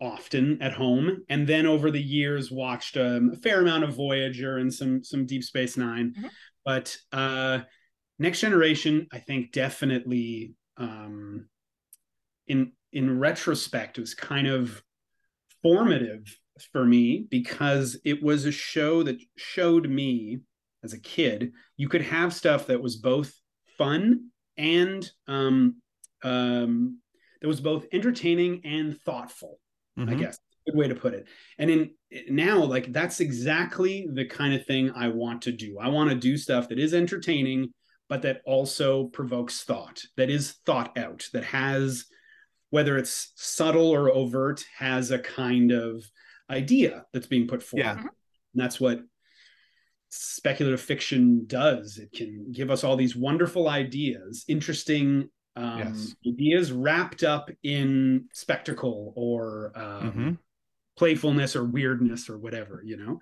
often 0.00 0.60
at 0.60 0.72
home, 0.72 1.24
and 1.28 1.46
then 1.46 1.66
over 1.66 1.90
the 1.90 2.02
years 2.02 2.50
watched 2.50 2.96
um, 2.96 3.30
a 3.32 3.36
fair 3.36 3.60
amount 3.60 3.84
of 3.84 3.94
Voyager 3.94 4.58
and 4.58 4.72
some 4.72 5.04
some 5.04 5.24
Deep 5.26 5.44
Space 5.44 5.76
9 5.76 6.14
Mhm. 6.18 6.30
But 6.64 6.96
uh, 7.12 7.60
Next 8.18 8.40
Generation, 8.40 9.06
I 9.12 9.18
think, 9.18 9.52
definitely 9.52 10.54
um, 10.76 11.48
in 12.46 12.72
in 12.92 13.18
retrospect 13.18 13.98
was 13.98 14.14
kind 14.14 14.46
of 14.46 14.82
formative 15.62 16.38
for 16.72 16.84
me 16.84 17.26
because 17.30 17.98
it 18.04 18.22
was 18.22 18.44
a 18.44 18.52
show 18.52 19.02
that 19.02 19.20
showed 19.36 19.88
me 19.88 20.40
as 20.82 20.92
a 20.92 21.00
kid 21.00 21.52
you 21.76 21.88
could 21.88 22.02
have 22.02 22.32
stuff 22.32 22.66
that 22.66 22.80
was 22.80 22.96
both 22.96 23.32
fun 23.78 24.28
and 24.56 25.10
um, 25.26 25.76
um, 26.22 27.00
that 27.40 27.48
was 27.48 27.60
both 27.60 27.86
entertaining 27.92 28.60
and 28.64 29.00
thoughtful 29.00 29.58
I 29.96 30.02
Mhm. 30.02 30.18
guess 30.18 30.38
good 30.66 30.76
way 30.76 30.88
to 30.88 30.94
put 30.94 31.12
it. 31.14 31.28
And 31.58 31.70
in 31.70 31.90
now, 32.30 32.64
like 32.64 32.92
that's 32.92 33.20
exactly 33.20 34.08
the 34.10 34.24
kind 34.24 34.54
of 34.54 34.64
thing 34.64 34.90
I 34.92 35.08
want 35.08 35.42
to 35.42 35.52
do. 35.52 35.78
I 35.78 35.88
want 35.88 36.08
to 36.10 36.16
do 36.16 36.36
stuff 36.38 36.68
that 36.68 36.78
is 36.78 36.94
entertaining, 36.94 37.74
but 38.08 38.22
that 38.22 38.40
also 38.46 39.08
provokes 39.08 39.62
thought, 39.62 40.00
that 40.16 40.30
is 40.30 40.52
thought 40.64 40.96
out, 40.96 41.28
that 41.32 41.44
has 41.44 42.06
whether 42.70 42.96
it's 42.96 43.32
subtle 43.36 43.90
or 43.90 44.10
overt, 44.10 44.64
has 44.76 45.10
a 45.10 45.18
kind 45.18 45.70
of 45.70 46.02
idea 46.50 47.04
that's 47.12 47.26
being 47.26 47.46
put 47.46 47.62
forward. 47.62 47.84
Yeah. 47.84 47.98
And 48.00 48.10
that's 48.54 48.80
what 48.80 49.00
speculative 50.10 50.80
fiction 50.80 51.44
does. 51.46 51.98
It 51.98 52.12
can 52.12 52.52
give 52.52 52.70
us 52.70 52.84
all 52.84 52.96
these 52.96 53.16
wonderful 53.16 53.68
ideas, 53.68 54.44
interesting 54.48 55.28
um, 55.56 55.78
Yes. 55.78 56.14
ideas 56.26 56.72
wrapped 56.72 57.22
up 57.22 57.50
in 57.62 58.26
spectacle 58.32 59.12
or 59.16 59.72
um, 59.76 60.12
Mhm. 60.12 60.38
playfulness 60.96 61.56
or 61.56 61.64
weirdness 61.64 62.28
or 62.28 62.38
whatever, 62.38 62.82
you 62.84 62.96
know. 62.96 63.20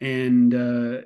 And 0.00 0.54
uh, 0.54 1.02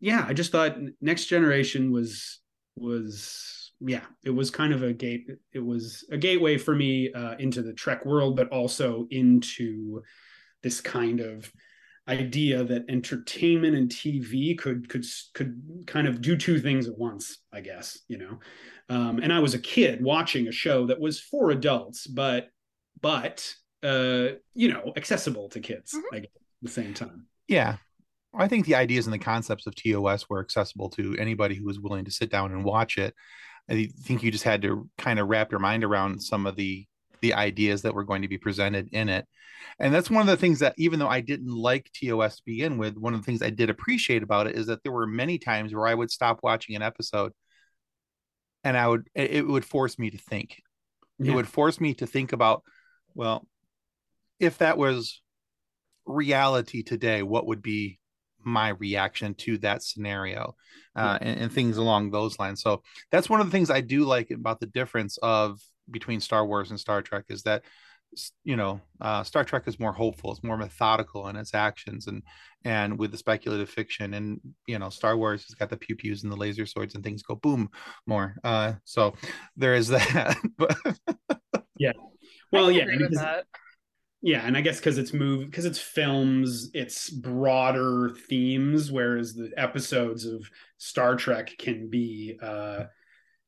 yeah, 0.00 0.24
I 0.26 0.32
just 0.32 0.52
thought 0.52 0.78
Next 1.00 1.26
Generation 1.26 1.90
was 1.92 2.40
was 2.76 3.58
yeah, 3.84 4.04
it 4.24 4.30
was 4.30 4.50
kind 4.50 4.72
of 4.72 4.82
a 4.82 4.92
gate. 4.92 5.26
It 5.52 5.58
was 5.58 6.06
a 6.10 6.16
gateway 6.16 6.56
for 6.56 6.74
me 6.74 7.12
uh, 7.12 7.34
into 7.38 7.62
the 7.62 7.72
Trek 7.72 8.06
world, 8.06 8.36
but 8.36 8.48
also 8.50 9.06
into 9.10 10.02
this 10.62 10.80
kind 10.80 11.20
of 11.20 11.50
idea 12.08 12.64
that 12.64 12.84
entertainment 12.88 13.76
and 13.76 13.88
TV 13.88 14.58
could 14.58 14.88
could 14.88 15.04
could 15.34 15.62
kind 15.86 16.06
of 16.08 16.20
do 16.20 16.36
two 16.36 16.58
things 16.60 16.88
at 16.88 16.98
once, 16.98 17.38
I 17.52 17.60
guess, 17.60 17.98
you 18.08 18.18
know. 18.18 18.38
Um, 18.88 19.18
and 19.20 19.32
I 19.32 19.38
was 19.38 19.54
a 19.54 19.58
kid 19.58 20.02
watching 20.02 20.48
a 20.48 20.52
show 20.52 20.86
that 20.86 21.00
was 21.00 21.20
for 21.20 21.50
adults, 21.50 22.06
but 22.06 22.48
but 23.00 23.54
uh, 23.82 24.28
you 24.54 24.68
know, 24.72 24.92
accessible 24.96 25.48
to 25.50 25.60
kids, 25.60 25.92
Mhm. 25.94 26.02
I 26.12 26.18
guess, 26.20 26.30
at 26.36 26.62
the 26.62 26.70
same 26.70 26.94
time. 26.94 27.26
Yeah. 27.48 27.76
I 28.34 28.48
think 28.48 28.64
the 28.64 28.76
ideas 28.76 29.06
and 29.06 29.12
the 29.12 29.18
concepts 29.18 29.66
of 29.66 29.74
TOS 29.74 30.28
were 30.28 30.40
accessible 30.40 30.88
to 30.90 31.16
anybody 31.18 31.54
who 31.54 31.66
was 31.66 31.78
willing 31.80 32.04
to 32.06 32.10
sit 32.10 32.30
down 32.30 32.52
and 32.52 32.64
watch 32.64 32.96
it. 32.96 33.14
I 33.68 33.90
think 34.04 34.22
you 34.22 34.30
just 34.30 34.44
had 34.44 34.62
to 34.62 34.88
kind 34.98 35.18
of 35.18 35.28
wrap 35.28 35.50
your 35.50 35.60
mind 35.60 35.84
around 35.84 36.20
some 36.22 36.46
of 36.46 36.56
the 36.56 36.86
the 37.22 37.34
ideas 37.34 37.82
that 37.82 37.94
were 37.94 38.04
going 38.04 38.22
to 38.22 38.28
be 38.28 38.38
presented 38.38 38.90
in 38.92 39.08
it. 39.08 39.26
And 39.78 39.94
that's 39.94 40.10
one 40.10 40.20
of 40.20 40.26
the 40.26 40.36
things 40.36 40.58
that 40.58 40.74
even 40.76 40.98
though 40.98 41.08
I 41.08 41.20
didn't 41.20 41.54
like 41.54 41.90
TOS 41.94 42.36
to 42.36 42.42
begin 42.44 42.76
with, 42.76 42.96
one 42.96 43.14
of 43.14 43.20
the 43.20 43.24
things 43.24 43.42
I 43.42 43.50
did 43.50 43.70
appreciate 43.70 44.22
about 44.22 44.46
it 44.46 44.56
is 44.56 44.66
that 44.66 44.82
there 44.82 44.92
were 44.92 45.06
many 45.06 45.38
times 45.38 45.74
where 45.74 45.86
I 45.86 45.94
would 45.94 46.10
stop 46.10 46.40
watching 46.42 46.76
an 46.76 46.82
episode 46.82 47.32
and 48.64 48.76
I 48.76 48.86
would 48.86 49.08
it 49.14 49.46
would 49.46 49.64
force 49.64 49.98
me 49.98 50.10
to 50.10 50.18
think. 50.18 50.60
It 51.18 51.34
would 51.34 51.48
force 51.48 51.80
me 51.80 51.94
to 51.94 52.06
think 52.06 52.32
about, 52.32 52.64
well, 53.14 53.46
if 54.40 54.58
that 54.58 54.76
was 54.76 55.22
reality 56.04 56.82
today, 56.82 57.22
what 57.22 57.46
would 57.46 57.62
be 57.62 58.00
my 58.44 58.70
reaction 58.70 59.34
to 59.34 59.58
that 59.58 59.84
scenario 59.84 60.56
uh, 60.96 61.18
and, 61.20 61.40
and 61.42 61.52
things 61.52 61.76
along 61.76 62.10
those 62.10 62.38
lines. 62.40 62.60
So 62.60 62.82
that's 63.12 63.30
one 63.30 63.40
of 63.40 63.46
the 63.46 63.52
things 63.52 63.70
I 63.70 63.82
do 63.82 64.04
like 64.04 64.32
about 64.32 64.58
the 64.58 64.66
difference 64.66 65.16
of 65.22 65.60
between 65.92 66.20
Star 66.20 66.44
Wars 66.46 66.70
and 66.70 66.80
Star 66.80 67.02
Trek 67.02 67.24
is 67.28 67.42
that 67.44 67.62
you 68.44 68.56
know 68.56 68.80
uh, 69.00 69.22
Star 69.22 69.42
Trek 69.44 69.62
is 69.66 69.78
more 69.80 69.92
hopeful, 69.92 70.32
it's 70.32 70.42
more 70.44 70.56
methodical 70.58 71.28
in 71.28 71.36
its 71.36 71.54
actions 71.54 72.06
and 72.08 72.22
and 72.64 72.98
with 72.98 73.10
the 73.10 73.16
speculative 73.16 73.70
fiction 73.70 74.14
and 74.14 74.40
you 74.66 74.78
know 74.78 74.90
Star 74.90 75.16
Wars 75.16 75.44
has 75.44 75.54
got 75.54 75.70
the 75.70 75.76
pew 75.76 75.96
pews 75.96 76.22
and 76.22 76.30
the 76.32 76.36
laser 76.36 76.66
swords 76.66 76.94
and 76.94 77.02
things 77.04 77.22
go 77.22 77.36
boom 77.36 77.70
more. 78.06 78.34
Uh, 78.44 78.74
so 78.84 79.14
there 79.56 79.74
is 79.74 79.88
that. 79.96 80.36
yeah. 81.78 81.92
Well, 82.52 82.66
I 82.66 82.72
yeah, 82.72 82.82
agree 82.82 82.98
with 82.98 83.10
because- 83.12 83.24
that. 83.24 83.46
yeah, 84.20 84.42
and 84.46 84.58
I 84.58 84.60
guess 84.60 84.78
because 84.78 84.98
it's 84.98 85.14
movie, 85.14 85.46
because 85.46 85.64
it's 85.64 85.78
films, 85.78 86.68
it's 86.74 87.08
broader 87.08 88.10
themes, 88.28 88.92
whereas 88.92 89.32
the 89.32 89.50
episodes 89.56 90.26
of 90.26 90.46
Star 90.76 91.16
Trek 91.16 91.52
can 91.58 91.88
be 91.88 92.38
uh 92.42 92.84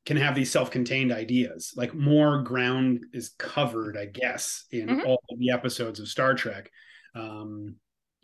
can 0.07 0.17
have 0.17 0.35
these 0.35 0.51
self-contained 0.51 1.13
ideas. 1.13 1.73
Like 1.77 1.95
more 1.95 2.43
ground 2.43 3.07
is 3.13 3.31
covered, 3.39 3.97
I 3.97 4.07
guess, 4.07 4.65
in 4.71 4.89
Mhm. 4.91 5.07
all 5.07 5.23
of 5.31 5.39
the 5.39 5.51
episodes 5.51 6.01
of 6.01 6.09
Star 6.09 6.35
Trek. 6.35 6.71
Um 7.15 7.77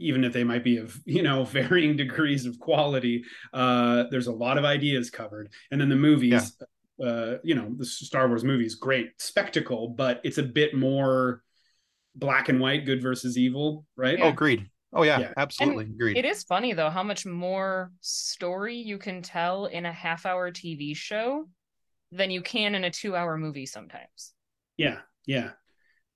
even 0.03 0.25
if 0.25 0.33
they 0.33 0.45
might 0.45 0.65
be 0.65 0.79
of 0.79 0.99
you 1.05 1.23
know 1.23 1.45
varying 1.59 1.97
degrees 1.97 2.47
of 2.47 2.59
quality 2.59 3.23
uh 3.53 4.05
there's 4.11 4.29
a 4.29 4.33
lot 4.33 4.57
of 4.57 4.65
ideas 4.65 5.11
covered 5.11 5.53
and 5.71 5.79
then 5.81 5.91
the 5.91 5.97
movies 5.97 6.57
uh 7.05 7.35
you 7.43 7.55
know 7.55 7.71
the 7.77 7.85
star 7.85 8.27
wars 8.27 8.43
movies 8.43 8.77
great 8.77 9.11
spectacle 9.21 9.89
but 9.89 10.19
it's 10.25 10.39
a 10.39 10.43
bit 10.43 10.75
more 10.75 11.43
black 12.17 12.49
and 12.49 12.61
white, 12.61 12.85
good 12.85 13.01
versus 13.01 13.39
evil, 13.39 13.87
right? 13.97 14.19
oh, 14.21 14.29
agreed. 14.29 14.69
Oh 14.93 15.05
yeah, 15.05 15.21
Yeah. 15.21 15.33
absolutely 15.37 15.85
agreed. 15.85 16.17
It 16.17 16.25
is 16.25 16.43
funny 16.43 16.73
though 16.73 16.91
how 16.91 17.03
much 17.05 17.25
more 17.25 17.93
story 18.01 18.77
you 18.77 18.99
can 18.99 19.23
tell 19.23 19.67
in 19.67 19.87
a 19.87 19.93
half 19.93 20.27
hour 20.27 20.51
TV 20.51 20.95
show 20.95 21.49
than 22.13 22.31
you 22.31 22.43
can 22.43 22.75
in 22.75 22.85
a 22.85 22.91
two 22.91 23.17
hour 23.17 23.37
movie 23.37 23.67
sometimes. 23.67 24.33
Yeah, 24.77 24.99
yeah, 25.27 25.51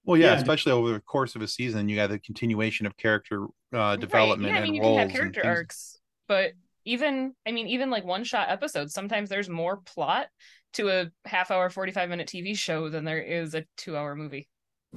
well, 0.04 0.20
yeah, 0.20 0.33
yeah. 0.33 0.35
especially 0.35 0.72
over 0.72 0.92
the 0.92 1.00
course 1.00 1.35
of 1.35 1.42
a 1.42 1.48
season, 1.48 1.88
you 1.88 1.96
got 1.96 2.11
the 2.11 2.18
continuation 2.18 2.87
of 2.87 2.96
character 2.96 3.46
uh, 3.72 3.96
development 3.96 4.52
Right. 4.52 4.59
Yeah, 4.59 4.61
I 4.61 4.62
and 4.62 4.72
mean 4.72 4.74
you 4.74 4.83
roles 4.83 4.98
can 4.98 5.09
have 5.09 5.20
and 5.22 5.35
character 5.35 5.46
arcs, 5.46 5.98
but 6.28 6.52
even 6.85 7.35
I 7.46 7.52
mean, 7.52 7.68
even 7.68 7.90
like 7.90 8.04
one 8.04 8.24
shot 8.24 8.50
episodes, 8.50 8.92
sometimes 8.92 9.30
there's 9.30 9.48
more 9.48 9.78
plot 9.78 10.26
to 10.74 10.90
a 10.90 11.11
half 11.24 11.50
hour, 11.50 11.70
45 11.70 12.09
minute 12.11 12.28
TV 12.28 12.57
show 12.57 12.88
than 12.90 13.04
there 13.04 13.20
is 13.20 13.54
a 13.54 13.64
two 13.76 13.96
hour 13.96 14.14
movie. 14.14 14.48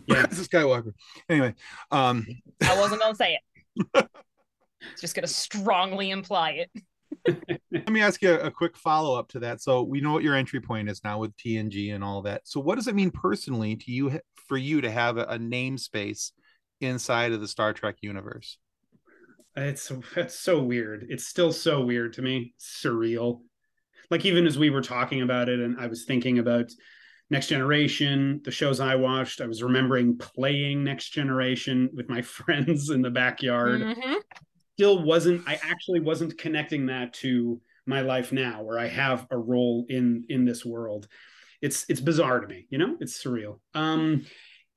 yeah. 0.07 0.25
This 0.29 0.39
is 0.39 0.47
Skywalker. 0.49 0.91
Anyway, 1.29 1.55
um, 1.91 2.25
I 2.61 2.77
wasn't 2.77 3.01
gonna 3.01 3.15
say 3.15 3.39
it. 3.95 4.09
Just 4.99 5.15
gonna 5.15 5.27
strongly 5.27 6.11
imply 6.11 6.51
it. 6.51 6.71
Let 7.25 7.89
me 7.89 8.01
ask 8.01 8.21
you 8.21 8.31
a, 8.31 8.47
a 8.47 8.51
quick 8.51 8.77
follow 8.77 9.17
up 9.17 9.29
to 9.29 9.39
that. 9.39 9.61
So 9.61 9.83
we 9.83 10.01
know 10.01 10.13
what 10.13 10.23
your 10.23 10.35
entry 10.35 10.59
point 10.59 10.89
is 10.89 11.03
now 11.03 11.19
with 11.19 11.35
TNG 11.37 11.93
and 11.93 12.03
all 12.03 12.21
that. 12.23 12.41
So 12.45 12.59
what 12.59 12.75
does 12.75 12.87
it 12.87 12.95
mean 12.95 13.11
personally 13.11 13.75
to 13.75 13.91
you 13.91 14.19
for 14.47 14.57
you 14.57 14.81
to 14.81 14.91
have 14.91 15.17
a, 15.17 15.23
a 15.23 15.37
namespace 15.37 16.31
inside 16.81 17.31
of 17.31 17.41
the 17.41 17.47
Star 17.47 17.73
Trek 17.73 17.97
universe? 18.01 18.57
It's 19.55 19.91
it's 20.15 20.39
so 20.39 20.61
weird. 20.61 21.07
It's 21.09 21.27
still 21.27 21.51
so 21.51 21.83
weird 21.83 22.13
to 22.13 22.21
me. 22.21 22.53
Surreal. 22.59 23.41
Like 24.11 24.23
even 24.25 24.45
as 24.45 24.57
we 24.57 24.69
were 24.69 24.81
talking 24.81 25.21
about 25.21 25.49
it, 25.49 25.59
and 25.59 25.79
I 25.79 25.87
was 25.87 26.05
thinking 26.05 26.39
about 26.39 26.71
Next 27.29 27.47
Generation, 27.47 28.39
the 28.43 28.51
shows 28.51 28.79
I 28.79 28.95
watched. 28.95 29.41
I 29.41 29.47
was 29.47 29.61
remembering 29.61 30.17
playing 30.17 30.83
Next 30.83 31.09
Generation 31.09 31.89
with 31.93 32.07
my 32.07 32.21
friends 32.21 32.89
in 32.89 33.01
the 33.01 33.09
backyard. 33.09 33.81
Mhm. 33.81 34.21
Still 34.77 35.03
wasn't. 35.03 35.47
I 35.47 35.59
actually 35.63 36.01
wasn't 36.01 36.37
connecting 36.37 36.85
that 36.87 37.13
to 37.15 37.59
my 37.85 38.01
life 38.01 38.31
now, 38.31 38.61
where 38.61 38.77
I 38.77 38.87
have 38.87 39.25
a 39.31 39.37
role 39.37 39.85
in 39.89 40.25
in 40.29 40.45
this 40.45 40.65
world. 40.65 41.07
It's 41.61 41.85
it's 41.89 41.99
bizarre 41.99 42.39
to 42.39 42.47
me. 42.47 42.67
You 42.69 42.77
know, 42.77 42.97
it's 42.99 43.21
surreal. 43.23 43.59
Um, 43.73 44.25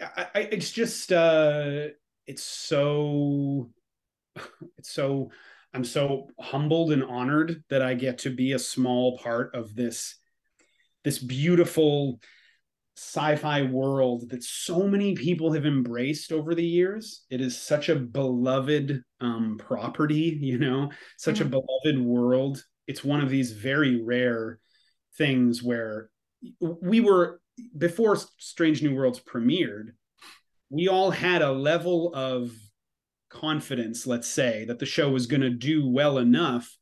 I, 0.00 0.26
I 0.34 0.38
it's 0.40 0.70
just 0.72 1.12
uh, 1.12 1.88
it's 2.26 2.44
so 2.44 3.70
it's 4.78 4.90
so 4.90 5.30
i'm 5.74 5.84
so 5.84 6.28
humbled 6.38 6.92
and 6.92 7.02
honored 7.04 7.62
that 7.70 7.82
i 7.82 7.94
get 7.94 8.18
to 8.18 8.30
be 8.30 8.52
a 8.52 8.58
small 8.58 9.18
part 9.18 9.54
of 9.54 9.74
this 9.74 10.16
this 11.04 11.18
beautiful 11.18 12.20
sci-fi 12.96 13.62
world 13.62 14.28
that 14.30 14.42
so 14.42 14.86
many 14.86 15.14
people 15.14 15.52
have 15.52 15.64
embraced 15.64 16.32
over 16.32 16.54
the 16.54 16.64
years 16.66 17.24
it 17.30 17.40
is 17.40 17.56
such 17.56 17.88
a 17.88 17.96
beloved 17.96 19.02
um, 19.20 19.56
property 19.58 20.38
you 20.42 20.58
know 20.58 20.90
such 21.16 21.40
a 21.40 21.44
beloved 21.44 21.98
world 21.98 22.62
it's 22.86 23.04
one 23.04 23.20
of 23.20 23.30
these 23.30 23.52
very 23.52 24.02
rare 24.02 24.58
things 25.16 25.62
where 25.62 26.10
we 26.60 27.00
were 27.00 27.40
before 27.76 28.16
strange 28.38 28.82
new 28.82 28.94
worlds 28.94 29.20
premiered 29.20 29.90
we 30.70 30.88
all 30.88 31.10
had 31.10 31.42
a 31.42 31.52
level 31.52 32.14
of 32.14 32.52
confidence, 33.30 34.06
let's 34.06 34.28
say, 34.28 34.64
that 34.66 34.78
the 34.78 34.86
show 34.86 35.08
was 35.08 35.26
going 35.26 35.40
to 35.40 35.50
do 35.50 35.88
well 35.88 36.18
enough. 36.18 36.76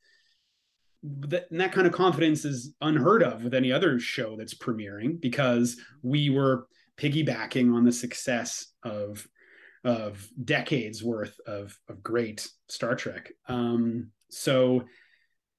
That, 1.02 1.46
that 1.50 1.72
kind 1.72 1.86
of 1.86 1.92
confidence 1.92 2.44
is 2.44 2.74
unheard 2.80 3.22
of 3.22 3.44
with 3.44 3.54
any 3.54 3.70
other 3.70 4.00
show 4.00 4.36
that's 4.36 4.54
premiering 4.54 5.20
because 5.20 5.76
we 6.02 6.28
were 6.28 6.66
piggybacking 6.96 7.72
on 7.72 7.84
the 7.84 7.92
success 7.92 8.66
of 8.82 9.26
of 9.84 10.28
decades 10.44 11.02
worth 11.04 11.38
of 11.46 11.78
of 11.88 12.02
great 12.02 12.48
Star 12.68 12.94
Trek. 12.96 13.32
Um, 13.46 14.10
so 14.30 14.84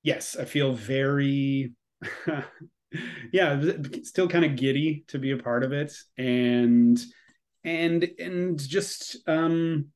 yes, 0.03 0.35
I 0.37 0.45
feel 0.45 0.73
very 0.73 1.73
yeah, 3.31 3.61
still 4.03 4.27
kind 4.27 4.45
of 4.45 4.55
giddy 4.55 5.05
to 5.07 5.19
be 5.19 5.31
a 5.31 5.37
part 5.37 5.63
of 5.63 5.71
it 5.71 5.93
and 6.17 6.99
and 7.63 8.09
and 8.19 8.59
just 8.59 9.17
um 9.27 9.87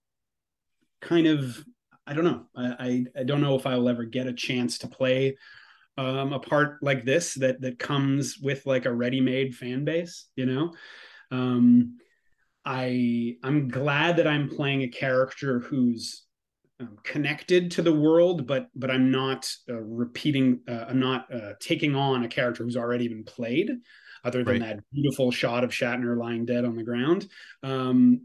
kind 1.02 1.28
of 1.28 1.64
I 2.06 2.14
don't 2.14 2.26
know. 2.26 2.46
I, 2.56 2.76
I, 2.80 3.06
I 3.22 3.24
don't 3.24 3.42
know 3.42 3.56
if 3.56 3.66
I'll 3.66 3.90
ever 3.90 4.04
get 4.04 4.28
a 4.28 4.34
chance 4.34 4.80
to 4.80 4.88
play 4.88 5.38
um, 5.98 6.34
a 6.34 6.40
part 6.40 6.82
like 6.82 7.06
this 7.06 7.36
that 7.36 7.62
that 7.62 7.80
comes 7.80 8.38
with 8.40 8.66
like 8.66 8.86
a 8.86 8.94
ready-made 8.94 9.56
fan 9.56 9.86
base. 9.86 10.28
You 10.36 10.46
know, 10.46 10.74
um, 11.32 11.98
I 12.66 13.36
I'm 13.44 13.68
glad 13.70 14.18
that 14.18 14.28
I'm 14.28 14.50
playing 14.50 14.82
a 14.82 14.88
character 14.88 15.60
who's 15.60 16.26
um, 16.80 16.98
connected 17.04 17.72
to 17.72 17.82
the 17.82 17.94
world, 17.94 18.48
but 18.48 18.68
but 18.76 18.90
I'm 18.90 19.12
not 19.12 19.50
uh, 19.70 19.80
repeating. 19.80 20.62
Uh, 20.68 20.86
I'm 20.90 21.00
not 21.00 21.34
uh, 21.34 21.54
taking 21.60 21.96
on 21.96 22.24
a 22.24 22.28
character 22.28 22.64
who's 22.64 22.78
already 22.78 23.08
been 23.08 23.24
played. 23.24 23.72
Other 24.26 24.44
than 24.46 24.62
Right. 24.62 24.78
that 24.78 24.80
beautiful 24.94 25.32
shot 25.32 25.66
of 25.66 25.72
Shatner 25.72 26.18
lying 26.18 26.46
dead 26.46 26.64
on 26.64 26.78
the 26.78 26.84
ground, 26.84 27.28
um, 27.62 28.22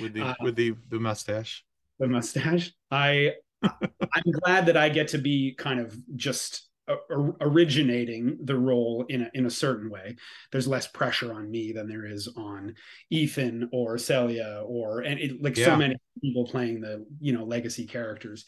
with 0.00 0.12
the 0.14 0.22
Uh, 0.22 0.34
with 0.42 0.56
the 0.56 0.74
the 0.88 0.98
mustache. 0.98 1.64
The 1.98 2.06
mustache. 2.08 2.72
I 2.90 3.32
I'm 3.62 4.30
glad 4.44 4.66
that 4.66 4.76
I 4.76 4.88
get 4.88 5.08
to 5.08 5.18
be 5.18 5.54
kind 5.58 5.80
of 5.80 5.96
just 6.16 6.68
o- 6.88 7.36
originating 7.40 8.38
the 8.44 8.56
role 8.56 9.04
in 9.08 9.22
a 9.22 9.30
in 9.34 9.46
a 9.46 9.50
certain 9.50 9.90
way. 9.90 10.16
There's 10.52 10.68
less 10.68 10.86
pressure 10.86 11.32
on 11.34 11.50
me 11.50 11.72
than 11.72 11.88
there 11.88 12.06
is 12.06 12.28
on 12.36 12.74
Ethan 13.10 13.68
or 13.72 13.98
Celia 13.98 14.62
or 14.64 15.00
and 15.00 15.18
it, 15.18 15.42
like 15.42 15.56
Yeah. 15.56 15.66
so 15.66 15.76
many 15.76 15.96
people 16.22 16.46
playing 16.46 16.80
the 16.80 17.04
you 17.20 17.32
know 17.32 17.44
legacy 17.44 17.86
characters. 17.86 18.44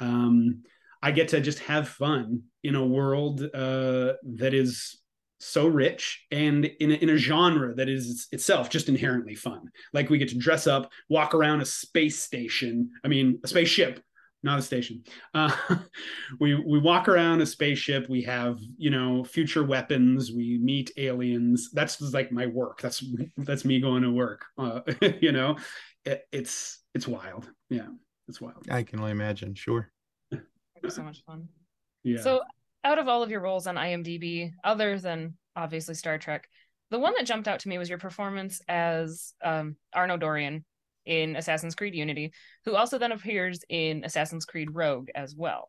Um, 0.00 0.62
I 1.02 1.12
get 1.12 1.28
to 1.28 1.40
just 1.40 1.60
have 1.60 1.88
fun 1.88 2.42
in 2.64 2.74
a 2.74 2.84
world 2.84 3.40
uh, 3.42 4.14
that 4.38 4.52
is 4.52 5.00
so 5.38 5.66
rich 5.66 6.26
and 6.30 6.64
in 6.64 6.90
a, 6.90 6.94
in 6.94 7.10
a 7.10 7.16
genre 7.16 7.74
that 7.74 7.88
is 7.88 8.26
itself 8.32 8.70
just 8.70 8.88
inherently 8.88 9.34
fun. 9.34 9.70
Like 9.92 10.10
we 10.10 10.18
get 10.18 10.28
to 10.30 10.38
dress 10.38 10.66
up, 10.66 10.90
walk 11.08 11.34
around 11.34 11.60
a 11.60 11.64
space 11.64 12.20
station. 12.20 12.90
I 13.04 13.08
mean, 13.08 13.38
a 13.44 13.48
spaceship, 13.48 14.02
not 14.42 14.58
a 14.58 14.62
station. 14.62 15.04
Uh, 15.34 15.54
we 16.40 16.54
we 16.54 16.78
walk 16.78 17.08
around 17.08 17.40
a 17.40 17.46
spaceship. 17.46 18.08
We 18.08 18.22
have 18.22 18.58
you 18.76 18.90
know 18.90 19.24
future 19.24 19.64
weapons. 19.64 20.32
We 20.32 20.58
meet 20.58 20.90
aliens. 20.96 21.70
That's 21.72 22.00
like 22.00 22.32
my 22.32 22.46
work. 22.46 22.80
That's 22.80 23.04
that's 23.36 23.64
me 23.64 23.80
going 23.80 24.02
to 24.02 24.10
work. 24.10 24.44
Uh, 24.56 24.80
you 25.20 25.32
know, 25.32 25.56
it, 26.04 26.26
it's 26.32 26.80
it's 26.94 27.08
wild. 27.08 27.50
Yeah, 27.70 27.88
it's 28.28 28.40
wild. 28.40 28.66
I 28.70 28.82
can 28.82 28.98
only 28.98 29.12
imagine. 29.12 29.54
Sure. 29.54 29.90
It'd 30.32 30.44
be 30.82 30.90
so 30.90 31.02
much 31.02 31.22
fun. 31.24 31.48
Yeah. 32.04 32.20
So, 32.20 32.42
out 32.88 32.98
of 32.98 33.06
all 33.06 33.22
of 33.22 33.30
your 33.30 33.42
roles 33.42 33.66
on 33.66 33.74
IMDb, 33.74 34.50
other 34.64 34.98
than 34.98 35.34
obviously 35.54 35.94
Star 35.94 36.16
Trek, 36.16 36.48
the 36.90 36.98
one 36.98 37.12
that 37.18 37.26
jumped 37.26 37.46
out 37.46 37.60
to 37.60 37.68
me 37.68 37.76
was 37.76 37.90
your 37.90 37.98
performance 37.98 38.62
as 38.66 39.34
um, 39.44 39.76
Arno 39.94 40.16
Dorian 40.16 40.64
in 41.04 41.36
Assassin's 41.36 41.74
Creed 41.74 41.94
Unity, 41.94 42.32
who 42.64 42.74
also 42.74 42.96
then 42.96 43.12
appears 43.12 43.60
in 43.68 44.04
Assassin's 44.04 44.46
Creed 44.46 44.74
Rogue 44.74 45.08
as 45.14 45.34
well. 45.36 45.68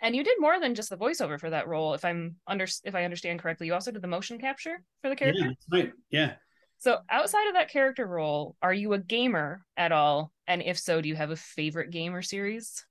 And 0.00 0.16
you 0.16 0.24
did 0.24 0.40
more 0.40 0.58
than 0.58 0.74
just 0.74 0.90
the 0.90 0.96
voiceover 0.96 1.38
for 1.38 1.50
that 1.50 1.68
role, 1.68 1.94
if 1.94 2.04
I'm 2.04 2.36
under 2.46 2.66
if 2.84 2.94
I 2.96 3.04
understand 3.04 3.40
correctly. 3.40 3.68
You 3.68 3.74
also 3.74 3.92
did 3.92 4.02
the 4.02 4.08
motion 4.08 4.38
capture 4.38 4.82
for 5.02 5.08
the 5.08 5.16
character. 5.16 5.44
yeah, 5.44 5.78
right. 5.78 5.92
Yeah. 6.10 6.32
So, 6.78 6.98
outside 7.08 7.46
of 7.46 7.54
that 7.54 7.70
character 7.70 8.04
role, 8.04 8.56
are 8.60 8.74
you 8.74 8.92
a 8.92 8.98
gamer 8.98 9.64
at 9.76 9.92
all? 9.92 10.32
And 10.46 10.60
if 10.60 10.78
so, 10.78 11.00
do 11.00 11.08
you 11.08 11.14
have 11.14 11.30
a 11.30 11.36
favorite 11.36 11.90
game 11.90 12.14
or 12.14 12.20
series? 12.20 12.84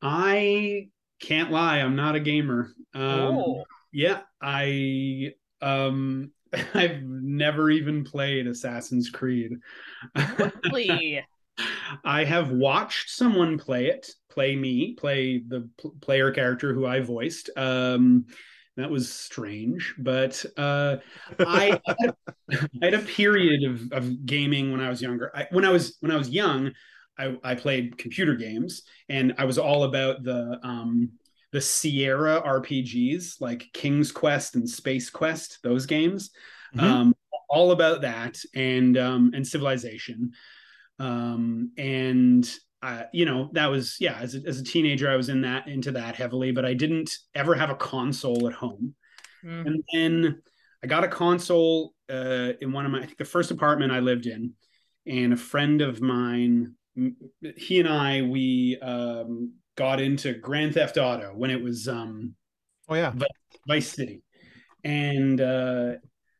I 0.00 0.88
can't 1.20 1.50
lie. 1.50 1.78
I'm 1.78 1.96
not 1.96 2.16
a 2.16 2.20
gamer. 2.20 2.72
Um, 2.94 3.36
oh, 3.38 3.64
Yeah, 3.92 4.20
I 4.40 5.32
um 5.60 6.30
I've 6.74 7.02
never 7.02 7.70
even 7.70 8.04
played 8.04 8.46
Assassin's 8.46 9.10
Creed. 9.10 9.52
really? 10.14 11.24
I 12.04 12.24
have 12.24 12.50
watched 12.50 13.10
someone 13.10 13.58
play 13.58 13.86
it, 13.86 14.10
play 14.30 14.54
me, 14.54 14.92
play 14.94 15.38
the 15.38 15.68
p- 15.80 15.90
player 16.00 16.30
character 16.30 16.74
who 16.74 16.86
I 16.86 17.00
voiced. 17.00 17.50
Um 17.56 18.26
that 18.76 18.90
was 18.90 19.10
strange, 19.10 19.94
but 19.98 20.44
uh 20.58 20.98
I, 21.38 21.80
I 21.88 22.12
had 22.82 22.94
a 22.94 22.98
period 22.98 23.64
of, 23.64 23.92
of 23.92 24.26
gaming 24.26 24.70
when 24.70 24.80
I 24.80 24.90
was 24.90 25.00
younger. 25.00 25.30
I, 25.34 25.46
when 25.50 25.64
I 25.64 25.70
was 25.70 25.96
when 26.00 26.12
I 26.12 26.16
was 26.16 26.28
young, 26.28 26.72
I, 27.18 27.36
I 27.42 27.54
played 27.54 27.98
computer 27.98 28.34
games, 28.34 28.82
and 29.08 29.34
I 29.38 29.44
was 29.44 29.58
all 29.58 29.84
about 29.84 30.22
the 30.22 30.58
um, 30.62 31.12
the 31.52 31.60
Sierra 31.60 32.42
RPGs 32.42 33.40
like 33.40 33.70
King's 33.72 34.12
Quest 34.12 34.54
and 34.56 34.68
Space 34.68 35.10
Quest. 35.10 35.58
Those 35.62 35.86
games, 35.86 36.30
Mhm. 36.74 36.82
um, 36.82 37.14
all 37.48 37.70
about 37.70 38.02
that, 38.02 38.38
and 38.54 38.96
um, 38.98 39.32
and 39.34 39.46
Civilization, 39.46 40.32
um, 40.98 41.72
and. 41.78 42.50
Uh, 42.82 43.04
you 43.10 43.24
know 43.24 43.48
that 43.52 43.68
was 43.70 43.96
yeah 44.00 44.18
as 44.20 44.34
a, 44.34 44.40
as 44.46 44.60
a 44.60 44.62
teenager 44.62 45.10
i 45.10 45.16
was 45.16 45.30
in 45.30 45.40
that 45.40 45.66
into 45.66 45.90
that 45.90 46.14
heavily 46.14 46.52
but 46.52 46.64
i 46.66 46.74
didn't 46.74 47.10
ever 47.34 47.54
have 47.54 47.70
a 47.70 47.74
console 47.74 48.46
at 48.46 48.52
home 48.52 48.94
Hmm. 49.42 49.66
and 49.66 49.82
then 49.92 50.42
I 50.84 50.86
got 50.86 51.02
a 51.02 51.08
console 51.08 51.94
uh, 52.10 52.52
in 52.60 52.72
one 52.72 52.84
of 52.84 52.92
my, 52.92 52.98
I 52.98 53.06
think 53.06 53.16
the 53.16 53.24
first 53.24 53.50
apartment 53.50 53.92
I 53.92 54.00
lived 54.00 54.26
in, 54.26 54.52
and 55.06 55.32
a 55.32 55.36
friend 55.36 55.80
of 55.80 56.00
mine 56.02 56.74
he 57.56 57.80
and 57.80 57.88
I 57.88 58.22
we 58.22 58.78
um, 58.80 59.54
got 59.76 60.00
into 60.00 60.34
Grand 60.34 60.74
Theft 60.74 60.96
Auto 60.96 61.32
when 61.34 61.50
it 61.50 61.62
was 61.62 61.88
um, 61.88 62.34
oh 62.88 62.94
yeah 62.94 63.12
Vice 63.68 63.88
City, 63.88 64.22
and 64.84 65.40
uh, 65.40 65.92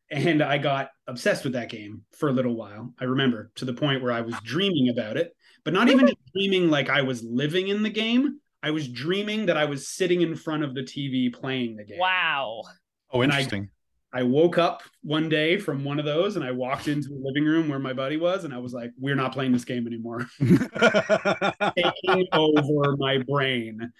and 0.09 0.41
I 0.41 0.57
got 0.57 0.89
obsessed 1.07 1.43
with 1.43 1.53
that 1.53 1.69
game 1.69 2.03
for 2.17 2.29
a 2.29 2.33
little 2.33 2.55
while. 2.55 2.93
I 2.99 3.05
remember 3.05 3.51
to 3.55 3.65
the 3.65 3.73
point 3.73 4.01
where 4.01 4.11
I 4.11 4.21
was 4.21 4.35
dreaming 4.43 4.89
about 4.89 5.17
it, 5.17 5.33
but 5.63 5.73
not 5.73 5.89
even 5.89 6.09
dreaming 6.33 6.69
like 6.69 6.89
I 6.89 7.01
was 7.01 7.23
living 7.23 7.67
in 7.67 7.83
the 7.83 7.89
game. 7.89 8.39
I 8.63 8.71
was 8.71 8.87
dreaming 8.87 9.45
that 9.45 9.57
I 9.57 9.65
was 9.65 9.87
sitting 9.87 10.21
in 10.21 10.35
front 10.35 10.63
of 10.63 10.73
the 10.73 10.81
TV 10.81 11.33
playing 11.33 11.75
the 11.75 11.85
game. 11.85 11.99
Wow. 11.99 12.63
Oh, 13.11 13.23
interesting. 13.23 13.69
I 14.13 14.23
woke 14.23 14.57
up 14.57 14.83
one 15.03 15.27
day 15.27 15.57
from 15.57 15.83
one 15.83 15.99
of 15.99 16.05
those 16.05 16.37
and 16.37 16.45
I 16.45 16.51
walked 16.51 16.87
into 16.87 17.09
the 17.09 17.19
living 17.21 17.43
room 17.43 17.67
where 17.67 17.79
my 17.79 17.93
buddy 17.93 18.17
was 18.17 18.45
and 18.45 18.53
I 18.53 18.57
was 18.57 18.73
like, 18.73 18.91
we're 18.97 19.15
not 19.15 19.33
playing 19.33 19.51
this 19.51 19.65
game 19.65 19.85
anymore. 19.85 20.25
Taking 20.39 22.27
over 22.33 22.95
my 22.97 23.19
brain. 23.27 23.91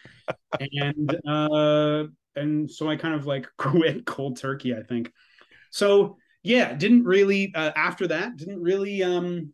And 0.59 1.17
uh 1.27 2.05
and 2.35 2.69
so 2.69 2.89
I 2.89 2.95
kind 2.95 3.15
of 3.15 3.25
like 3.25 3.47
quit 3.57 4.05
cold 4.05 4.37
turkey, 4.37 4.75
I 4.75 4.83
think. 4.83 5.11
So 5.71 6.17
yeah, 6.41 6.73
didn't 6.73 7.03
really 7.03 7.51
uh, 7.53 7.71
after 7.75 8.07
that, 8.07 8.37
didn't 8.37 8.61
really 8.61 9.03
um 9.03 9.51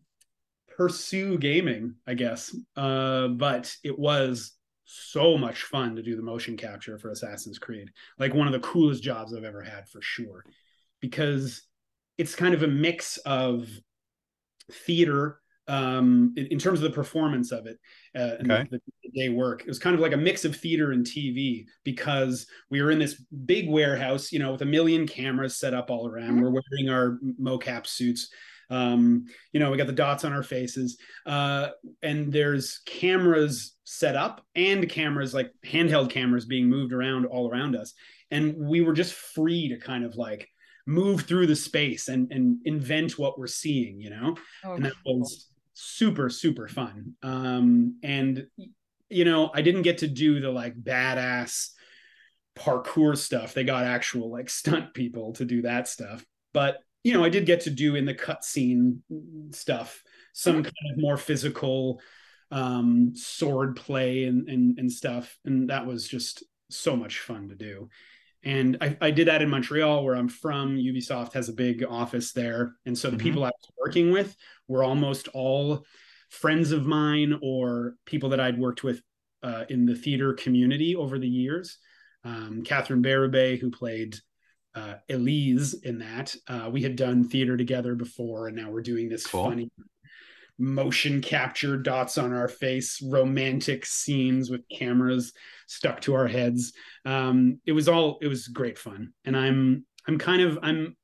pursue 0.76 1.36
gaming, 1.36 1.96
I 2.06 2.14
guess. 2.14 2.56
Uh 2.76 3.28
but 3.28 3.76
it 3.82 3.98
was 3.98 4.53
so 4.84 5.36
much 5.38 5.62
fun 5.62 5.96
to 5.96 6.02
do 6.02 6.16
the 6.16 6.22
motion 6.22 6.56
capture 6.56 6.98
for 6.98 7.10
Assassin's 7.10 7.58
Creed. 7.58 7.90
Like 8.18 8.34
one 8.34 8.46
of 8.46 8.52
the 8.52 8.60
coolest 8.60 9.02
jobs 9.02 9.34
I've 9.34 9.44
ever 9.44 9.62
had 9.62 9.88
for 9.88 10.00
sure. 10.02 10.44
Because 11.00 11.62
it's 12.18 12.34
kind 12.34 12.54
of 12.54 12.62
a 12.62 12.68
mix 12.68 13.16
of 13.18 13.68
theater 14.70 15.40
um 15.66 16.34
in, 16.36 16.46
in 16.48 16.58
terms 16.58 16.78
of 16.78 16.82
the 16.82 16.94
performance 16.94 17.50
of 17.50 17.66
it 17.66 17.78
uh 18.14 18.36
and 18.38 18.50
Okay. 18.50 18.68
the, 18.70 18.80
the 19.02 19.10
day 19.14 19.28
work 19.30 19.62
it 19.62 19.66
was 19.66 19.78
kind 19.78 19.94
of 19.94 20.00
like 20.00 20.12
a 20.12 20.16
mix 20.16 20.44
of 20.44 20.54
theater 20.54 20.92
and 20.92 21.06
tv 21.06 21.64
because 21.84 22.46
we 22.68 22.82
were 22.82 22.90
in 22.90 22.98
this 22.98 23.14
big 23.46 23.68
warehouse 23.70 24.30
you 24.30 24.38
know 24.38 24.52
with 24.52 24.60
a 24.60 24.66
million 24.66 25.06
cameras 25.06 25.56
set 25.56 25.72
up 25.72 25.90
all 25.90 26.06
around 26.06 26.38
we're 26.40 26.50
wearing 26.50 26.90
our 26.90 27.18
mocap 27.40 27.86
suits 27.86 28.28
um 28.70 29.24
you 29.52 29.60
know 29.60 29.70
we 29.70 29.76
got 29.76 29.86
the 29.86 29.92
dots 29.92 30.24
on 30.24 30.32
our 30.32 30.42
faces. 30.42 30.98
Uh 31.26 31.68
and 32.02 32.32
there's 32.32 32.80
cameras 32.86 33.76
set 33.84 34.16
up 34.16 34.44
and 34.54 34.88
cameras 34.88 35.34
like 35.34 35.52
handheld 35.64 36.10
cameras 36.10 36.46
being 36.46 36.68
moved 36.68 36.92
around 36.92 37.26
all 37.26 37.50
around 37.50 37.76
us. 37.76 37.94
And 38.30 38.56
we 38.56 38.80
were 38.80 38.94
just 38.94 39.14
free 39.14 39.68
to 39.68 39.78
kind 39.78 40.04
of 40.04 40.16
like 40.16 40.48
move 40.86 41.22
through 41.22 41.46
the 41.46 41.56
space 41.56 42.08
and 42.08 42.30
and 42.32 42.58
invent 42.64 43.18
what 43.18 43.38
we're 43.38 43.46
seeing 43.46 44.00
you 44.00 44.10
know? 44.10 44.36
Oh, 44.64 44.74
and 44.74 44.84
that 44.84 44.94
was 45.04 45.48
super 45.72 46.28
super 46.28 46.68
fun. 46.68 47.14
Um 47.22 47.98
and 48.02 48.46
you 49.10 49.26
know 49.26 49.50
i 49.52 49.60
didn't 49.60 49.82
get 49.82 49.98
to 49.98 50.08
do 50.08 50.40
the 50.40 50.50
like 50.50 50.74
badass 50.74 51.68
parkour 52.56 53.16
stuff. 53.16 53.54
They 53.54 53.64
got 53.64 53.84
actual 53.84 54.30
like 54.30 54.50
stunt 54.50 54.94
people 54.94 55.32
to 55.34 55.44
do 55.44 55.62
that 55.62 55.88
stuff. 55.88 56.24
But 56.52 56.78
you 57.04 57.12
know 57.12 57.22
i 57.22 57.28
did 57.28 57.46
get 57.46 57.60
to 57.60 57.70
do 57.70 57.94
in 57.94 58.04
the 58.04 58.14
cutscene 58.14 58.98
stuff 59.52 60.02
some 60.32 60.62
kind 60.64 60.90
of 60.92 60.98
more 60.98 61.16
physical 61.16 62.00
um 62.50 63.12
sword 63.14 63.76
play 63.76 64.24
and 64.24 64.48
and, 64.48 64.78
and 64.78 64.90
stuff 64.90 65.38
and 65.44 65.70
that 65.70 65.86
was 65.86 66.08
just 66.08 66.42
so 66.70 66.96
much 66.96 67.20
fun 67.20 67.48
to 67.48 67.54
do 67.54 67.88
and 68.46 68.76
I, 68.82 68.96
I 69.00 69.10
did 69.10 69.28
that 69.28 69.40
in 69.40 69.48
Montreal, 69.48 70.04
where 70.04 70.14
I'm 70.14 70.28
from. 70.28 70.76
Ubisoft 70.76 71.32
has 71.32 71.48
a 71.48 71.54
big 71.54 71.82
office 71.82 72.32
there, 72.32 72.74
and 72.84 72.96
so 72.96 73.10
the 73.10 73.16
Mhm. 73.16 73.20
people 73.20 73.42
I 73.42 73.48
was 73.48 73.70
working 73.78 74.10
with 74.10 74.36
were 74.68 74.84
almost 74.84 75.28
all 75.28 75.86
friends 76.28 76.70
of 76.70 76.84
mine 76.84 77.38
or 77.40 77.96
people 78.04 78.28
that 78.28 78.40
I'd 78.40 78.58
worked 78.58 78.84
with 78.84 79.00
uh, 79.42 79.64
in 79.70 79.86
the 79.86 79.94
theater 79.94 80.34
community 80.34 80.94
over 80.94 81.18
the 81.18 81.26
years. 81.26 81.78
Um, 82.22 82.62
Catherine 82.64 83.02
Bérubé, 83.02 83.58
who 83.58 83.70
played 83.70 84.18
uh, 84.74 84.94
Elise 85.10 85.74
in 85.74 85.98
that, 85.98 86.34
uh, 86.48 86.68
we 86.72 86.82
had 86.82 86.96
done 86.96 87.28
theater 87.28 87.56
together 87.56 87.94
before, 87.94 88.48
and 88.48 88.56
now 88.56 88.70
we're 88.70 88.82
doing 88.82 89.08
this 89.08 89.26
Cool. 89.26 89.44
funny 89.44 89.70
motion 90.58 91.20
capture 91.20 91.76
dots 91.76 92.16
on 92.16 92.32
our 92.32 92.46
face 92.46 93.02
romantic 93.02 93.84
scenes 93.84 94.50
with 94.50 94.60
cameras 94.68 95.32
stuck 95.66 96.00
to 96.00 96.14
our 96.14 96.28
heads 96.28 96.72
um 97.06 97.58
it 97.66 97.72
was 97.72 97.88
all 97.88 98.18
it 98.22 98.28
was 98.28 98.46
great 98.46 98.78
fun 98.78 99.12
and 99.24 99.36
i'm 99.36 99.84
i'm 100.06 100.16
kind 100.16 100.40
of 100.42 100.56
i'm 100.62 100.96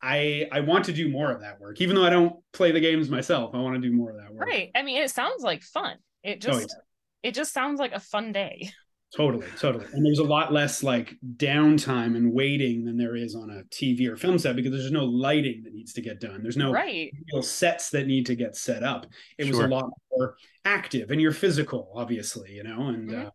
i 0.00 0.48
i 0.52 0.60
want 0.60 0.86
to 0.86 0.92
do 0.94 1.10
more 1.10 1.30
of 1.30 1.42
that 1.42 1.60
work 1.60 1.82
even 1.82 1.94
though 1.94 2.04
i 2.04 2.08
don't 2.08 2.36
play 2.54 2.70
the 2.72 2.80
games 2.80 3.10
myself 3.10 3.54
i 3.54 3.58
want 3.58 3.74
to 3.74 3.80
do 3.86 3.94
more 3.94 4.10
of 4.10 4.16
that 4.16 4.32
work 4.32 4.48
Right. 4.48 4.70
I 4.74 4.82
mean, 4.82 5.02
it 5.02 5.10
sounds 5.10 5.42
like 5.42 5.62
fun. 5.62 5.96
It 6.22 6.40
just 6.40 6.56
Oh, 6.56 6.60
yeah. 6.60 7.28
it 7.28 7.34
just 7.34 7.52
sounds 7.52 7.78
like 7.78 7.92
a 7.92 8.00
fun 8.00 8.32
day. 8.32 8.70
totally 9.16 9.50
totally 9.52 9.86
and 9.92 10.04
there's 10.04 10.18
a 10.18 10.24
lot 10.24 10.52
less 10.52 10.82
like 10.82 11.16
downtime 11.36 12.16
and 12.16 12.32
waiting 12.32 12.84
than 12.84 12.96
there 12.96 13.14
is 13.14 13.34
on 13.34 13.50
a 13.50 13.62
tv 13.64 14.08
or 14.08 14.16
film 14.16 14.38
set 14.38 14.56
because 14.56 14.72
there's 14.72 14.90
no 14.90 15.04
lighting 15.04 15.62
that 15.62 15.72
needs 15.72 15.92
to 15.92 16.00
get 16.00 16.20
done 16.20 16.42
there's 16.42 16.56
no 16.56 16.72
Right. 16.72 17.12
real 17.32 17.42
sets 17.42 17.90
that 17.90 18.06
need 18.06 18.26
to 18.26 18.34
get 18.34 18.56
set 18.56 18.82
up. 18.82 19.06
It 19.38 19.46
was 19.46 19.58
a 19.60 19.66
lot 19.66 19.88
more 20.10 20.36
active 20.64 21.10
and 21.10 21.20
you're 21.20 21.32
physical, 21.32 21.92
obviously, 21.94 22.52
you 22.52 22.64
know. 22.64 22.88
And 22.88 23.08
Mhm. 23.08 23.26
uh, 23.26 23.30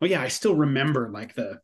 well, 0.00 0.10
yeah, 0.10 0.20
I 0.22 0.28
still 0.28 0.54
remember 0.54 1.08
like 1.10 1.34
the 1.34 1.60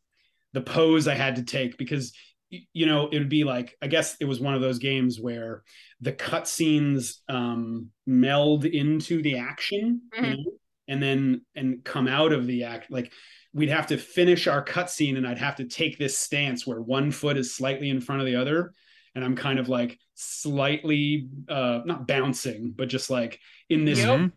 the 0.52 0.62
pose 0.62 1.06
I 1.06 1.14
had 1.14 1.36
to 1.36 1.42
take 1.42 1.76
because 1.76 2.12
you 2.50 2.86
know 2.86 3.08
it 3.08 3.18
would 3.18 3.28
be 3.28 3.44
like 3.44 3.76
I 3.82 3.88
guess 3.88 4.16
it 4.20 4.24
was 4.24 4.40
one 4.40 4.54
of 4.54 4.62
those 4.62 4.78
games 4.78 5.20
where 5.20 5.62
the 6.00 6.12
cutscenes 6.12 7.16
um, 7.28 7.90
meld 8.06 8.64
into 8.64 9.20
the 9.22 9.38
action, 9.38 10.02
you 10.20 10.30
Mhm. 10.30 10.44
know, 10.44 10.52
and 10.88 11.02
then 11.02 11.42
and 11.54 11.84
come 11.84 12.08
out 12.08 12.32
of 12.32 12.46
the 12.46 12.64
act 12.64 12.90
like. 12.90 13.12
We'd 13.54 13.70
have 13.70 13.86
to 13.86 13.96
finish 13.96 14.46
our 14.46 14.62
cutscene, 14.62 15.16
and 15.16 15.26
I'd 15.26 15.38
have 15.38 15.56
to 15.56 15.64
take 15.64 15.98
this 15.98 16.18
stance 16.18 16.66
where 16.66 16.82
one 16.82 17.10
foot 17.10 17.38
is 17.38 17.54
slightly 17.54 17.88
in 17.88 17.98
front 17.98 18.20
of 18.20 18.26
the 18.26 18.36
other, 18.36 18.74
and 19.14 19.24
I'm 19.24 19.34
kind 19.34 19.58
of 19.58 19.70
like 19.70 19.98
slightly 20.14 21.28
uh 21.48 21.80
not 21.86 22.06
bouncing, 22.06 22.72
but 22.76 22.88
just 22.88 23.08
like 23.08 23.40
in 23.70 23.86
this 23.86 23.98
Yep. 23.98 24.30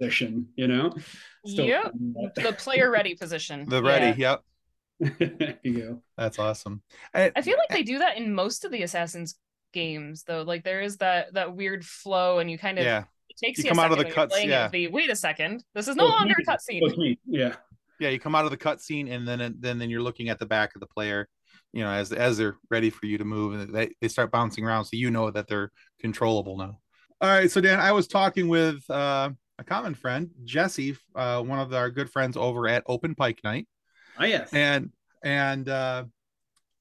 Position, 0.00 0.48
you 0.56 0.66
know? 0.66 0.94
Still 1.46 1.66
Yep. 1.66 1.92
The 2.34 2.54
player 2.58 2.90
ready 2.90 3.14
position. 3.14 3.68
The 3.68 3.82
Yeah. 3.82 3.88
ready. 3.88 4.20
Yep. 4.20 4.42
you 5.62 5.78
go. 5.78 6.02
That's 6.16 6.38
awesome. 6.38 6.82
I, 7.14 7.30
I 7.36 7.42
feel 7.42 7.58
like 7.58 7.68
they 7.68 7.82
do 7.82 7.98
that 7.98 8.16
in 8.16 8.34
most 8.34 8.64
of 8.64 8.72
the 8.72 8.82
Assassin's 8.82 9.36
games 9.72 10.24
though. 10.24 10.42
Like 10.42 10.64
there 10.64 10.80
is 10.80 10.96
that 10.96 11.34
that 11.34 11.54
weird 11.54 11.84
flow 11.84 12.38
and 12.38 12.50
you 12.50 12.58
kind 12.58 12.78
of 12.78 12.84
yeah. 12.84 13.04
It 13.40 13.46
takes 13.46 13.58
You 13.58 13.64
you, 13.64 13.70
come 13.70 13.78
out 13.78 13.90
of 13.92 13.98
the 13.98 14.04
when 14.04 14.06
you're 14.06 14.14
cuts, 14.14 14.44
yeah. 14.44 14.64
to 14.66 14.70
be, 14.70 14.88
wait 14.88 15.10
a 15.10 15.16
second. 15.16 15.64
This 15.74 15.88
is 15.88 15.96
no 15.96 16.04
Oh, 16.06 16.08
longer 16.08 16.34
a 16.34 16.38
me. 16.38 16.44
cutscene. 16.44 16.80
That's. 16.86 17.20
Yeah. 17.26 17.54
Yeah. 18.00 18.08
You 18.10 18.18
come 18.18 18.34
out 18.34 18.44
of 18.44 18.50
the 18.50 18.56
cutscene 18.56 19.10
and 19.12 19.26
then 19.26 19.56
then 19.60 19.78
then 19.78 19.90
you're 19.90 20.02
looking 20.02 20.28
at 20.28 20.38
the 20.38 20.46
back 20.46 20.74
of 20.74 20.80
the 20.80 20.86
player, 20.86 21.28
you 21.72 21.82
know, 21.82 21.90
as 21.90 22.12
as 22.12 22.38
they're 22.38 22.56
ready 22.70 22.90
for 22.90 23.06
you 23.06 23.18
to 23.18 23.24
move 23.24 23.54
and 23.60 23.74
they, 23.74 23.90
they 24.00 24.08
start 24.08 24.30
bouncing 24.30 24.64
around. 24.64 24.84
So 24.86 24.96
you 24.96 25.10
know 25.10 25.30
that 25.30 25.46
they're 25.48 25.70
controllable 26.00 26.56
now. 26.56 26.78
All 27.20 27.28
right. 27.28 27.50
So 27.50 27.60
Dan, 27.60 27.80
I 27.80 27.92
was 27.92 28.06
talking 28.08 28.48
with 28.48 28.88
uh, 28.90 29.30
a 29.58 29.64
common 29.64 29.94
friend, 29.94 30.30
Jesse, 30.44 30.96
uh, 31.14 31.40
one 31.42 31.58
of 31.60 31.72
our 31.72 31.90
good 31.90 32.10
friends 32.10 32.36
over 32.36 32.66
at 32.68 32.82
Open 32.86 33.14
Pike 33.14 33.40
Night. 33.44 33.66
Oh 34.18 34.24
yes. 34.24 34.52
and 34.52 34.90
and 35.24 35.68
uh 35.68 36.04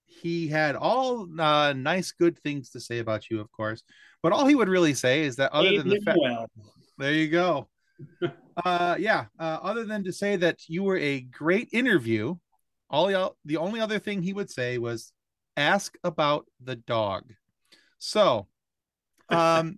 he 0.06 0.48
had 0.48 0.76
all 0.76 1.28
uh 1.40 1.74
nice 1.74 2.12
good 2.12 2.38
things 2.40 2.70
to 2.72 2.80
say 2.80 3.00
about 3.00 3.30
you 3.32 3.40
of 3.42 3.52
course 3.52 3.84
but 4.24 4.32
all 4.32 4.48
he 4.48 4.56
would 4.56 4.70
really 4.70 4.94
say 4.94 5.22
is 5.22 5.36
that 5.36 5.52
other 5.52 5.68
Abe 5.68 5.80
than 5.80 5.90
the 5.90 6.00
fact 6.02 6.18
Newell. 6.20 6.48
there 6.98 7.14
you 7.14 7.28
go 7.28 7.68
uh 8.66 8.96
yeah 8.98 9.26
uh, 9.40 9.60
other 9.62 9.86
than 9.86 10.04
to 10.04 10.12
say 10.12 10.36
that 10.38 10.58
you 10.68 10.84
were 10.84 10.98
a 10.98 11.22
great 11.22 11.70
interview 11.72 12.36
all 12.90 13.12
y'all 13.12 13.36
the 13.46 13.58
only 13.58 13.80
other 13.80 14.00
thing 14.00 14.22
he 14.22 14.34
would 14.34 14.50
say 14.50 14.78
was 14.80 15.12
ask 15.58 15.96
about 16.04 16.48
the 16.64 16.76
dog 16.76 17.24
so 18.00 18.48
um 19.30 19.78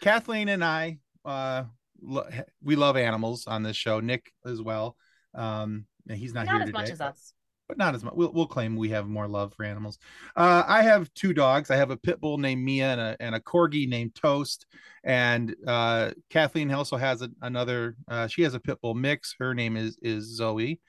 kathleen 0.00 0.48
and 0.48 0.64
i 0.64 0.98
uh 1.24 1.64
lo- 2.02 2.28
we 2.62 2.76
love 2.76 2.96
animals 2.96 3.46
on 3.46 3.62
this 3.62 3.76
show 3.76 4.00
nick 4.00 4.32
as 4.46 4.62
well 4.62 4.96
um 5.34 5.86
and 6.08 6.18
he's 6.18 6.34
not, 6.34 6.46
Not 6.46 6.52
here 6.54 6.62
as 6.62 6.66
today 6.68 6.78
much 6.78 6.90
as 6.90 7.00
us. 7.00 7.33
But 7.68 7.78
not 7.78 7.94
as 7.94 8.04
much. 8.04 8.14
We'll, 8.14 8.32
we'll 8.32 8.46
claim 8.46 8.76
we 8.76 8.90
have 8.90 9.06
more 9.06 9.26
love 9.26 9.54
for 9.54 9.64
animals. 9.64 9.98
Uh, 10.36 10.62
I 10.66 10.82
have 10.82 11.12
two 11.14 11.32
dogs. 11.32 11.70
I 11.70 11.76
have 11.76 11.90
a 11.90 11.96
pit 11.96 12.20
bull 12.20 12.38
named 12.38 12.62
Mia 12.62 12.92
and 12.92 13.00
a, 13.00 13.16
and 13.20 13.34
a 13.34 13.40
corgi 13.40 13.88
named 13.88 14.14
Toast. 14.14 14.66
And 15.02 15.54
uh, 15.66 16.10
Kathleen 16.30 16.70
also 16.72 16.96
has 16.96 17.22
a, 17.22 17.30
another. 17.42 17.96
Uh, 18.08 18.26
she 18.26 18.42
has 18.42 18.54
a 18.54 18.60
pit 18.60 18.78
bull 18.80 18.94
mix. 18.94 19.34
Her 19.38 19.54
name 19.54 19.76
is 19.76 19.98
is 20.02 20.36
Zoe. 20.36 20.80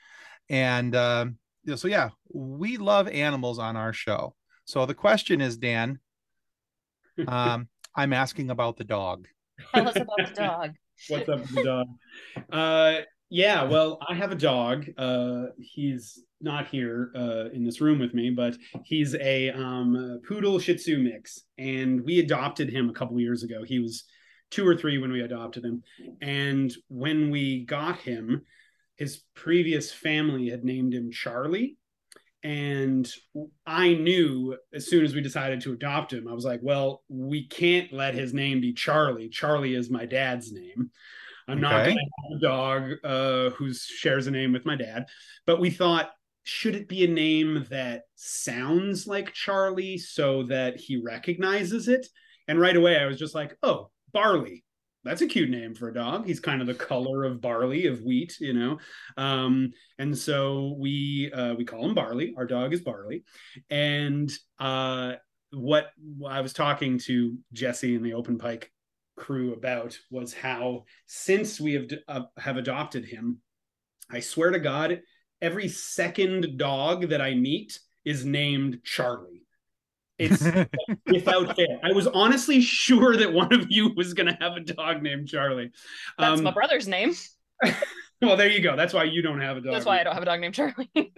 And 0.50 0.96
um, 0.96 1.38
so 1.76 1.88
yeah, 1.88 2.10
we 2.34 2.78
love 2.78 3.08
animals 3.08 3.60
on 3.60 3.76
our 3.76 3.94
show. 3.94 4.36
So 4.66 4.86
the 4.86 4.94
question 4.94 5.42
is, 5.42 5.58
Dan, 5.58 6.00
um, 7.28 7.70
I'm 7.96 8.14
asking 8.14 8.50
about 8.50 8.78
the 8.78 8.84
dog. 8.84 9.28
Tell 9.74 9.88
us 9.88 9.96
about 9.96 10.18
the 10.18 10.34
dog. 10.36 10.72
What's 11.10 11.30
up 11.30 11.40
with 11.40 11.56
the 11.56 11.64
dog? 11.64 11.88
Uh, 12.52 13.02
yeah, 13.30 13.64
well, 13.64 14.00
I 14.08 14.16
have 14.16 14.32
a 14.32 14.36
dog. 14.36 14.86
Uh, 14.98 15.48
he's 15.58 16.24
not 16.46 16.68
here 16.68 17.12
uh, 17.16 17.50
in 17.52 17.66
this 17.66 17.82
room 17.82 18.00
with 18.00 18.14
me, 18.14 18.30
but 18.30 18.56
he's 18.86 19.16
a 19.16 19.50
um, 19.50 20.22
poodle 20.26 20.60
Shih 20.60 20.76
Tzu 20.76 21.00
mix, 21.00 21.42
and 21.58 22.06
we 22.06 22.20
adopted 22.20 22.70
him 22.70 22.90
a 22.90 22.94
couple 22.94 23.20
years 23.20 23.44
ago. 23.44 23.64
He 23.64 23.80
was 23.80 24.06
two 24.52 24.66
or 24.66 24.78
three 24.78 24.98
when 24.98 25.12
we 25.12 25.22
adopted 25.22 25.66
him. 25.66 25.84
And 26.22 26.74
when 26.88 27.30
we 27.30 27.66
got 27.66 28.00
him, 28.00 28.44
his 28.96 29.24
previous 29.36 29.92
family 29.92 30.50
had 30.50 30.64
named 30.64 30.94
him 30.94 31.12
Charlie. 31.12 31.78
And 32.44 33.12
I 33.66 33.96
knew 33.96 34.56
as 34.74 34.88
soon 34.88 35.04
as 35.04 35.16
we 35.16 35.22
decided 35.22 35.62
to 35.62 35.74
adopt 35.74 36.14
him, 36.14 36.28
I 36.28 36.34
was 36.34 36.46
like, 36.46 36.60
well, 36.62 37.04
we 37.10 37.48
can't 37.48 37.92
let 37.92 38.14
his 38.14 38.34
name 38.34 38.62
be 38.62 38.72
Charlie. 38.72 39.30
Charlie 39.30 39.74
is 39.74 39.90
my 39.90 40.06
dad's 40.06 40.52
name. 40.52 40.92
I'm 41.48 41.60
not 41.60 41.86
going 41.86 41.98
to 41.98 42.02
have 42.02 42.38
a 42.38 42.42
dog 42.42 42.92
uh, 43.04 43.50
who 43.56 43.74
shares 43.74 44.28
a 44.28 44.32
name 44.32 44.54
with 44.54 44.66
my 44.66 44.76
dad. 44.76 45.06
But 45.46 45.60
we 45.60 45.70
thought, 45.70 46.12
should 46.46 46.76
it 46.76 46.88
be 46.88 47.04
a 47.04 47.08
name 47.08 47.66
that 47.72 48.04
sounds 48.14 49.08
like 49.08 49.34
Charlie 49.34 49.98
so 49.98 50.44
that 50.44 50.78
he 50.78 51.02
recognizes 51.04 51.88
it? 51.88 52.06
And 52.48 52.60
right 52.60 52.76
away, 52.76 53.00
I 53.00 53.08
was 53.08 53.18
just 53.18 53.34
like, 53.34 53.58
oh, 53.64 53.90
Barley. 54.14 54.64
That's 55.04 55.22
a 55.22 55.28
cute 55.28 55.50
name 55.50 55.76
for 55.76 55.90
a 55.90 55.94
dog. 55.94 56.26
He's 56.26 56.40
kind 56.40 56.62
of 56.62 56.68
the 56.68 56.74
color 56.74 57.26
of 57.26 57.42
barley, 57.42 57.86
of 57.86 58.02
wheat, 58.02 58.38
you 58.40 58.54
know. 58.54 58.80
Um, 59.18 59.72
and 60.00 60.18
so 60.18 60.76
we 60.80 61.32
uh, 61.32 61.54
we 61.54 61.64
call 61.64 61.86
him 61.86 61.94
Barley. 61.94 62.34
Our 62.38 62.48
dog 62.48 62.74
is 62.74 62.82
Barley. 62.82 63.24
And 63.70 64.32
uh, 64.60 65.14
what 65.52 65.92
I 66.28 66.42
was 66.42 66.54
talking 66.54 66.98
to 67.06 67.38
Jesse 67.54 67.96
and 67.96 68.04
the 68.04 68.16
Open 68.16 68.40
Pike 68.40 68.72
crew 69.16 69.54
about 69.54 69.98
was 70.10 70.34
how 70.34 70.86
since 71.06 71.60
we 71.60 71.74
have 71.74 71.86
uh, 72.08 72.22
have 72.38 72.58
adopted 72.58 73.06
him, 73.06 73.42
I 74.12 74.22
swear 74.22 74.52
to 74.52 74.60
God, 74.60 75.02
every 75.42 75.68
second 75.68 76.58
dog 76.58 77.10
that 77.10 77.22
I 77.22 77.34
meet 77.36 77.80
is 78.04 78.26
named 78.26 78.82
Charlie. 78.84 79.44
It's 80.18 80.42
without 81.12 81.56
fail. 81.56 81.80
I 81.84 81.92
was 81.92 82.08
honestly 82.08 82.62
sure 82.62 83.18
that 83.18 83.34
one 83.34 83.54
of 83.54 83.68
you 83.70 83.94
was 83.96 84.14
going 84.14 84.28
to 84.28 84.38
have 84.40 84.54
a 84.54 84.62
dog 84.62 85.02
named 85.02 85.28
Charlie. 85.28 85.72
That's 86.18 86.40
Um, 86.40 86.44
my 86.44 86.52
brother's 86.52 86.88
name. 86.88 87.14
well, 88.22 88.38
there 88.38 88.50
you 88.50 88.62
go. 88.62 88.76
That's 88.76 88.94
why 88.94 89.04
you 89.04 89.22
don't 89.22 89.42
have 89.42 89.58
a 89.58 89.62
dog. 89.62 89.74
That's 89.74 89.86
why 89.86 90.00
I 90.00 90.04
don't 90.04 90.14
have 90.14 90.24
a 90.24 90.26
dog 90.26 90.40
named 90.40 90.56
Charlie. 90.56 90.90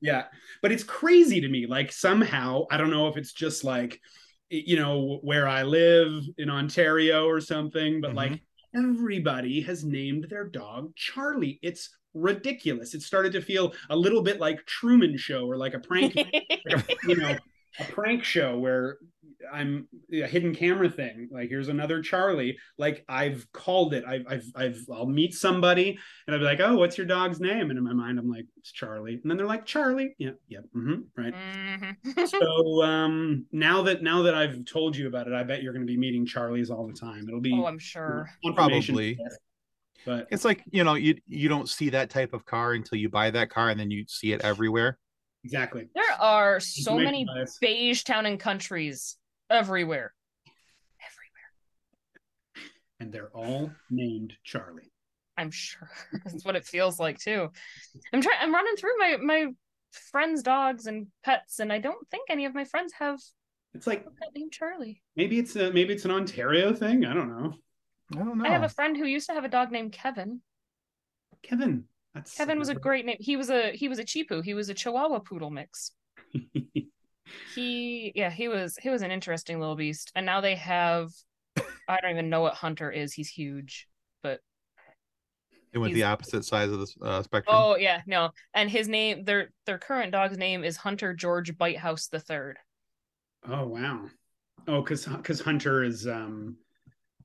Yeah. 0.00 0.26
But 0.62 0.70
it's 0.70 0.84
crazy 0.84 1.40
to 1.40 1.48
me. 1.48 1.66
Like 1.66 1.90
somehow, 1.90 2.66
I 2.70 2.76
don't 2.76 2.90
know 2.90 3.08
if 3.08 3.16
it's 3.16 3.32
just 3.32 3.64
like, 3.64 4.00
you 4.48 4.76
know, 4.76 5.18
where 5.22 5.48
I 5.48 5.64
live 5.64 6.22
in 6.36 6.50
Ontario 6.50 7.26
or 7.26 7.40
something, 7.40 8.00
but 8.00 8.14
like 8.14 8.40
everybody 8.76 9.60
has 9.62 9.82
named 9.84 10.26
their 10.30 10.44
dog 10.48 10.94
Charlie. 10.94 11.58
It's 11.62 11.90
ridiculous. 12.14 12.94
It 12.94 13.02
started 13.02 13.32
to 13.32 13.40
feel 13.40 13.72
a 13.90 13.96
little 13.96 14.22
bit 14.22 14.40
like 14.40 14.64
Truman 14.66 15.16
Show 15.16 15.46
or 15.46 15.56
like 15.56 15.74
a 15.74 15.78
prank, 15.78 16.14
like 16.16 16.48
a, 16.70 16.84
you 17.06 17.16
know, 17.16 17.36
a 17.78 17.84
prank 17.84 18.24
show 18.24 18.58
where 18.58 18.98
I'm 19.52 19.88
a 20.12 20.26
hidden 20.26 20.54
camera 20.54 20.90
thing. 20.90 21.28
Like 21.30 21.48
here's 21.48 21.68
another 21.68 22.02
Charlie. 22.02 22.58
Like 22.76 23.04
I've 23.08 23.46
called 23.52 23.94
it. 23.94 24.04
I've 24.06 24.24
I've 24.28 24.44
I've 24.54 24.78
I'll 24.92 25.06
meet 25.06 25.34
somebody 25.34 25.98
and 26.26 26.34
I'll 26.34 26.40
be 26.40 26.44
like, 26.44 26.60
oh, 26.60 26.76
what's 26.76 26.98
your 26.98 27.06
dog's 27.06 27.40
name? 27.40 27.70
And 27.70 27.78
in 27.78 27.84
my 27.84 27.92
mind, 27.92 28.18
I'm 28.18 28.28
like, 28.28 28.46
it's 28.56 28.72
Charlie. 28.72 29.14
And 29.14 29.30
then 29.30 29.36
they're 29.36 29.46
like, 29.46 29.64
Charlie. 29.64 30.14
Yeah, 30.18 30.30
yeah, 30.48 30.60
mm-hmm, 30.76 31.00
right. 31.16 31.34
Mhm. 31.34 32.28
So 32.28 32.82
um, 32.82 33.46
now 33.52 33.82
that 33.82 34.02
now 34.02 34.22
that 34.22 34.34
I've 34.34 34.64
told 34.64 34.96
you 34.96 35.06
about 35.06 35.28
it, 35.28 35.32
I 35.32 35.42
bet 35.42 35.62
you're 35.62 35.72
going 35.72 35.86
to 35.86 35.90
be 35.90 35.98
meeting 35.98 36.26
Charlies 36.26 36.70
all 36.70 36.86
the 36.86 36.94
time. 36.94 37.26
It'll 37.28 37.40
be 37.40 37.52
oh, 37.52 37.66
I'm 37.66 37.78
sure. 37.78 38.28
Probably. 38.54 39.14
bias. 39.14 39.38
But 40.08 40.26
It's 40.30 40.44
like 40.44 40.64
you 40.70 40.84
know 40.84 40.94
you 40.94 41.16
you 41.26 41.48
don't 41.50 41.68
see 41.68 41.90
that 41.90 42.08
type 42.08 42.32
of 42.32 42.46
car 42.46 42.72
until 42.72 42.96
you 42.98 43.10
buy 43.10 43.30
that 43.30 43.50
car 43.50 43.68
and 43.68 43.78
then 43.78 43.90
you 43.90 44.04
see 44.08 44.32
it 44.32 44.40
everywhere. 44.42 44.98
exactly. 45.44 45.88
There 45.94 46.14
are 46.18 46.60
so 46.60 46.96
many 46.98 47.26
bias. 47.26 47.58
beige 47.60 48.04
town 48.04 48.24
and 48.24 48.40
countries 48.40 49.16
everywhere. 49.50 50.14
Everywhere. 51.08 52.70
and 53.00 53.12
they're 53.12 53.30
all 53.34 53.70
named 53.90 54.32
Charlie. 54.44 54.90
I'm 55.36 55.50
sure 55.50 55.90
that's 56.24 56.42
what 56.44 56.56
it 56.56 56.64
feels 56.64 56.98
like 56.98 57.18
too. 57.18 57.50
I'm 58.12 58.22
trying. 58.22 58.38
I'm 58.40 58.54
running 58.54 58.76
through 58.76 58.96
my 58.98 59.16
my 59.22 59.46
friends' 60.10 60.42
dogs 60.42 60.86
and 60.86 61.08
pets, 61.22 61.58
and 61.60 61.70
I 61.70 61.78
don't 61.80 62.08
think 62.10 62.28
any 62.30 62.46
of 62.46 62.54
my 62.54 62.64
friends 62.64 62.92
have 62.98 63.18
It's 63.74 63.86
like 63.86 64.00
a 64.06 64.10
pet 64.10 64.30
named 64.34 64.52
Charlie. 64.52 65.02
maybe 65.16 65.38
it's 65.38 65.54
a 65.56 65.70
maybe 65.70 65.92
it's 65.92 66.06
an 66.06 66.10
Ontario 66.12 66.72
thing. 66.72 67.04
I 67.04 67.12
don't 67.12 67.28
know. 67.28 67.52
I 68.14 68.18
don't 68.18 68.38
know. 68.38 68.44
I 68.44 68.48
have 68.48 68.62
a 68.62 68.68
friend 68.68 68.96
who 68.96 69.04
used 69.04 69.28
to 69.28 69.34
have 69.34 69.44
a 69.44 69.48
dog 69.48 69.70
named 69.70 69.92
Kevin. 69.92 70.40
Kevin. 71.42 71.84
That's 72.14 72.34
Kevin 72.34 72.58
was 72.58 72.68
a 72.68 72.74
great 72.74 73.04
name. 73.06 73.18
He 73.20 73.36
was 73.36 73.50
a 73.50 73.72
he 73.72 73.88
was 73.88 73.98
a 73.98 74.04
Chipu. 74.04 74.42
He 74.42 74.54
was 74.54 74.68
a 74.68 74.74
Chihuahua 74.74 75.20
poodle 75.20 75.50
mix. 75.50 75.92
He 77.54 78.12
yeah 78.14 78.30
he 78.30 78.48
was 78.48 78.76
he 78.80 78.88
was 78.88 79.02
an 79.02 79.10
interesting 79.10 79.60
little 79.60 79.76
beast. 79.76 80.10
And 80.14 80.24
now 80.24 80.40
they 80.40 80.54
have 80.54 81.10
I 81.86 82.00
don't 82.00 82.10
even 82.10 82.30
know 82.30 82.40
what 82.40 82.54
Hunter 82.54 82.90
is. 82.90 83.12
He's 83.12 83.28
huge. 83.28 83.86
But 84.22 84.40
It 85.72 85.78
went 85.78 85.92
the 85.92 86.04
opposite 86.04 86.44
sides 86.46 86.72
of 86.72 86.80
the 86.80 87.04
uh, 87.04 87.22
spectrum. 87.22 87.54
oh 87.54 87.76
yeah 87.76 88.00
no. 88.06 88.30
And 88.54 88.70
his 88.70 88.88
name 88.88 89.24
their 89.24 89.50
their 89.66 89.78
current 89.78 90.12
dog's 90.12 90.38
name 90.38 90.64
is 90.64 90.78
Hunter 90.78 91.12
George 91.12 91.54
Bitehouse 91.56 92.08
the 92.08 92.20
third. 92.20 92.58
oh 93.46 93.66
wow. 93.66 94.06
Oh, 94.66 94.80
because 94.82 95.04
because 95.04 95.40
Hunter 95.40 95.84
is 95.84 96.06
um 96.06 96.56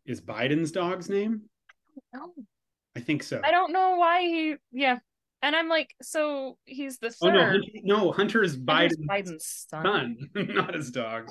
is 0.06 0.22
Biden's 0.22 0.72
dog's 0.72 1.10
name. 1.10 1.44
Oh. 2.16 2.34
I 2.96 3.00
think 3.00 3.24
so. 3.24 3.42
I 3.44 3.52
don't 3.52 3.72
know 3.74 3.96
why 3.98 4.22
he 4.22 4.56
yeah. 4.72 5.00
And 5.42 5.56
I'm 5.56 5.68
like 5.68 5.94
so 6.02 6.58
he's 6.66 7.00
the 7.00 7.14
Oh 7.22 7.28
no, 7.30 7.34
third. 7.34 7.52
Hunter, 7.52 7.68
no, 7.84 8.12
Hunter 8.12 8.44
is 8.44 8.54
Hunter's 8.54 8.98
Biden's 8.98 9.08
Biden's 9.10 9.66
son. 9.70 9.84
son, 10.36 10.48
not 10.56 10.74
his 10.74 10.92
dog. 10.92 11.30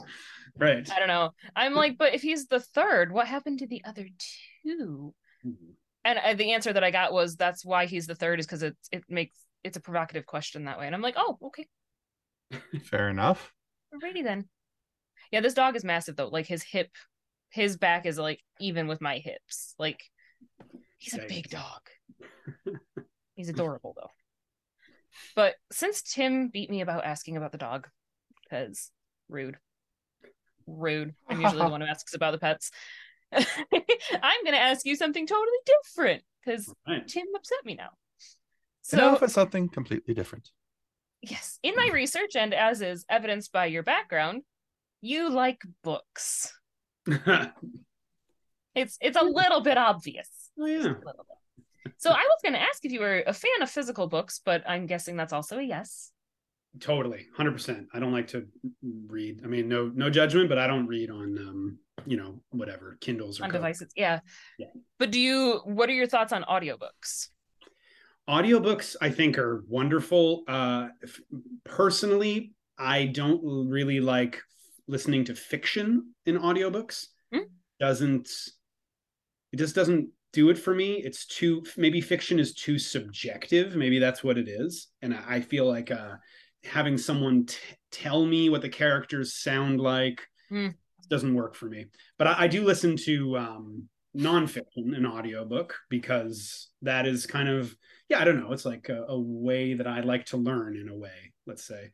Right. 0.59 0.89
I 0.91 0.99
don't 0.99 1.09
know. 1.09 1.31
I'm 1.57 1.73
like, 1.75 1.97
but 1.97 2.15
if 2.15 2.21
he's 2.23 2.47
the 2.47 2.61
third, 2.61 3.11
what 3.13 3.27
happened 3.27 3.61
to 3.61 3.67
the 3.67 3.83
other 3.85 4.07
two? 4.65 5.15
And 6.05 6.19
uh, 6.19 6.35
the 6.35 6.53
answer 6.53 6.73
that 6.73 6.85
I 6.85 6.91
got 6.91 7.13
was 7.13 7.37
that's 7.37 7.65
why 7.65 7.87
he's 7.87 8.07
the 8.07 8.15
third 8.15 8.39
is 8.41 8.47
because 8.47 8.63
it 8.63 8.77
it 8.91 9.05
makes 9.09 9.37
it's 9.65 9.77
a 9.77 9.81
provocative 9.81 10.27
question 10.27 10.65
that 10.65 10.79
way. 10.79 10.87
And 10.87 10.95
I'm 10.95 11.01
like, 11.03 11.15
oh, 11.17 11.39
okay, 11.45 11.67
Fair 12.85 13.09
enough. 13.09 13.53
alrighty 13.95 14.23
then. 14.25 14.49
Yeah, 15.31 15.41
this 15.41 15.55
dog 15.55 15.77
is 15.77 15.85
massive 15.85 16.17
though. 16.17 16.29
Like 16.29 16.47
his 16.47 16.63
hip, 16.63 16.91
his 17.53 17.77
back 17.77 18.07
is 18.07 18.19
like 18.19 18.41
even 18.61 18.87
with 18.89 19.01
my 19.01 19.19
hips. 19.19 19.75
Like 19.79 20.01
he's 20.99 21.15
a 21.15 21.27
big 21.29 21.49
dog. 21.51 21.81
he's 23.35 23.49
adorable 23.49 23.95
though. 23.97 24.11
But 25.37 25.55
since 25.71 26.03
Tim 26.03 26.49
beat 26.49 26.71
me 26.71 26.81
about 26.81 27.05
asking 27.05 27.37
about 27.37 27.53
the 27.53 27.59
dog, 27.59 27.89
because 28.45 28.91
rude, 29.29 29.57
rude. 30.67 31.15
I'm 31.29 31.41
usually 31.41 31.63
the 31.65 31.71
one 31.71 31.81
who 31.81 31.87
asks 31.87 32.15
about 32.15 32.33
the 32.33 32.39
pets. 32.39 32.71
I'm 33.33 34.45
gonna 34.45 34.57
ask 34.57 34.85
you 34.85 34.97
something 34.97 35.27
totally 35.27 35.59
different 35.67 36.23
because 36.45 36.73
Right. 36.87 37.07
Tim 37.07 37.27
upset 37.35 37.65
me 37.65 37.75
now. 37.75 37.91
So 38.83 38.97
now 38.97 39.13
So 39.15 39.19
for 39.21 39.29
something 39.29 39.69
completely 39.69 40.13
different. 40.15 40.51
yes, 41.23 41.59
in 41.63 41.75
my 41.77 41.91
research 41.93 42.37
and 42.37 42.53
as 42.53 42.83
is 42.83 43.05
evidenced 43.09 43.53
by 43.53 43.67
your 43.67 43.83
background, 43.83 44.43
you 45.01 45.31
like 45.31 45.63
books. 45.83 46.53
Oh 47.11 47.47
It's 48.75 48.97
it's 49.01 49.17
a 49.17 49.25
little 49.25 49.61
bit 49.61 49.77
obvious. 49.77 50.29
yeah. 50.57 50.67
Little 50.67 51.03
bit. 51.05 51.95
So 51.99 52.11
I 52.11 52.15
was 52.15 52.39
gonna 52.43 52.59
ask 52.59 52.85
if 52.85 52.93
you 52.93 53.01
were 53.01 53.23
a 53.27 53.33
fan 53.33 53.63
of 53.63 53.71
physical 53.71 54.07
books, 54.07 54.41
but 54.45 54.63
I'm 54.69 54.87
guessing 54.87 55.17
that's 55.17 55.33
also 55.33 55.59
a 55.59 55.63
yes. 55.63 56.11
Totally, 56.81 57.27
hundred 57.37 57.53
percent. 57.53 57.87
I 57.93 57.99
don't 57.99 58.13
like 58.13 58.29
to 58.29 58.47
read. 59.07 59.43
I 59.45 59.47
mean, 59.47 59.69
no, 59.69 59.91
no 59.95 60.09
judgment, 60.09 60.49
but 60.49 60.59
I 60.59 60.67
don't 60.67 60.87
read 60.87 61.11
on, 61.11 61.37
um, 61.39 61.79
you 62.07 62.17
know, 62.17 62.41
whatever 62.49 62.97
Kindles 63.01 63.41
or 63.41 63.45
On 63.45 63.51
devices. 63.51 63.93
Yeah. 63.95 64.21
Yeah. 64.59 64.69
But 64.99 65.11
do 65.11 65.21
you 65.21 65.61
what 65.65 65.91
are 65.91 65.93
your 65.93 66.07
thoughts 66.07 66.33
on 66.33 66.45
audiobooks? 66.45 67.29
Audiobooks, 68.29 68.97
I 69.01 69.11
think, 69.11 69.37
are 69.37 69.65
wonderful. 69.69 70.45
Uh, 70.49 70.89
personally, 71.65 72.53
I 72.79 73.07
don't 73.07 73.69
really 73.69 74.01
like 74.01 74.41
listening 74.89 75.25
to 75.27 75.35
fiction 75.35 76.15
in 76.27 76.39
audiobooks. 76.39 77.07
Hmm. 77.33 77.45
Doesn't 77.81 78.29
it 79.53 79.57
just 79.57 79.75
doesn't 79.75 80.09
do 80.33 80.49
it 80.51 80.59
for 80.59 80.75
me? 80.75 80.95
It's 80.95 81.27
too 81.27 81.63
maybe 81.77 82.01
fiction 82.01 82.39
is 82.39 82.55
too 82.55 82.79
subjective. 82.79 83.77
Maybe 83.77 83.99
that's 83.99 84.25
what 84.25 84.39
it 84.39 84.49
is, 84.49 84.89
and 85.03 85.15
I 85.15 85.41
feel 85.41 85.67
like 85.67 85.91
uh, 85.91 86.15
having 86.65 86.97
someone 86.97 87.47
t- 87.47 87.57
tell 87.91 88.25
me 88.25 88.49
what 88.49 88.63
the 88.63 88.69
characters 88.69 89.35
sound 89.35 89.81
like 89.81 90.21
Hmm. 90.49 90.69
doesn't 91.09 91.35
work 91.35 91.55
for 91.55 91.67
me. 91.67 91.87
But 92.19 92.27
I, 92.27 92.45
I 92.45 92.47
do 92.49 92.65
listen 92.65 92.97
to 92.99 93.37
um, 93.39 93.89
nonfiction, 94.17 94.97
an 94.97 95.07
audiobook, 95.07 95.75
because 95.89 96.69
that 96.83 97.07
is 97.07 97.27
kind 97.27 97.49
of 97.49 97.75
yeah, 98.09 98.21
I 98.21 98.25
don't 98.25 98.41
know. 98.41 98.53
It's 98.53 98.67
like 98.67 98.89
a, 98.91 99.05
a 99.09 99.19
way 99.19 99.75
that 99.75 99.87
I 99.87 100.01
like 100.01 100.27
to 100.27 100.37
learn 100.37 100.77
in 100.77 100.89
a 100.91 100.97
way, 100.97 101.33
let's 101.47 101.65
say. 101.65 101.91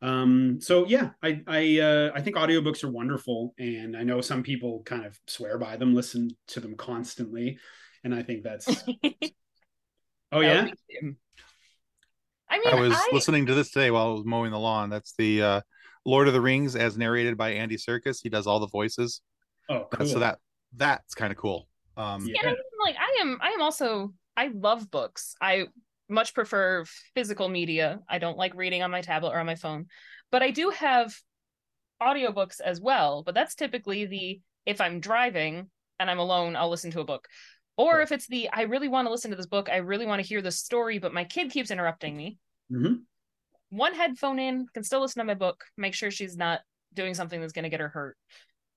Um, 0.00 0.60
so 0.60 0.86
yeah, 0.86 1.10
I 1.22 1.42
I 1.46 1.80
uh, 1.80 2.10
I 2.14 2.20
think 2.20 2.36
audiobooks 2.36 2.84
are 2.84 2.90
wonderful, 2.90 3.54
and 3.58 3.96
I 3.96 4.04
know 4.04 4.20
some 4.20 4.42
people 4.42 4.82
kind 4.84 5.04
of 5.04 5.18
swear 5.26 5.58
by 5.58 5.76
them, 5.76 5.94
listen 5.94 6.30
to 6.48 6.60
them 6.60 6.76
constantly, 6.76 7.58
and 8.04 8.14
I 8.14 8.22
think 8.22 8.44
that's 8.44 8.68
oh 10.32 10.40
yeah, 10.40 10.62
would 10.62 10.72
be 10.72 10.94
Tim. 11.00 11.16
I 12.50 12.58
mean, 12.58 12.74
I 12.74 12.80
was 12.80 12.94
I, 12.94 13.08
listening 13.12 13.46
to 13.46 13.54
this 13.54 13.70
today 13.70 13.90
while 13.90 14.10
I 14.10 14.12
was 14.12 14.24
mowing 14.24 14.52
the 14.52 14.58
lawn. 14.58 14.88
That's 14.88 15.14
the 15.18 15.42
uh, 15.42 15.60
Lord 16.04 16.28
of 16.28 16.34
the 16.34 16.40
Rings 16.40 16.76
as 16.76 16.96
narrated 16.96 17.36
by 17.36 17.50
Andy 17.50 17.76
Serkis. 17.76 18.18
He 18.22 18.28
does 18.28 18.46
all 18.46 18.60
the 18.60 18.68
voices. 18.68 19.20
oh 19.68 19.86
cool. 19.90 20.06
So 20.06 20.20
that 20.20 20.38
that's 20.76 21.14
kind 21.14 21.32
of 21.32 21.38
cool. 21.38 21.68
Um, 21.96 22.24
Yeah, 22.24 22.40
I 22.42 22.46
mean, 22.46 22.56
like 22.84 22.96
I 22.96 23.18
am 23.22 23.38
I 23.40 23.48
am 23.50 23.62
also 23.62 24.14
I 24.36 24.48
love 24.54 24.90
books. 24.90 25.34
I 25.42 25.66
much 26.08 26.34
prefer 26.34 26.84
physical 27.14 27.48
media. 27.48 28.00
I 28.08 28.18
don't 28.18 28.38
like 28.38 28.54
reading 28.54 28.82
on 28.82 28.90
my 28.90 29.00
tablet 29.02 29.30
or 29.30 29.38
on 29.38 29.46
my 29.46 29.54
phone. 29.54 29.86
But 30.30 30.42
I 30.42 30.50
do 30.50 30.70
have 30.70 31.14
audiobooks 32.02 32.60
as 32.60 32.80
well, 32.80 33.22
but 33.22 33.34
that's 33.34 33.54
typically 33.54 34.06
the 34.06 34.40
if 34.66 34.80
I'm 34.80 35.00
driving 35.00 35.70
and 35.98 36.10
I'm 36.10 36.18
alone, 36.18 36.56
I'll 36.56 36.70
listen 36.70 36.90
to 36.92 37.00
a 37.00 37.04
book. 37.04 37.26
Or 37.76 38.00
if 38.00 38.12
it's 38.12 38.26
the 38.26 38.48
I 38.52 38.62
really 38.62 38.88
want 38.88 39.06
to 39.06 39.10
listen 39.10 39.30
to 39.30 39.36
this 39.36 39.46
book, 39.46 39.68
I 39.70 39.76
really 39.76 40.06
want 40.06 40.22
to 40.22 40.28
hear 40.28 40.42
the 40.42 40.50
story, 40.50 40.98
but 40.98 41.14
my 41.14 41.24
kid 41.24 41.50
keeps 41.50 41.70
interrupting 41.70 42.16
me. 42.16 42.38
Mhm. 42.72 43.02
One 43.70 43.94
headphone 43.94 44.38
in, 44.38 44.66
can 44.72 44.82
still 44.82 45.00
listen 45.00 45.20
to 45.20 45.26
my 45.26 45.34
book, 45.34 45.64
make 45.76 45.94
sure 45.94 46.10
she's 46.10 46.36
not 46.36 46.60
doing 46.94 47.14
something 47.14 47.40
that's 47.40 47.52
going 47.52 47.64
to 47.64 47.68
get 47.68 47.80
her 47.80 47.88
hurt. 47.88 48.16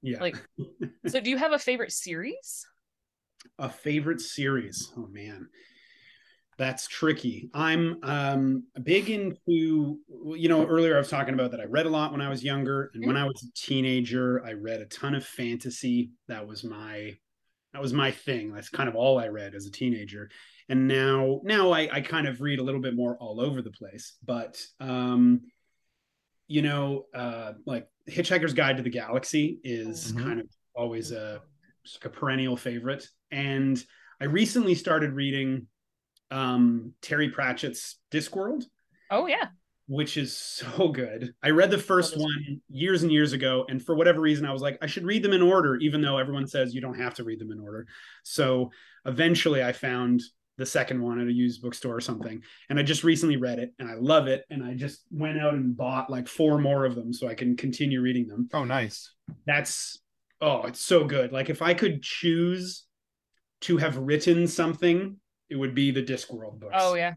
Yeah. 0.02 0.20
Like 0.20 0.36
so 1.08 1.20
do 1.20 1.30
you 1.30 1.38
have 1.38 1.54
a 1.54 1.60
favorite 1.60 1.92
series? 1.92 2.66
a 3.58 3.70
favorite 3.70 4.22
series. 4.22 4.92
Oh 4.98 5.08
man. 5.08 5.48
That's 6.62 6.88
tricky. 6.88 7.50
I'm 7.56 7.98
um 8.04 8.66
big 8.84 9.10
into 9.10 9.98
you 10.36 10.48
know 10.48 10.64
earlier 10.68 10.94
I 10.94 11.00
was 11.00 11.10
talking 11.10 11.34
about 11.34 11.50
that 11.52 11.60
I 11.60 11.64
read 11.64 11.88
a 11.88 11.90
lot 11.90 12.12
when 12.12 12.22
I 12.22 12.30
was 12.30 12.44
younger 12.44 12.92
and 12.94 13.04
when 13.04 13.18
I 13.18 13.26
was 13.26 13.44
a 13.44 13.52
teenager 13.60 14.46
I 14.46 14.54
read 14.54 14.80
a 14.80 14.86
ton 14.86 15.16
of 15.16 15.26
fantasy. 15.26 16.12
That 16.28 16.46
was 16.46 16.64
my 16.64 17.16
that 17.74 17.82
was 17.82 17.94
my 17.94 18.12
thing. 18.12 18.54
That's 18.54 18.70
kind 18.70 18.88
of 18.88 18.96
all 18.96 19.18
I 19.18 19.30
read 19.30 19.56
as 19.56 19.66
a 19.66 19.72
teenager. 19.72 20.30
And 20.70 20.88
now 20.88 21.42
now 21.44 21.72
I 21.72 21.90
I 21.92 22.02
kind 22.02 22.28
of 22.28 22.42
read 22.42 22.60
a 22.60 22.64
little 22.64 22.80
bit 22.82 22.94
more 22.96 23.18
all 23.18 23.42
over 23.42 23.64
the 23.64 23.72
place. 23.72 24.14
But 24.24 24.64
um 24.80 25.42
you 26.48 26.62
know 26.62 27.08
uh 27.16 27.54
like 27.66 27.88
Hitchhiker's 28.08 28.54
Guide 28.54 28.78
to 28.78 28.84
the 28.84 28.92
Galaxy 28.92 29.60
is 29.64 30.14
Mhm. 30.14 30.24
kind 30.24 30.40
of 30.40 30.46
always 30.76 31.12
a 31.12 31.42
a 32.04 32.10
perennial 32.10 32.56
favorite. 32.56 33.08
And 33.32 33.84
I 34.20 34.26
recently 34.26 34.76
started 34.76 35.14
reading 35.14 35.66
um, 36.32 36.94
Terry 37.02 37.30
Pratchett's 37.30 38.00
Discworld, 38.12 38.64
Oh 39.10 39.28
yeah. 39.28 39.48
which 39.88 40.16
is 40.18 40.36
so 40.38 40.88
good. 40.90 41.34
I 41.44 41.50
read 41.50 41.70
the 41.72 41.78
first 41.78 42.12
That 42.12 42.20
is- 42.20 42.24
one 42.24 42.62
years 42.70 43.04
and 43.04 43.12
years 43.12 43.34
ago, 43.34 43.66
and 43.70 43.84
for 43.84 43.96
whatever 43.96 44.22
reason, 44.22 44.46
I 44.46 44.54
was 44.54 44.62
like, 44.62 44.78
I 44.82 44.88
should 44.88 45.04
read 45.06 45.24
them 45.24 45.34
in 45.34 45.42
order, 45.42 45.76
even 45.78 46.02
though 46.02 46.18
everyone 46.18 46.48
says 46.48 46.74
you 46.74 46.82
don't 46.82 46.98
have 47.00 47.14
to 47.16 47.24
read 47.24 47.40
them 47.40 47.52
in 47.52 47.60
order. 47.60 47.86
So 48.24 48.72
eventually, 49.06 49.64
I 49.64 49.74
found 49.74 50.22
the 50.58 50.66
second 50.66 51.02
one 51.02 51.20
at 51.20 51.28
a 51.28 51.32
used 51.34 51.62
bookstore 51.62 51.96
or 51.96 52.02
something, 52.02 52.42
and 52.70 52.78
I 52.80 52.84
just 52.84 53.04
recently 53.04 53.38
read 53.38 53.58
it, 53.60 53.74
and 53.80 53.90
I 53.90 53.96
love 53.96 54.28
it, 54.28 54.44
and 54.50 54.64
I 54.64 54.74
just 54.76 55.06
went 55.12 55.40
out 55.40 55.56
and 55.56 55.76
bought 55.76 56.10
like 56.10 56.28
four 56.28 56.60
more 56.60 56.86
of 56.86 56.94
them 56.96 57.12
so 57.14 57.28
I 57.28 57.34
can 57.36 57.58
continue 57.58 58.00
reading 58.02 58.28
them 58.28 58.48
Oh, 58.54 58.64
nice. 58.64 59.12
that's 59.46 59.98
oh 60.42 60.64
it's 60.64 60.84
so 60.84 61.04
good 61.06 61.32
like 61.32 61.52
if 61.52 61.62
i 61.62 61.72
could 61.72 62.02
choose 62.02 62.86
to 63.62 63.78
have 63.78 63.96
written 63.96 64.48
something 64.48 65.18
it 65.52 65.56
would 65.56 65.76
be 65.76 65.92
the 65.92 66.02
discworld 66.04 66.60
books 66.60 66.76
Oh 66.78 66.96
yeah. 66.96 67.14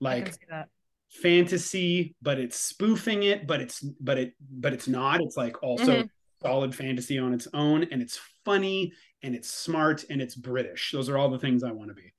Like 0.00 0.24
can 0.26 0.32
see 0.32 0.46
that. 0.50 0.68
fantasy 1.10 2.14
but 2.22 2.38
it's 2.38 2.56
spoofing 2.58 3.24
it 3.24 3.46
but 3.46 3.60
it's 3.60 3.80
but 3.80 4.18
it 4.18 4.34
but 4.40 4.72
it's 4.72 4.88
not 4.88 5.20
it's 5.20 5.36
like 5.36 5.62
also 5.62 6.02
Mhm. 6.02 6.08
solid 6.42 6.74
fantasy 6.74 7.18
on 7.18 7.32
its 7.32 7.48
own 7.54 7.84
and 7.90 8.02
it's 8.02 8.18
funny 8.44 8.92
and 9.22 9.34
it's 9.34 9.48
smart 9.48 10.04
and 10.10 10.20
it's 10.20 10.34
british 10.34 10.90
those 10.92 11.08
are 11.08 11.16
all 11.18 11.28
the 11.30 11.38
things 11.38 11.62
i 11.64 11.70
want 11.72 11.88
to 11.88 11.94
be 11.94 12.12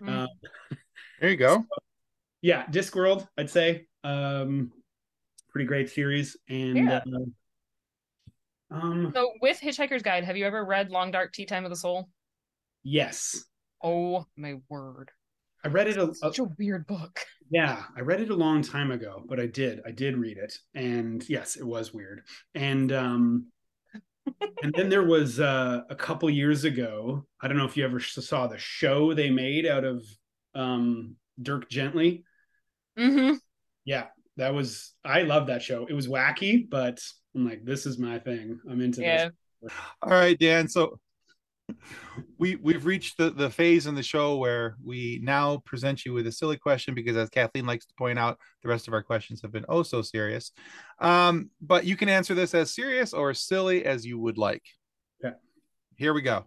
Mm. 0.00 0.24
uh, 0.24 0.26
There 1.20 1.30
you 1.30 1.36
go. 1.36 1.64
yeah 2.42 2.66
discworld 2.66 3.26
i'd 3.38 3.50
say 3.50 3.86
um 4.04 4.72
pretty 5.50 5.66
great 5.66 5.88
series 5.90 6.36
and 6.48 6.76
Yeah. 6.76 7.00
uh, 8.70 8.74
um 8.76 9.12
So 9.14 9.32
with 9.40 9.60
Hitchhiker's 9.60 10.02
Guide, 10.02 10.24
have 10.24 10.36
you 10.36 10.44
ever 10.46 10.64
read 10.64 10.90
Long 10.90 11.10
Dark 11.10 11.32
Tea 11.32 11.46
Time 11.46 11.64
of 11.64 11.70
the 11.70 11.76
Soul? 11.76 12.08
yes 12.82 13.44
Oh 13.82 14.26
my 14.36 14.56
word. 14.68 15.10
i 15.64 15.68
read 15.68 15.88
it 15.88 15.96
a, 15.96 16.10
a, 16.10 16.14
Such 16.14 16.38
a 16.38 16.44
weird 16.58 16.86
book. 16.86 17.20
Yeah, 17.50 17.82
I 17.96 18.00
read 18.00 18.20
it 18.20 18.30
a 18.30 18.34
long 18.34 18.62
time 18.62 18.90
ago, 18.90 19.22
but 19.28 19.38
I 19.38 19.46
did. 19.46 19.80
I 19.86 19.90
did 19.92 20.16
read 20.16 20.38
it. 20.38 20.58
And 20.74 21.26
yes, 21.28 21.56
it 21.56 21.64
was 21.66 21.92
weird. 21.94 22.22
And 22.54 22.92
um 22.92 23.46
and 24.62 24.74
then 24.74 24.88
there 24.88 25.04
was 25.04 25.38
uh 25.40 25.82
a 25.88 25.94
couple 25.94 26.28
years 26.30 26.64
ago, 26.64 27.24
I 27.40 27.48
don't 27.48 27.56
know 27.56 27.64
if 27.66 27.76
you 27.76 27.84
ever 27.84 28.00
saw 28.00 28.46
the 28.46 28.58
show 28.58 29.14
they 29.14 29.30
made 29.30 29.66
out 29.66 29.84
of 29.84 30.04
um 30.54 31.16
Dirk 31.40 31.68
Gently. 31.68 32.24
Mm-hmm. 32.98 33.34
Yeah, 33.84 34.06
that 34.36 34.54
was 34.54 34.94
I 35.04 35.22
love 35.22 35.46
that 35.48 35.62
show. 35.62 35.86
It 35.86 35.92
was 35.92 36.08
wacky, 36.08 36.68
but 36.68 37.00
I'm 37.34 37.44
like 37.44 37.64
this 37.64 37.86
is 37.86 37.98
my 37.98 38.18
thing. 38.18 38.58
I'm 38.68 38.80
into 38.80 39.02
Yeah. 39.02 39.28
this. 39.62 39.72
All 40.02 40.10
right, 40.10 40.38
Dan. 40.38 40.68
So 40.68 40.98
we 42.38 42.56
we've 42.56 42.86
reached 42.86 43.18
the 43.18 43.30
the 43.30 43.50
phase 43.50 43.86
in 43.86 43.94
the 43.94 44.02
show 44.02 44.36
where 44.36 44.76
we 44.84 45.20
now 45.22 45.58
present 45.64 46.04
you 46.04 46.12
with 46.12 46.26
a 46.26 46.32
silly 46.32 46.56
question 46.56 46.94
because, 46.94 47.16
as 47.16 47.28
Kathleen 47.30 47.66
likes 47.66 47.86
to 47.86 47.94
point 47.98 48.18
out, 48.18 48.38
the 48.62 48.68
rest 48.68 48.88
of 48.88 48.94
our 48.94 49.02
questions 49.02 49.42
have 49.42 49.52
been 49.52 49.64
oh 49.68 49.82
so 49.82 50.02
serious. 50.02 50.52
Um, 51.00 51.50
but 51.60 51.84
you 51.84 51.96
can 51.96 52.08
answer 52.08 52.34
this 52.34 52.54
as 52.54 52.74
serious 52.74 53.12
or 53.12 53.34
silly 53.34 53.84
as 53.84 54.06
you 54.06 54.18
would 54.18 54.38
like. 54.38 54.62
Okay. 55.24 55.34
Here 55.96 56.14
we 56.14 56.22
go. 56.22 56.44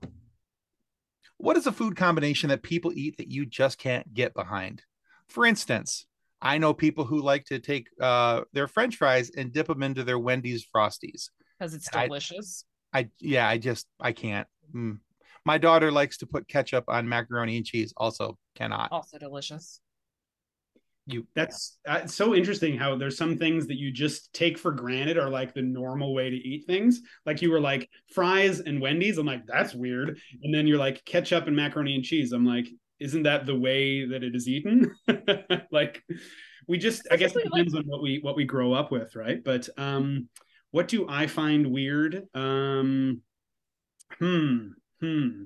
What 1.38 1.58
is 1.58 1.68
a 1.68 1.72
food 1.72 1.96
combination 1.96 2.50
that 2.50 2.64
people 2.64 2.92
eat 2.94 3.18
that 3.18 3.30
you 3.30 3.46
just 3.46 3.78
can't 3.78 4.14
get 4.14 4.34
behind? 4.34 4.84
For 5.28 5.46
instance, 5.46 6.06
I 6.42 6.58
know 6.58 6.74
people 6.74 7.06
who 7.06 7.22
like 7.22 7.46
to 7.46 7.60
take 7.60 7.88
uh, 8.02 8.42
their 8.54 8.68
French 8.68 8.98
fries 8.98 9.32
and 9.36 9.52
dip 9.52 9.68
them 9.68 9.84
into 9.84 10.04
their 10.04 10.20
Wendy's 10.20 10.66
Frosties. 10.74 11.30
Because 11.58 11.74
it's 11.74 11.90
I- 11.94 12.08
delicious. 12.08 12.66
I 12.92 13.10
yeah, 13.20 13.48
I 13.48 13.60
just 13.60 13.86
I 14.00 14.14
can't. 14.14 14.48
Mm. 14.74 14.98
My 15.46 15.58
daughter 15.58 15.92
likes 15.92 16.18
to 16.18 16.28
put 16.28 16.48
ketchup 16.48 16.86
on 16.88 17.08
macaroni 17.08 17.58
and 17.58 17.66
cheese. 17.66 17.94
Also, 17.98 18.38
cannot. 18.56 18.92
Also 18.92 19.18
delicious. 19.18 19.80
You 21.06 21.26
That's 21.34 21.80
uh, 21.88 22.06
so 22.06 22.36
interesting 22.36 22.78
how 22.78 22.96
there's 22.96 23.18
some 23.18 23.38
things 23.38 23.66
that 23.68 23.78
you 23.78 23.92
just 23.92 24.32
take 24.32 24.60
for 24.60 24.72
granted 24.72 25.18
are 25.18 25.30
like 25.30 25.54
the 25.54 25.62
normal 25.62 26.14
way 26.14 26.30
to 26.30 26.36
eat 26.36 26.66
things. 26.68 27.02
Like 27.26 27.42
you 27.42 27.50
were 27.50 27.60
like 27.60 27.90
fries 28.14 28.60
and 28.60 28.80
Wendy's. 28.80 29.18
I'm 29.18 29.26
like, 29.26 29.46
that's 29.48 29.74
weird. 29.74 30.20
And 30.44 30.54
then 30.54 30.68
you're 30.68 30.78
like 30.78 31.04
ketchup 31.06 31.48
and 31.48 31.56
macaroni 31.56 31.96
and 31.96 32.04
cheese. 32.04 32.32
I'm 32.32 32.46
like, 32.46 32.68
isn't 33.00 33.24
that 33.24 33.46
the 33.46 33.56
way 33.56 34.06
that 34.06 34.24
it 34.24 34.36
is 34.36 34.48
eaten? 34.48 34.94
like 35.72 36.04
we 36.68 36.78
just 36.78 37.08
I 37.12 37.16
guess 37.16 37.36
it 37.36 37.44
depends 37.44 37.74
on 37.74 37.84
what 37.86 38.02
we 38.02 38.20
what 38.22 38.36
we 38.36 38.46
grow 38.46 38.74
up 38.74 38.92
with, 38.92 39.16
right? 39.16 39.44
But 39.44 39.68
um 39.78 40.30
what 40.72 40.88
do 40.88 41.08
I 41.10 41.26
find 41.26 41.72
weird? 41.72 42.28
Um 42.36 43.22
hmm, 44.20 44.68
hmm. 45.02 45.44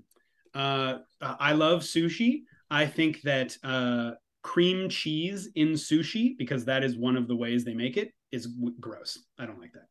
Uh 0.54 0.99
I 1.22 1.54
love 1.54 1.82
sushi. 1.82 2.43
I 2.70 2.86
think 2.86 3.22
that 3.22 3.58
uh 3.64 4.12
cream 4.41 4.89
cheese 4.89 5.49
in 5.56 5.70
sushi 5.74 6.38
because 6.38 6.66
that 6.66 6.84
is 6.84 6.97
one 6.97 7.16
of 7.16 7.28
the 7.28 7.36
ways 7.36 7.64
they 7.64 7.74
make 7.74 7.97
it 7.97 8.12
is 8.32 8.45
w- 8.47 8.76
gross. 8.80 9.18
I 9.39 9.45
don't 9.45 9.60
like 9.60 9.74
that. 9.74 9.88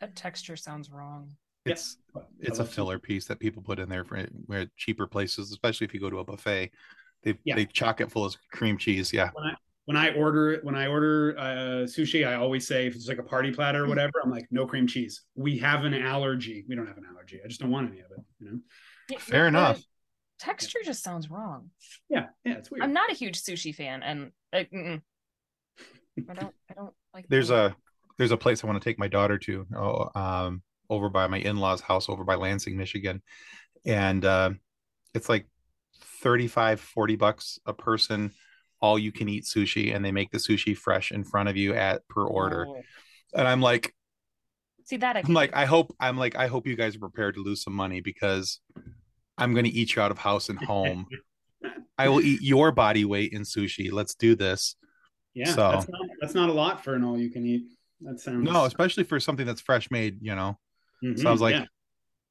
That 0.00 0.14
texture 0.14 0.56
sounds 0.56 0.90
wrong. 0.90 1.30
it's 1.66 1.96
But 2.14 2.22
I 2.22 2.26
it's 2.40 2.58
a 2.58 2.62
love 2.62 2.70
sushi. 2.70 2.74
filler 2.74 2.98
piece 2.98 3.26
that 3.26 3.40
people 3.40 3.62
put 3.62 3.78
in 3.78 3.88
there 3.88 4.04
for 4.04 4.24
where 4.46 4.66
cheaper 4.76 5.06
places, 5.06 5.50
especially 5.50 5.86
if 5.86 5.94
you 5.94 6.00
go 6.00 6.10
to 6.10 6.20
a 6.20 6.24
buffet. 6.24 6.70
They 7.24 7.34
Yeah. 7.44 7.56
they 7.56 7.66
chock 7.66 8.00
it 8.00 8.10
full 8.12 8.24
of 8.24 8.36
cream 8.52 8.78
cheese. 8.78 9.12
Yeah. 9.12 9.30
When 9.34 9.44
I, 9.44 9.54
when 9.86 9.96
I 9.96 10.14
order 10.14 10.60
when 10.62 10.76
I 10.76 10.86
order 10.86 11.34
uh, 11.36 11.84
sushi, 11.86 12.26
I 12.26 12.34
always 12.34 12.66
say 12.66 12.86
if 12.86 12.94
it's 12.94 13.08
like 13.08 13.18
a 13.18 13.22
party 13.24 13.50
platter 13.50 13.82
or 13.82 13.86
Mm. 13.86 13.88
whatever, 13.88 14.12
I'm 14.22 14.30
like 14.30 14.46
no 14.52 14.64
cream 14.66 14.86
cheese. 14.86 15.22
We 15.34 15.58
have 15.58 15.84
an 15.84 15.94
allergy. 15.94 16.64
We 16.68 16.76
don't 16.76 16.86
have 16.86 16.98
an 16.98 17.06
allergy. 17.10 17.40
I 17.44 17.48
just 17.48 17.60
don't 17.60 17.70
want 17.70 17.90
any 17.90 18.00
of 18.00 18.10
it. 18.12 18.20
You 18.38 18.46
know? 18.52 18.58
Yeah, 19.10 19.18
Fair 19.18 19.42
the 19.42 19.48
enough. 19.48 19.82
Texture 20.38 20.78
just 20.84 21.02
sounds 21.02 21.30
wrong. 21.30 21.70
Yeah, 22.08 22.26
yeah, 22.44 22.54
it's 22.58 22.70
weird. 22.70 22.84
I'm 22.84 22.92
not 22.92 23.10
a 23.10 23.14
huge 23.14 23.40
sushi 23.42 23.74
fan, 23.74 24.02
and 24.02 24.30
uh, 24.52 24.58
mm-mm. 24.72 25.02
I 26.28 26.34
don't. 26.34 26.54
I 26.70 26.74
don't 26.74 26.94
like. 27.12 27.26
There's 27.28 27.48
the- 27.48 27.66
a 27.66 27.76
there's 28.18 28.30
a 28.32 28.36
place 28.36 28.62
I 28.62 28.66
want 28.66 28.80
to 28.80 28.88
take 28.88 28.98
my 28.98 29.08
daughter 29.08 29.38
to. 29.38 29.66
Oh, 29.76 30.10
um, 30.14 30.62
over 30.90 31.08
by 31.08 31.26
my 31.26 31.38
in-laws' 31.38 31.80
house 31.80 32.08
over 32.08 32.24
by 32.24 32.36
Lansing, 32.36 32.76
Michigan, 32.76 33.22
and 33.84 34.24
uh, 34.24 34.50
it's 35.14 35.28
like 35.28 35.46
35, 36.22 36.80
40 36.80 37.16
bucks 37.16 37.58
a 37.66 37.72
person. 37.72 38.32
All 38.80 38.96
you 38.98 39.10
can 39.10 39.28
eat 39.28 39.44
sushi, 39.44 39.94
and 39.94 40.04
they 40.04 40.12
make 40.12 40.30
the 40.30 40.38
sushi 40.38 40.76
fresh 40.76 41.10
in 41.10 41.24
front 41.24 41.48
of 41.48 41.56
you 41.56 41.74
at 41.74 42.06
per 42.08 42.24
order. 42.24 42.64
Oh. 42.68 42.80
And 43.34 43.48
I'm 43.48 43.60
like, 43.60 43.92
See 44.84 44.96
that? 44.98 45.16
I 45.16 45.22
I'm 45.26 45.34
like. 45.34 45.54
I 45.54 45.66
hope 45.66 45.94
I'm 45.98 46.16
like, 46.16 46.36
I 46.36 46.46
hope 46.46 46.66
you 46.66 46.76
guys 46.76 46.94
are 46.96 47.00
prepared 47.00 47.34
to 47.34 47.42
lose 47.42 47.62
some 47.62 47.74
money 47.74 48.00
because 48.00 48.60
I'm 49.38 49.54
gonna 49.54 49.68
eat 49.72 49.94
you 49.96 50.02
out 50.02 50.10
of 50.10 50.18
house 50.18 50.48
and 50.48 50.58
home. 50.62 51.06
I 51.98 52.08
will 52.08 52.20
eat 52.20 52.42
your 52.42 52.70
body 52.72 53.04
weight 53.04 53.32
in 53.32 53.42
sushi. 53.42 53.90
Let's 53.90 54.14
do 54.14 54.34
this. 54.34 54.76
yeah, 55.34 55.52
so- 55.54 55.70
that's 55.72 55.88
not 55.88 56.06
that's 56.20 56.34
not 56.34 56.48
a 56.48 56.52
lot 56.52 56.84
for 56.84 56.94
an 56.94 57.04
all 57.04 57.18
you 57.18 57.30
can 57.30 57.44
eat. 57.46 57.64
That 58.02 58.20
sounds 58.20 58.44
No, 58.44 58.64
especially 58.64 59.02
for 59.04 59.18
something 59.18 59.44
that's 59.46 59.60
fresh 59.60 59.90
made, 59.90 60.18
you 60.20 60.34
know. 60.34 60.58
Mhm, 61.02 61.18
So 61.18 61.28
I 61.28 61.32
was 61.32 61.40
like, 61.40 61.54
yeah. 61.56 61.62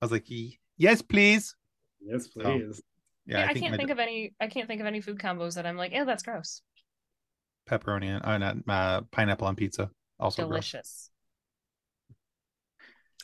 I 0.02 0.06
was 0.06 0.12
like, 0.12 0.30
"Ye- 0.30 0.60
yes, 0.78 1.02
please. 1.02 1.56
yes, 2.02 2.28
please. 2.28 2.82
Yeah, 3.26 3.40
Yeah, 3.40 3.46
I, 3.46 3.50
I, 3.50 3.54
think 3.54 3.64
can't 3.64 3.72
my 3.74 3.78
think 3.78 3.90
of 3.90 4.00
any. 4.00 4.34
I 4.40 4.48
can't 4.48 4.68
think 4.68 4.80
of 4.80 4.88
any 4.88 5.02
food 5.02 5.18
combos 5.20 5.56
that 5.56 5.66
I'm 5.66 5.76
like, 5.76 5.92
oh, 5.96 6.06
that's 6.06 6.24
gross. 6.24 6.62
pepperoni 7.70 8.08
and 8.24 8.24
uh, 8.26 8.38
not 8.38 8.58
uh, 8.70 9.02
pineapple 9.12 9.48
on 9.48 9.56
pizza 9.58 9.90
also. 10.20 10.44
Delicious. 10.48 11.10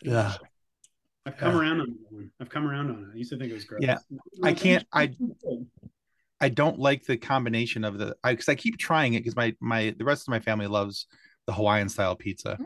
Yeah. 0.02 0.34
I've 1.26 1.38
come 1.38 1.54
Yeah. 1.54 1.60
around 1.62 1.82
on 1.82 1.88
that 1.88 2.12
one. 2.12 2.32
I've 2.40 2.50
come 2.50 2.68
around 2.68 2.90
on 2.90 3.04
it. 3.04 3.14
I 3.14 3.18
used 3.18 3.32
to 3.32 3.38
think 3.38 3.52
it 3.52 3.54
was 3.54 3.64
gross. 3.64 3.82
Yeah. 3.82 3.98
I 4.44 4.54
can't- 4.54 4.86
I- 4.92 5.16
I 6.42 6.50
don't 6.50 6.78
like 6.78 7.06
the 7.06 7.16
combination 7.16 7.86
of 7.86 7.98
the 7.98 8.18
because 8.24 8.50
I, 8.50 8.56
keep 8.56 8.78
trying 8.78 9.14
it 9.14 9.20
because 9.20 9.36
my 9.38 9.56
my 9.62 9.96
the 9.98 10.04
rest 10.04 10.24
of 10.28 10.32
my 10.32 10.42
family 10.42 10.68
loves 10.68 11.08
the 11.48 11.54
Hawaiian 11.54 11.88
style 11.88 12.18
pizza, 12.18 12.58
Mhm. 12.60 12.66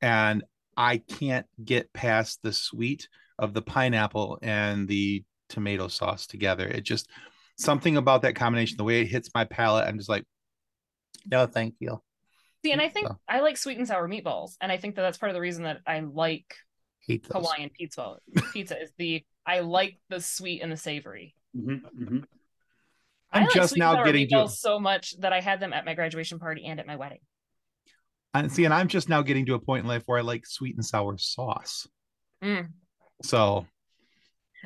and 0.00 0.44
I 0.76 0.98
can't 0.98 1.46
get 1.64 1.92
past 1.92 2.42
the 2.42 2.52
sweet 2.52 3.08
of 3.38 3.54
the 3.54 3.62
pineapple 3.62 4.38
and 4.42 4.88
the 4.88 5.24
tomato 5.48 5.86
sauce 5.86 6.26
together. 6.26 6.66
It 6.66 6.80
just 6.80 7.08
something 7.56 7.96
about 7.96 8.22
that 8.22 8.34
combination, 8.34 8.76
the 8.76 8.84
way 8.84 9.02
it 9.02 9.08
hits 9.08 9.30
my 9.34 9.44
palate, 9.44 9.86
I'm 9.86 9.98
just 9.98 10.08
like, 10.08 10.24
no, 11.26 11.46
thank 11.46 11.76
you. 11.78 12.02
See, 12.64 12.72
and 12.72 12.80
I 12.80 12.88
think 12.88 13.06
So. 13.08 13.20
I 13.28 13.40
like 13.40 13.56
sweet 13.56 13.78
and 13.78 13.86
sour 13.86 14.08
meatballs, 14.08 14.56
and 14.60 14.72
I 14.72 14.78
think 14.78 14.96
that 14.96 15.02
that's 15.02 15.18
part 15.18 15.30
of 15.30 15.34
the 15.34 15.40
reason 15.40 15.62
that 15.64 15.80
I 15.86 16.00
like 16.00 16.56
Hate 17.06 17.28
those. 17.28 17.42
Hawaiian 17.44 17.70
pizza. 17.70 18.16
Pizza 18.52 18.80
is 18.80 18.92
the 18.96 19.24
I 19.44 19.60
like 19.60 19.98
the 20.08 20.20
sweet 20.20 20.62
and 20.62 20.70
the 20.70 20.76
savory. 20.76 21.34
Mhm, 21.56 21.80
mhm. 21.98 22.24
I 23.32 23.38
I'm 23.40 23.44
like 23.46 23.54
just 23.54 23.70
sweet 23.70 23.80
now 23.80 24.04
getting 24.04 24.28
to 24.28 24.48
so 24.48 24.78
much 24.78 25.18
that 25.20 25.32
I 25.32 25.40
had 25.40 25.58
them 25.60 25.72
at 25.72 25.84
my 25.84 25.94
graduation 25.94 26.38
party 26.38 26.64
and 26.64 26.78
at 26.78 26.86
my 26.86 26.96
wedding. 26.96 27.20
and 28.34 28.50
see, 28.52 28.64
and 28.64 28.72
I'm 28.72 28.88
just 28.88 29.08
now 29.08 29.22
getting 29.22 29.46
to 29.46 29.54
a 29.54 29.58
point 29.58 29.82
in 29.82 29.88
life 29.88 30.02
where 30.06 30.18
I 30.18 30.22
like 30.22 30.46
sweet 30.46 30.76
and 30.76 30.84
sour 30.84 31.18
sauce. 31.18 31.88
Mm. 32.42 32.68
So 33.22 33.66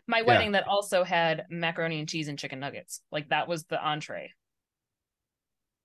My 0.07 0.23
wedding 0.23 0.53
that 0.53 0.69
also 0.69 1.05
had 1.05 1.47
macaroni 1.51 1.99
and 2.01 2.09
cheese 2.09 2.29
and 2.29 2.39
chicken 2.39 2.61
nuggets. 2.61 3.01
Like 3.11 3.31
that 3.31 3.49
was 3.49 3.65
the 3.65 3.83
entree. 3.83 4.33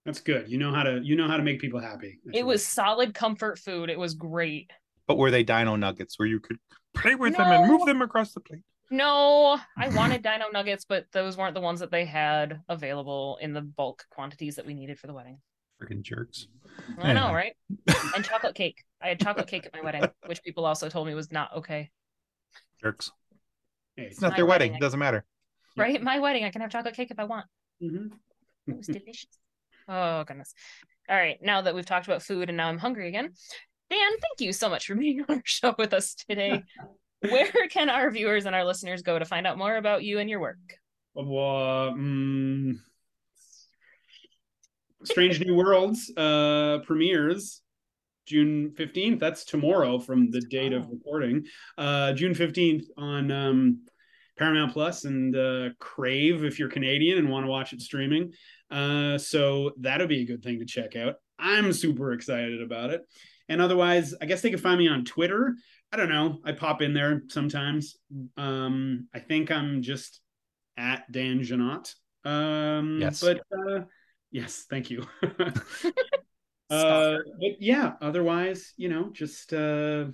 That's 0.06 0.20
good. 0.20 0.49
You 0.49 0.58
know 0.58 0.74
how 0.74 0.84
to 0.84 0.99
you 1.04 1.16
know 1.16 1.28
how 1.28 1.38
to 1.38 1.43
make 1.43 1.60
people 1.62 1.80
happy. 1.80 2.20
That's 2.26 2.38
It 2.38 2.41
right. 2.41 2.47
was 2.47 2.66
solid 2.66 3.14
comfort 3.14 3.60
food. 3.60 3.89
It 3.89 3.99
was 3.99 4.16
great. 4.16 4.72
But 5.12 5.18
were 5.18 5.30
they 5.30 5.43
dino 5.43 5.76
nuggets 5.76 6.18
where 6.18 6.28
you 6.28 6.39
could 6.39 6.55
play 6.93 7.16
with 7.16 7.36
them 7.36 7.51
and 7.51 7.70
move 7.70 7.86
them 7.86 8.01
across 8.01 8.32
the 8.34 8.39
plate? 8.39 8.62
No, 8.89 9.59
I 9.78 9.89
wanted 9.89 10.22
dino 10.24 10.45
nuggets, 10.53 10.86
but 10.88 11.05
those 11.12 11.36
weren't 11.36 11.53
the 11.53 11.59
ones 11.59 11.82
that 11.82 11.91
they 11.91 12.05
had 12.05 12.62
available 12.70 13.38
in 13.41 13.51
the 13.51 13.59
bulk 13.62 14.05
quantities 14.09 14.55
that 14.55 14.66
we 14.66 14.74
needed 14.74 14.99
for 14.99 15.07
the 15.07 15.14
wedding. 15.14 15.39
Freaking 15.82 16.01
jerks. 16.01 16.47
I 16.97 17.12
know, 17.12 17.34
right? 17.34 17.53
And 18.16 18.24
chocolate 18.24 18.55
cake. 18.55 18.86
I 19.01 19.09
had 19.09 19.20
chocolate 19.20 19.47
cake 19.47 19.66
at 19.66 19.74
my 19.74 19.82
wedding, 19.82 20.05
which 20.28 20.41
people 20.43 20.66
also 20.66 20.88
told 20.88 21.07
me 21.07 21.14
was 21.14 21.30
not 21.30 21.57
okay. 21.57 21.89
Jerks. 22.82 23.12
Hey, 23.97 24.03
It's 24.03 24.22
not 24.22 24.38
their 24.38 24.45
wedding. 24.45 24.72
wedding. 24.72 24.78
It 24.78 24.82
doesn't 24.82 24.99
matter. 24.99 25.26
Right? 25.76 26.01
My 26.01 26.20
wedding, 26.20 26.45
I 26.45 26.51
can 26.51 26.62
have 26.62 26.70
chocolate 26.72 26.95
cake 26.95 27.12
if 27.12 27.20
I 27.20 27.26
want. 27.26 27.47
Mm-hmm. 27.84 28.07
It 28.72 28.78
was 28.78 28.88
delicious. 28.88 29.38
Oh 29.89 30.24
goodness. 30.24 30.53
All 31.09 31.18
right, 31.18 31.38
now 31.41 31.62
that 31.64 31.76
we've 31.76 31.86
talked 31.86 32.07
about 32.07 32.22
food 32.24 32.47
and 32.47 32.55
now 32.55 32.70
I'm 32.70 32.78
hungry 32.78 33.09
again. 33.09 33.34
Dan, 33.92 34.12
thank 34.22 34.39
you 34.39 34.54
so 34.54 34.70
much 34.70 34.88
for 34.88 34.96
being 35.04 35.22
on 35.28 35.36
our 35.36 35.42
show 35.44 35.76
with 35.78 35.94
us 35.94 36.16
today. 36.16 36.64
Where 37.20 37.52
can 37.70 37.89
our 37.89 38.10
viewers 38.10 38.46
and 38.46 38.56
our 38.56 38.64
listeners 38.64 39.02
go 39.02 39.20
to 39.20 39.26
find 39.26 39.46
out 39.46 39.58
more 39.58 39.76
about 39.76 40.04
you 40.04 40.20
and 40.20 40.30
your 40.30 40.39
work? 40.39 40.58
Well, 41.14 41.92
mm, 41.92 42.80
Strange 45.04 45.42
New 45.42 45.56
Worlds 45.56 46.10
uh, 46.16 46.80
premieres 46.86 47.62
June 48.26 48.74
15th. 48.78 49.20
That's 49.20 49.44
tomorrow 49.44 50.00
from 50.00 50.32
the 50.32 50.39
date 50.39 50.72
of 50.72 50.88
recording. 50.89 51.46
Uh, 51.78 52.14
June 52.14 52.34
15th 52.34 52.86
on 52.98 53.30
um, 53.30 53.82
Paramount 54.38 54.72
Plus 54.72 55.04
and 55.04 55.36
uh, 55.36 55.70
Crave 55.80 56.46
if 56.46 56.58
you're 56.58 56.70
Canadian 56.70 57.18
and 57.18 57.30
want 57.30 57.46
to 57.46 57.52
watch 57.52 57.74
it 57.74 57.82
streaming. 57.82 58.32
Uh, 58.72 59.18
so 59.18 59.72
that'll 59.80 60.08
be 60.08 60.22
a 60.22 60.26
good 60.26 60.42
thing 60.42 60.60
to 60.60 60.66
check 60.66 60.96
out. 60.96 61.16
I'm 61.38 61.74
super 61.74 62.14
excited 62.14 62.62
about 62.62 62.92
it. 62.92 63.02
And 63.52 63.62
otherwise, 63.62 64.16
I 64.22 64.28
guess 64.28 64.39
they 64.41 64.49
can 64.49 64.60
find 64.60 64.80
me 64.80 64.88
on 64.88 65.04
Twitter. 65.04 65.58
I 65.91 65.97
don't 65.97 66.08
know. 66.08 66.39
I 66.45 66.54
pop 66.54 66.82
in 66.82 66.93
there 66.93 67.24
sometimes. 67.28 67.97
Um, 68.38 69.10
I 69.14 69.20
think 69.20 69.52
I'm 69.52 69.82
just 69.82 70.22
at 70.78 71.12
Dan 71.12 71.41
Jeannotte. 71.41 71.93
Um, 72.24 72.99
Yes. 73.02 73.20
But 73.20 73.41
uh, 73.52 73.82
yes, 74.32 74.66
thank 74.70 74.89
you. 74.89 75.06
uh, 76.70 77.18
but 77.41 77.60
yeah, 77.60 77.91
otherwise, 77.99 78.74
you 78.78 78.88
know, 78.88 79.10
just 79.12 79.52
uh, 79.52 80.06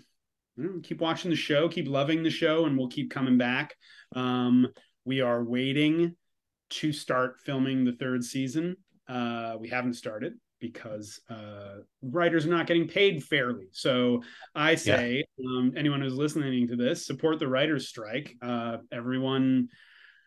you 0.55 0.63
know, 0.63 0.79
keep 0.81 0.99
watching 0.99 1.29
the 1.29 1.37
show, 1.37 1.69
keep 1.69 1.87
loving 1.87 2.23
the 2.23 2.31
show, 2.31 2.65
and 2.65 2.75
we'll 2.75 2.87
keep 2.87 3.11
coming 3.11 3.37
back. 3.37 3.75
Um, 4.15 4.69
we 5.05 5.21
are 5.21 5.43
waiting 5.43 6.15
to 6.71 6.91
start 6.91 7.35
filming 7.45 7.85
the 7.85 7.93
third 7.93 8.23
season. 8.23 8.77
Uh, 9.07 9.57
we 9.59 9.69
haven't 9.69 9.93
started 9.93 10.33
because 10.59 11.21
uh, 11.29 11.77
writers 12.01 12.45
are 12.45 12.49
not 12.49 12.67
getting 12.67 12.87
paid 12.87 13.23
fairly. 13.23 13.67
So 13.71 14.23
I 14.55 14.75
say, 14.75 15.23
um, 15.45 15.73
anyone 15.75 16.01
who's 16.01 16.15
listening 16.15 16.67
to 16.67 16.75
this, 16.75 17.05
support 17.05 17.39
the 17.39 17.47
writers' 17.47 17.87
strike. 17.87 18.35
Uh, 18.41 18.77
everyone 18.91 19.69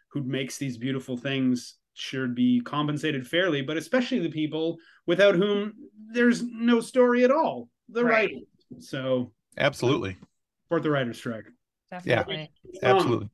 who 0.08 0.22
makes 0.22 0.58
these 0.58 0.76
beautiful 0.76 1.16
things 1.16 1.76
should 1.94 2.34
be 2.34 2.60
compensated 2.60 3.26
fairly, 3.26 3.62
but 3.62 3.76
especially 3.76 4.20
the 4.20 4.30
people 4.30 4.78
without 5.06 5.34
whom 5.34 5.72
there's 6.12 6.42
no 6.42 6.80
story 6.80 7.24
at 7.24 7.30
all. 7.30 7.68
The 7.88 8.04
Right. 8.04 8.30
writers. 8.30 8.88
So 8.88 9.32
Absolutely. 9.58 10.16
support 10.64 10.82
the 10.82 10.90
writers' 10.90 11.18
strike. 11.18 11.46
Definitely. 11.90 12.50
Absolutely. 12.82 13.28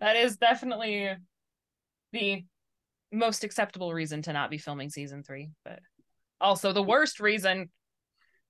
That 0.00 0.16
is 0.16 0.36
definitely 0.36 1.16
the 2.12 2.44
most 3.12 3.44
acceptable 3.44 3.92
reason 3.94 4.22
to 4.22 4.32
not 4.32 4.50
be 4.50 4.58
filming 4.58 4.90
season 4.90 5.22
three, 5.22 5.50
but 5.64 5.80
also 6.40 6.72
the 6.72 6.82
worst 6.82 7.20
reason. 7.20 7.70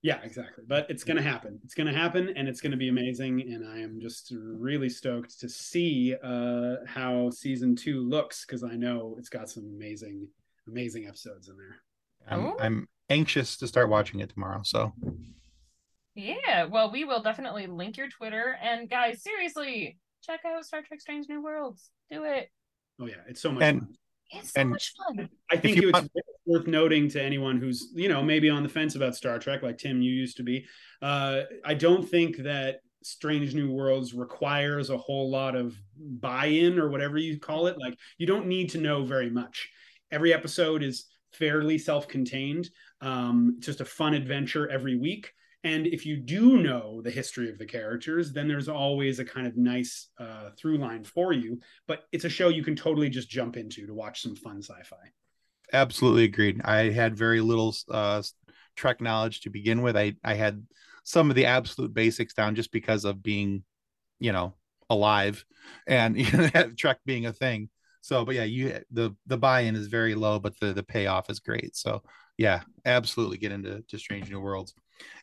Yeah, 0.03 0.21
exactly. 0.23 0.63
But 0.67 0.89
it's 0.91 1.03
going 1.05 1.17
to 1.17 1.23
happen. 1.23 1.59
It's 1.65 1.75
going 1.75 1.93
to 1.93 1.99
happen, 1.99 2.33
and 2.37 2.49
it's 2.49 2.61
going 2.61 2.71
to 2.71 2.77
be 2.77 2.89
amazing. 2.89 3.41
And 3.41 3.67
I 3.67 3.81
am 3.81 3.99
just 4.01 4.33
really 4.37 4.89
stoked 4.89 5.41
to 5.41 5.49
see 5.49 6.15
uh, 6.23 6.77
how 6.87 7.31
season 7.31 7.75
two 7.75 8.09
looks 8.09 8.45
because 8.45 8.63
I 8.63 8.75
know 8.77 9.17
it's 9.19 9.29
got 9.29 9.49
some 9.51 9.65
amazing, 9.75 10.29
amazing 10.69 11.07
episodes 11.07 11.49
in 11.49 11.57
there. 11.57 11.77
I'm, 12.29 12.47
Ooh. 12.47 12.57
I'm 12.61 12.89
anxious 13.11 13.57
to 13.59 13.67
start 13.67 13.89
watching 13.89 14.21
it 14.21 14.31
tomorrow. 14.31 14.61
So 14.65 14.93
Yeah, 16.15 16.65
well, 16.65 16.91
we 16.91 17.05
will 17.05 17.23
definitely 17.23 17.67
link 17.67 17.97
your 17.97 18.09
Twitter. 18.09 18.57
And 18.63 18.89
guys, 18.89 19.23
seriously, 19.23 19.99
check 20.23 20.41
out 20.47 20.65
Star 20.65 20.83
Trek 20.83 21.01
Strange 21.01 21.27
New 21.29 21.43
Worlds. 21.43 21.91
Do 22.11 22.25
it. 22.25 22.49
Oh 23.01 23.07
yeah, 23.07 23.23
it's 23.29 23.41
so 23.41 23.53
much 23.53 23.63
And- 23.63 23.81
fun. 23.81 23.95
It's 24.31 24.53
so 24.53 24.61
And- 24.61 24.71
much 24.71 24.93
fun. 24.97 25.29
I 25.51 25.57
think 25.57 25.77
you 25.77 25.89
it's 25.91 25.93
want- 26.01 26.11
worth 26.47 26.67
noting 26.67 27.09
to 27.09 27.23
anyone 27.23 27.59
who's 27.59 27.93
you 27.95 28.09
know 28.09 28.23
maybe 28.23 28.49
on 28.51 28.63
the 28.63 28.69
fence 28.69 28.95
about 28.95 29.17
Star 29.17 29.39
Trek, 29.39 29.63
like 29.63 29.79
Tim, 29.79 30.01
you 30.03 30.13
used 30.13 30.37
to 30.39 30.43
be. 30.43 30.67
Uh, 31.03 31.43
I 31.65 31.75
don't 31.75 32.09
think 32.09 32.39
that 32.39 32.81
Strange 33.03 33.55
New 33.55 33.71
Worlds 33.71 34.15
requires 34.15 34.91
a 34.91 34.97
whole 34.99 35.31
lot 35.31 35.55
of 35.55 35.77
buy-in 35.97 36.79
or 36.79 36.89
whatever 36.89 37.19
you 37.19 37.39
call 37.39 37.67
it. 37.69 37.79
Like 37.79 37.97
you 38.19 38.27
don't 38.27 38.47
need 38.47 38.71
to 38.71 38.79
know 38.79 39.05
very 39.05 39.31
much. 39.31 39.69
Every 40.11 40.33
episode 40.33 40.83
is 40.83 41.07
fairly 41.33 41.79
self-contained. 41.79 42.71
Um, 43.01 43.57
just 43.61 43.81
a 43.81 43.85
fun 43.85 44.15
adventure 44.15 44.69
every 44.69 44.97
week. 44.97 45.33
And 45.67 45.87
if 45.87 46.07
you 46.07 46.17
do 46.17 46.59
know 46.59 47.03
the 47.03 47.11
history 47.11 47.51
of 47.51 47.59
the 47.59 47.67
characters, 47.67 48.33
then 48.33 48.47
there's 48.49 48.69
always 48.69 49.19
a 49.19 49.25
kind 49.25 49.47
of 49.47 49.57
nice 49.57 50.09
uh, 50.19 50.51
through 50.57 50.79
line 50.79 51.05
for 51.05 51.33
you. 51.33 51.61
But 51.89 52.05
it's 52.13 52.25
a 52.25 52.29
show 52.31 52.49
you 52.49 52.63
can 52.63 52.77
totally 52.77 53.11
just 53.11 53.29
jump 53.29 53.57
into 53.57 53.87
to 53.87 53.95
watch 53.95 54.23
some 54.23 54.37
fun 54.37 54.63
sci-fi. 54.63 55.13
absolutely 55.73 56.25
agreed. 56.25 56.61
I 56.65 56.91
had 56.91 57.17
very 57.17 57.41
little 57.41 57.75
uh, 57.91 58.23
Trek 58.77 59.01
knowledge 59.01 59.41
to 59.43 59.51
begin 59.51 59.83
with. 59.83 59.97
I 59.97 60.15
I 60.25 60.35
had 60.35 60.67
some 61.05 61.31
of 61.31 61.37
the 61.37 61.47
absolute 61.47 61.95
basics 61.95 62.35
down 62.35 62.55
just 62.55 62.73
because 62.73 63.05
of 63.05 63.23
being, 63.23 63.65
you 64.21 64.33
know, 64.33 64.55
alive 64.91 65.45
and 65.87 66.17
Trek 66.79 66.99
being 67.07 67.27
a 67.27 67.33
thing. 67.33 67.71
So, 68.03 68.25
but 68.25 68.35
yeah, 68.37 68.45
you 68.45 68.81
the 68.91 69.17
the 69.27 69.39
buy-in 69.39 69.75
is 69.77 69.89
very 69.89 70.15
low, 70.15 70.39
but 70.39 70.59
the 70.61 70.73
the 70.73 70.83
payoff 70.83 71.31
is 71.31 71.41
great. 71.41 71.77
So, 71.77 72.03
yeah, 72.39 72.63
absolutely 72.85 73.39
get 73.39 73.53
into 73.53 73.83
to 73.89 73.99
Strange 73.99 74.31
New 74.31 74.41
Worlds. 74.41 74.75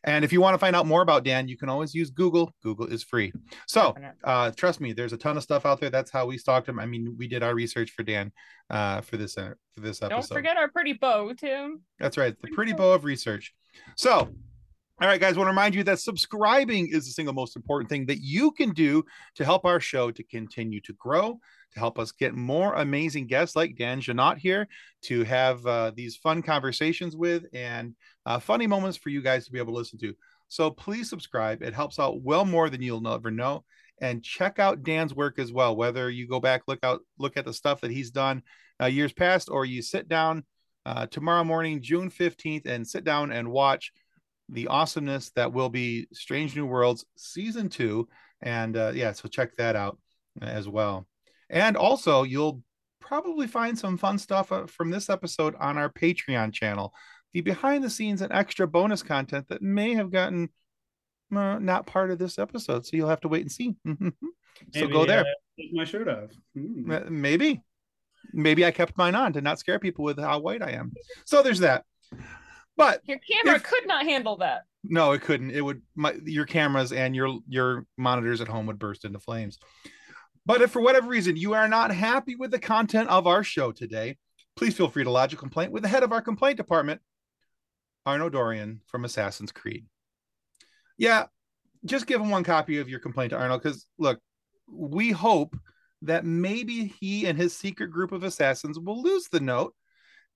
And 0.04 0.26
if 0.26 0.34
you 0.34 0.42
want 0.42 0.54
to 0.54 0.58
find 0.58 0.76
out 0.76 0.86
more 0.86 1.02
about 1.02 1.24
Dan, 1.24 1.48
you 1.48 1.58
can 1.58 1.70
always 1.70 1.94
use 1.94 2.10
Google. 2.10 2.54
Google 2.62 2.88
is 2.88 3.04
free. 3.04 3.32
So, 3.68 3.96
uh, 4.24 4.52
trust 4.52 4.82
me, 4.82 4.94
there's 4.94 5.14
a 5.14 5.18
ton 5.18 5.38
of 5.38 5.44
stuff 5.44 5.66
out 5.66 5.80
there. 5.80 5.90
That's 5.90 6.12
how 6.12 6.26
we 6.26 6.38
stalked 6.38 6.68
him. 6.68 6.80
I 6.80 6.86
mean, 6.86 7.16
we 7.18 7.28
did 7.28 7.44
our 7.44 7.56
research 7.56 7.92
for 7.92 8.04
Dan 8.04 8.32
uh, 8.70 9.02
for 9.02 9.18
this 9.18 9.38
uh, 9.38 9.54
for 9.74 9.82
this 9.82 10.02
episode. 10.02 10.16
Don't 10.16 10.38
forget 10.38 10.58
our 10.58 10.70
pretty 10.70 10.94
bow, 10.94 11.34
Tim. 11.34 11.82
That's 12.00 12.18
right. 12.18 12.36
The 12.42 12.50
pretty 12.50 12.74
bow 12.74 12.94
of 12.94 13.06
research. 13.06 13.54
So, 13.96 14.30
all 15.02 15.08
right, 15.08 15.20
guys, 15.20 15.36
I 15.36 15.38
want 15.38 15.48
to 15.48 15.52
remind 15.52 15.76
you 15.76 15.84
that 15.86 16.00
subscribing 16.00 16.88
is 16.88 17.06
the 17.06 17.12
single 17.12 17.34
most 17.34 17.56
important 17.56 17.90
thing 17.90 18.06
that 18.06 18.20
you 18.20 18.52
can 18.52 18.72
do 18.72 19.04
to 19.36 19.44
help 19.44 19.66
our 19.66 19.80
show 19.80 20.12
to 20.12 20.24
continue 20.24 20.80
to 20.82 20.94
grow, 20.94 21.40
to 21.74 21.80
help 21.80 22.00
us 22.00 22.12
get 22.12 22.36
more 22.36 22.74
amazing 22.74 23.28
guests 23.28 23.56
like 23.56 23.76
Dan 23.78 24.02
Jeannotte 24.02 24.38
here, 24.38 24.68
to 25.04 25.24
have 25.24 25.66
uh, 25.66 25.92
these 25.96 26.18
fun 26.18 26.42
conversations 26.42 27.16
with 27.16 27.46
and 27.54 27.96
uh, 28.26 28.40
funny 28.40 28.68
moments 28.68 28.98
for 28.98 29.10
you 29.10 29.22
guys 29.22 29.46
to 29.46 29.52
be 29.52 29.60
able 29.60 29.74
to 29.74 29.78
listen 29.78 30.00
to. 30.00 30.14
So 30.48 30.70
please 30.70 31.10
subscribe. 31.10 31.64
It 31.64 31.74
helps 31.74 32.00
out 32.00 32.22
well 32.22 32.46
more 32.46 32.70
than 32.70 32.82
you'll 32.82 33.08
ever 33.08 33.32
know. 33.32 33.64
And 34.02 34.24
check 34.24 34.60
out 34.60 34.84
Dan's 34.84 35.14
work 35.14 35.40
as 35.40 35.52
well. 35.52 35.76
Whether 35.76 36.10
you 36.10 36.28
go 36.28 36.40
back, 36.40 36.64
look 36.68 36.84
out, 36.84 37.02
look 37.18 37.38
at 37.38 37.46
the 37.46 37.54
stuff 37.54 37.82
that 37.82 37.92
he's 37.92 38.12
done 38.12 38.44
uh, 38.82 38.88
years 38.88 39.14
past, 39.14 39.50
or 39.50 39.66
you 39.66 39.82
sit 39.82 40.08
down 40.08 40.44
uh, 40.86 41.08
tomorrow 41.08 41.44
morning, 41.44 41.82
June 41.82 42.10
15th, 42.10 42.68
and 42.68 42.88
sit 42.88 43.04
down 43.04 43.32
and 43.32 43.50
watch 43.52 43.92
the 44.50 44.68
awesomeness 44.68 45.32
that 45.32 45.54
will 45.54 45.70
be 45.70 46.08
Strange 46.14 46.56
New 46.56 46.66
Worlds 46.66 47.06
season 47.16 47.70
two. 47.70 48.08
And 48.42 48.76
uh, 48.76 48.92
yeah, 48.94 49.14
so 49.14 49.30
check 49.30 49.56
that 49.56 49.76
out 49.76 49.98
as 50.42 50.68
well. 50.68 51.08
And 51.50 51.78
also, 51.78 52.24
you'll 52.24 52.62
probably 53.00 53.48
find 53.48 53.78
some 53.78 53.98
fun 53.98 54.18
stuff 54.18 54.52
uh, 54.52 54.66
from 54.68 54.90
this 54.90 55.10
episode 55.10 55.56
on 55.60 55.78
our 55.78 55.90
Patreon 55.90 56.54
channel. 56.54 56.94
The 57.34 57.42
behind 57.42 57.84
the 57.84 57.90
scenes 57.90 58.22
and 58.22 58.32
extra 58.32 58.68
bonus 58.68 59.04
content 59.04 59.48
that 59.50 59.62
may 59.62 59.94
have 59.96 60.12
gotten 60.12 60.50
uh, 61.36 61.58
not 61.60 61.88
part 61.88 62.12
of 62.12 62.20
this 62.20 62.38
episode. 62.38 62.86
So 62.86 62.96
you'll 62.96 63.10
have 63.10 63.22
to 63.22 63.28
wait 63.28 63.42
and 63.42 63.52
see. 63.52 63.76
so 63.88 64.12
Maybe, 64.76 64.92
go 64.92 65.06
there. 65.06 65.22
uh, 65.22 65.24
take 65.60 65.74
my 65.74 65.84
shirt 65.84 66.08
off. 66.08 66.30
Uh, 66.56 67.00
Maybe. 67.10 67.62
Maybe 68.32 68.66
I 68.66 68.72
kept 68.72 68.98
mine 68.98 69.16
on 69.16 69.34
to 69.34 69.42
not 69.42 69.60
scare 69.60 69.80
people 69.80 70.06
with 70.06 70.18
how 70.20 70.40
white 70.40 70.62
I 70.62 70.72
am. 70.72 70.94
So 71.26 71.44
there's 71.44 71.60
that. 71.60 71.84
But 72.78 73.02
Your 73.06 73.20
camera 73.20 73.58
If- 73.58 73.64
could 73.64 73.86
not 73.88 74.06
handle 74.06 74.38
that. 74.38 74.64
no, 74.84 75.12
it 75.12 75.22
couldn't. 75.22 75.52
It 75.52 75.62
would 75.62 75.82
my 75.96 76.14
your 76.26 76.46
cameras 76.46 76.92
and 76.92 77.16
your 77.16 77.40
your 77.48 77.86
monitors 77.98 78.42
at 78.42 78.48
home 78.48 78.66
would 78.68 78.80
burst 78.80 79.06
into 79.06 79.20
flames. 79.20 79.60
But 80.46 80.62
if 80.62 80.72
for 80.72 80.82
whatever 80.82 81.08
reason 81.08 81.38
you 81.38 81.54
are 81.54 81.68
not 81.68 81.92
happy 81.92 82.36
with 82.36 82.52
the 82.52 82.60
content 82.60 83.10
of 83.10 83.28
our 83.28 83.44
show 83.44 83.72
today, 83.72 84.18
please 84.56 84.76
feel 84.76 84.90
free 84.90 85.04
to 85.04 85.10
lodge 85.10 85.34
a 85.34 85.38
complaint 85.38 85.72
with 85.72 85.84
the 85.84 85.90
head 85.90 86.04
of 86.04 86.12
our 86.12 86.22
complaint 86.22 86.58
department, 86.58 87.02
Arno 88.06 88.30
Dorian 88.30 88.82
from 88.88 89.06
Assassin's 89.06 89.52
Creed. 89.52 89.86
Yeah, 90.98 91.26
just 91.86 92.08
give 92.08 92.22
him 92.22 92.30
one 92.30 92.44
copy 92.44 92.80
of 92.80 92.90
your 92.90 93.00
complaint 93.00 93.32
to 93.32 93.38
Arno 93.38 93.58
because 93.58 93.88
look, 93.98 94.20
we 94.68 95.12
hope 95.12 95.56
that 96.02 96.26
maybe 96.26 96.94
he 97.00 97.26
and 97.26 97.38
his 97.38 97.56
secret 97.56 97.90
group 97.90 98.12
of 98.12 98.24
assassins 98.24 98.78
will 98.78 99.02
lose 99.02 99.30
the 99.30 99.40
note 99.40 99.74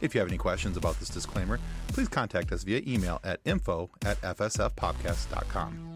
If 0.00 0.14
you 0.14 0.20
have 0.20 0.28
any 0.28 0.38
questions 0.38 0.76
about 0.76 0.98
this 0.98 1.08
disclaimer, 1.08 1.58
please 1.88 2.08
contact 2.08 2.52
us 2.52 2.62
via 2.62 2.82
email 2.86 3.20
at 3.24 3.40
info 3.44 3.90
at 4.04 4.20
fsfpopcast.com. 4.20 5.90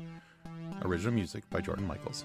Original 0.83 1.13
music 1.13 1.49
by 1.51 1.61
Jordan 1.61 1.87
Michaels. 1.87 2.25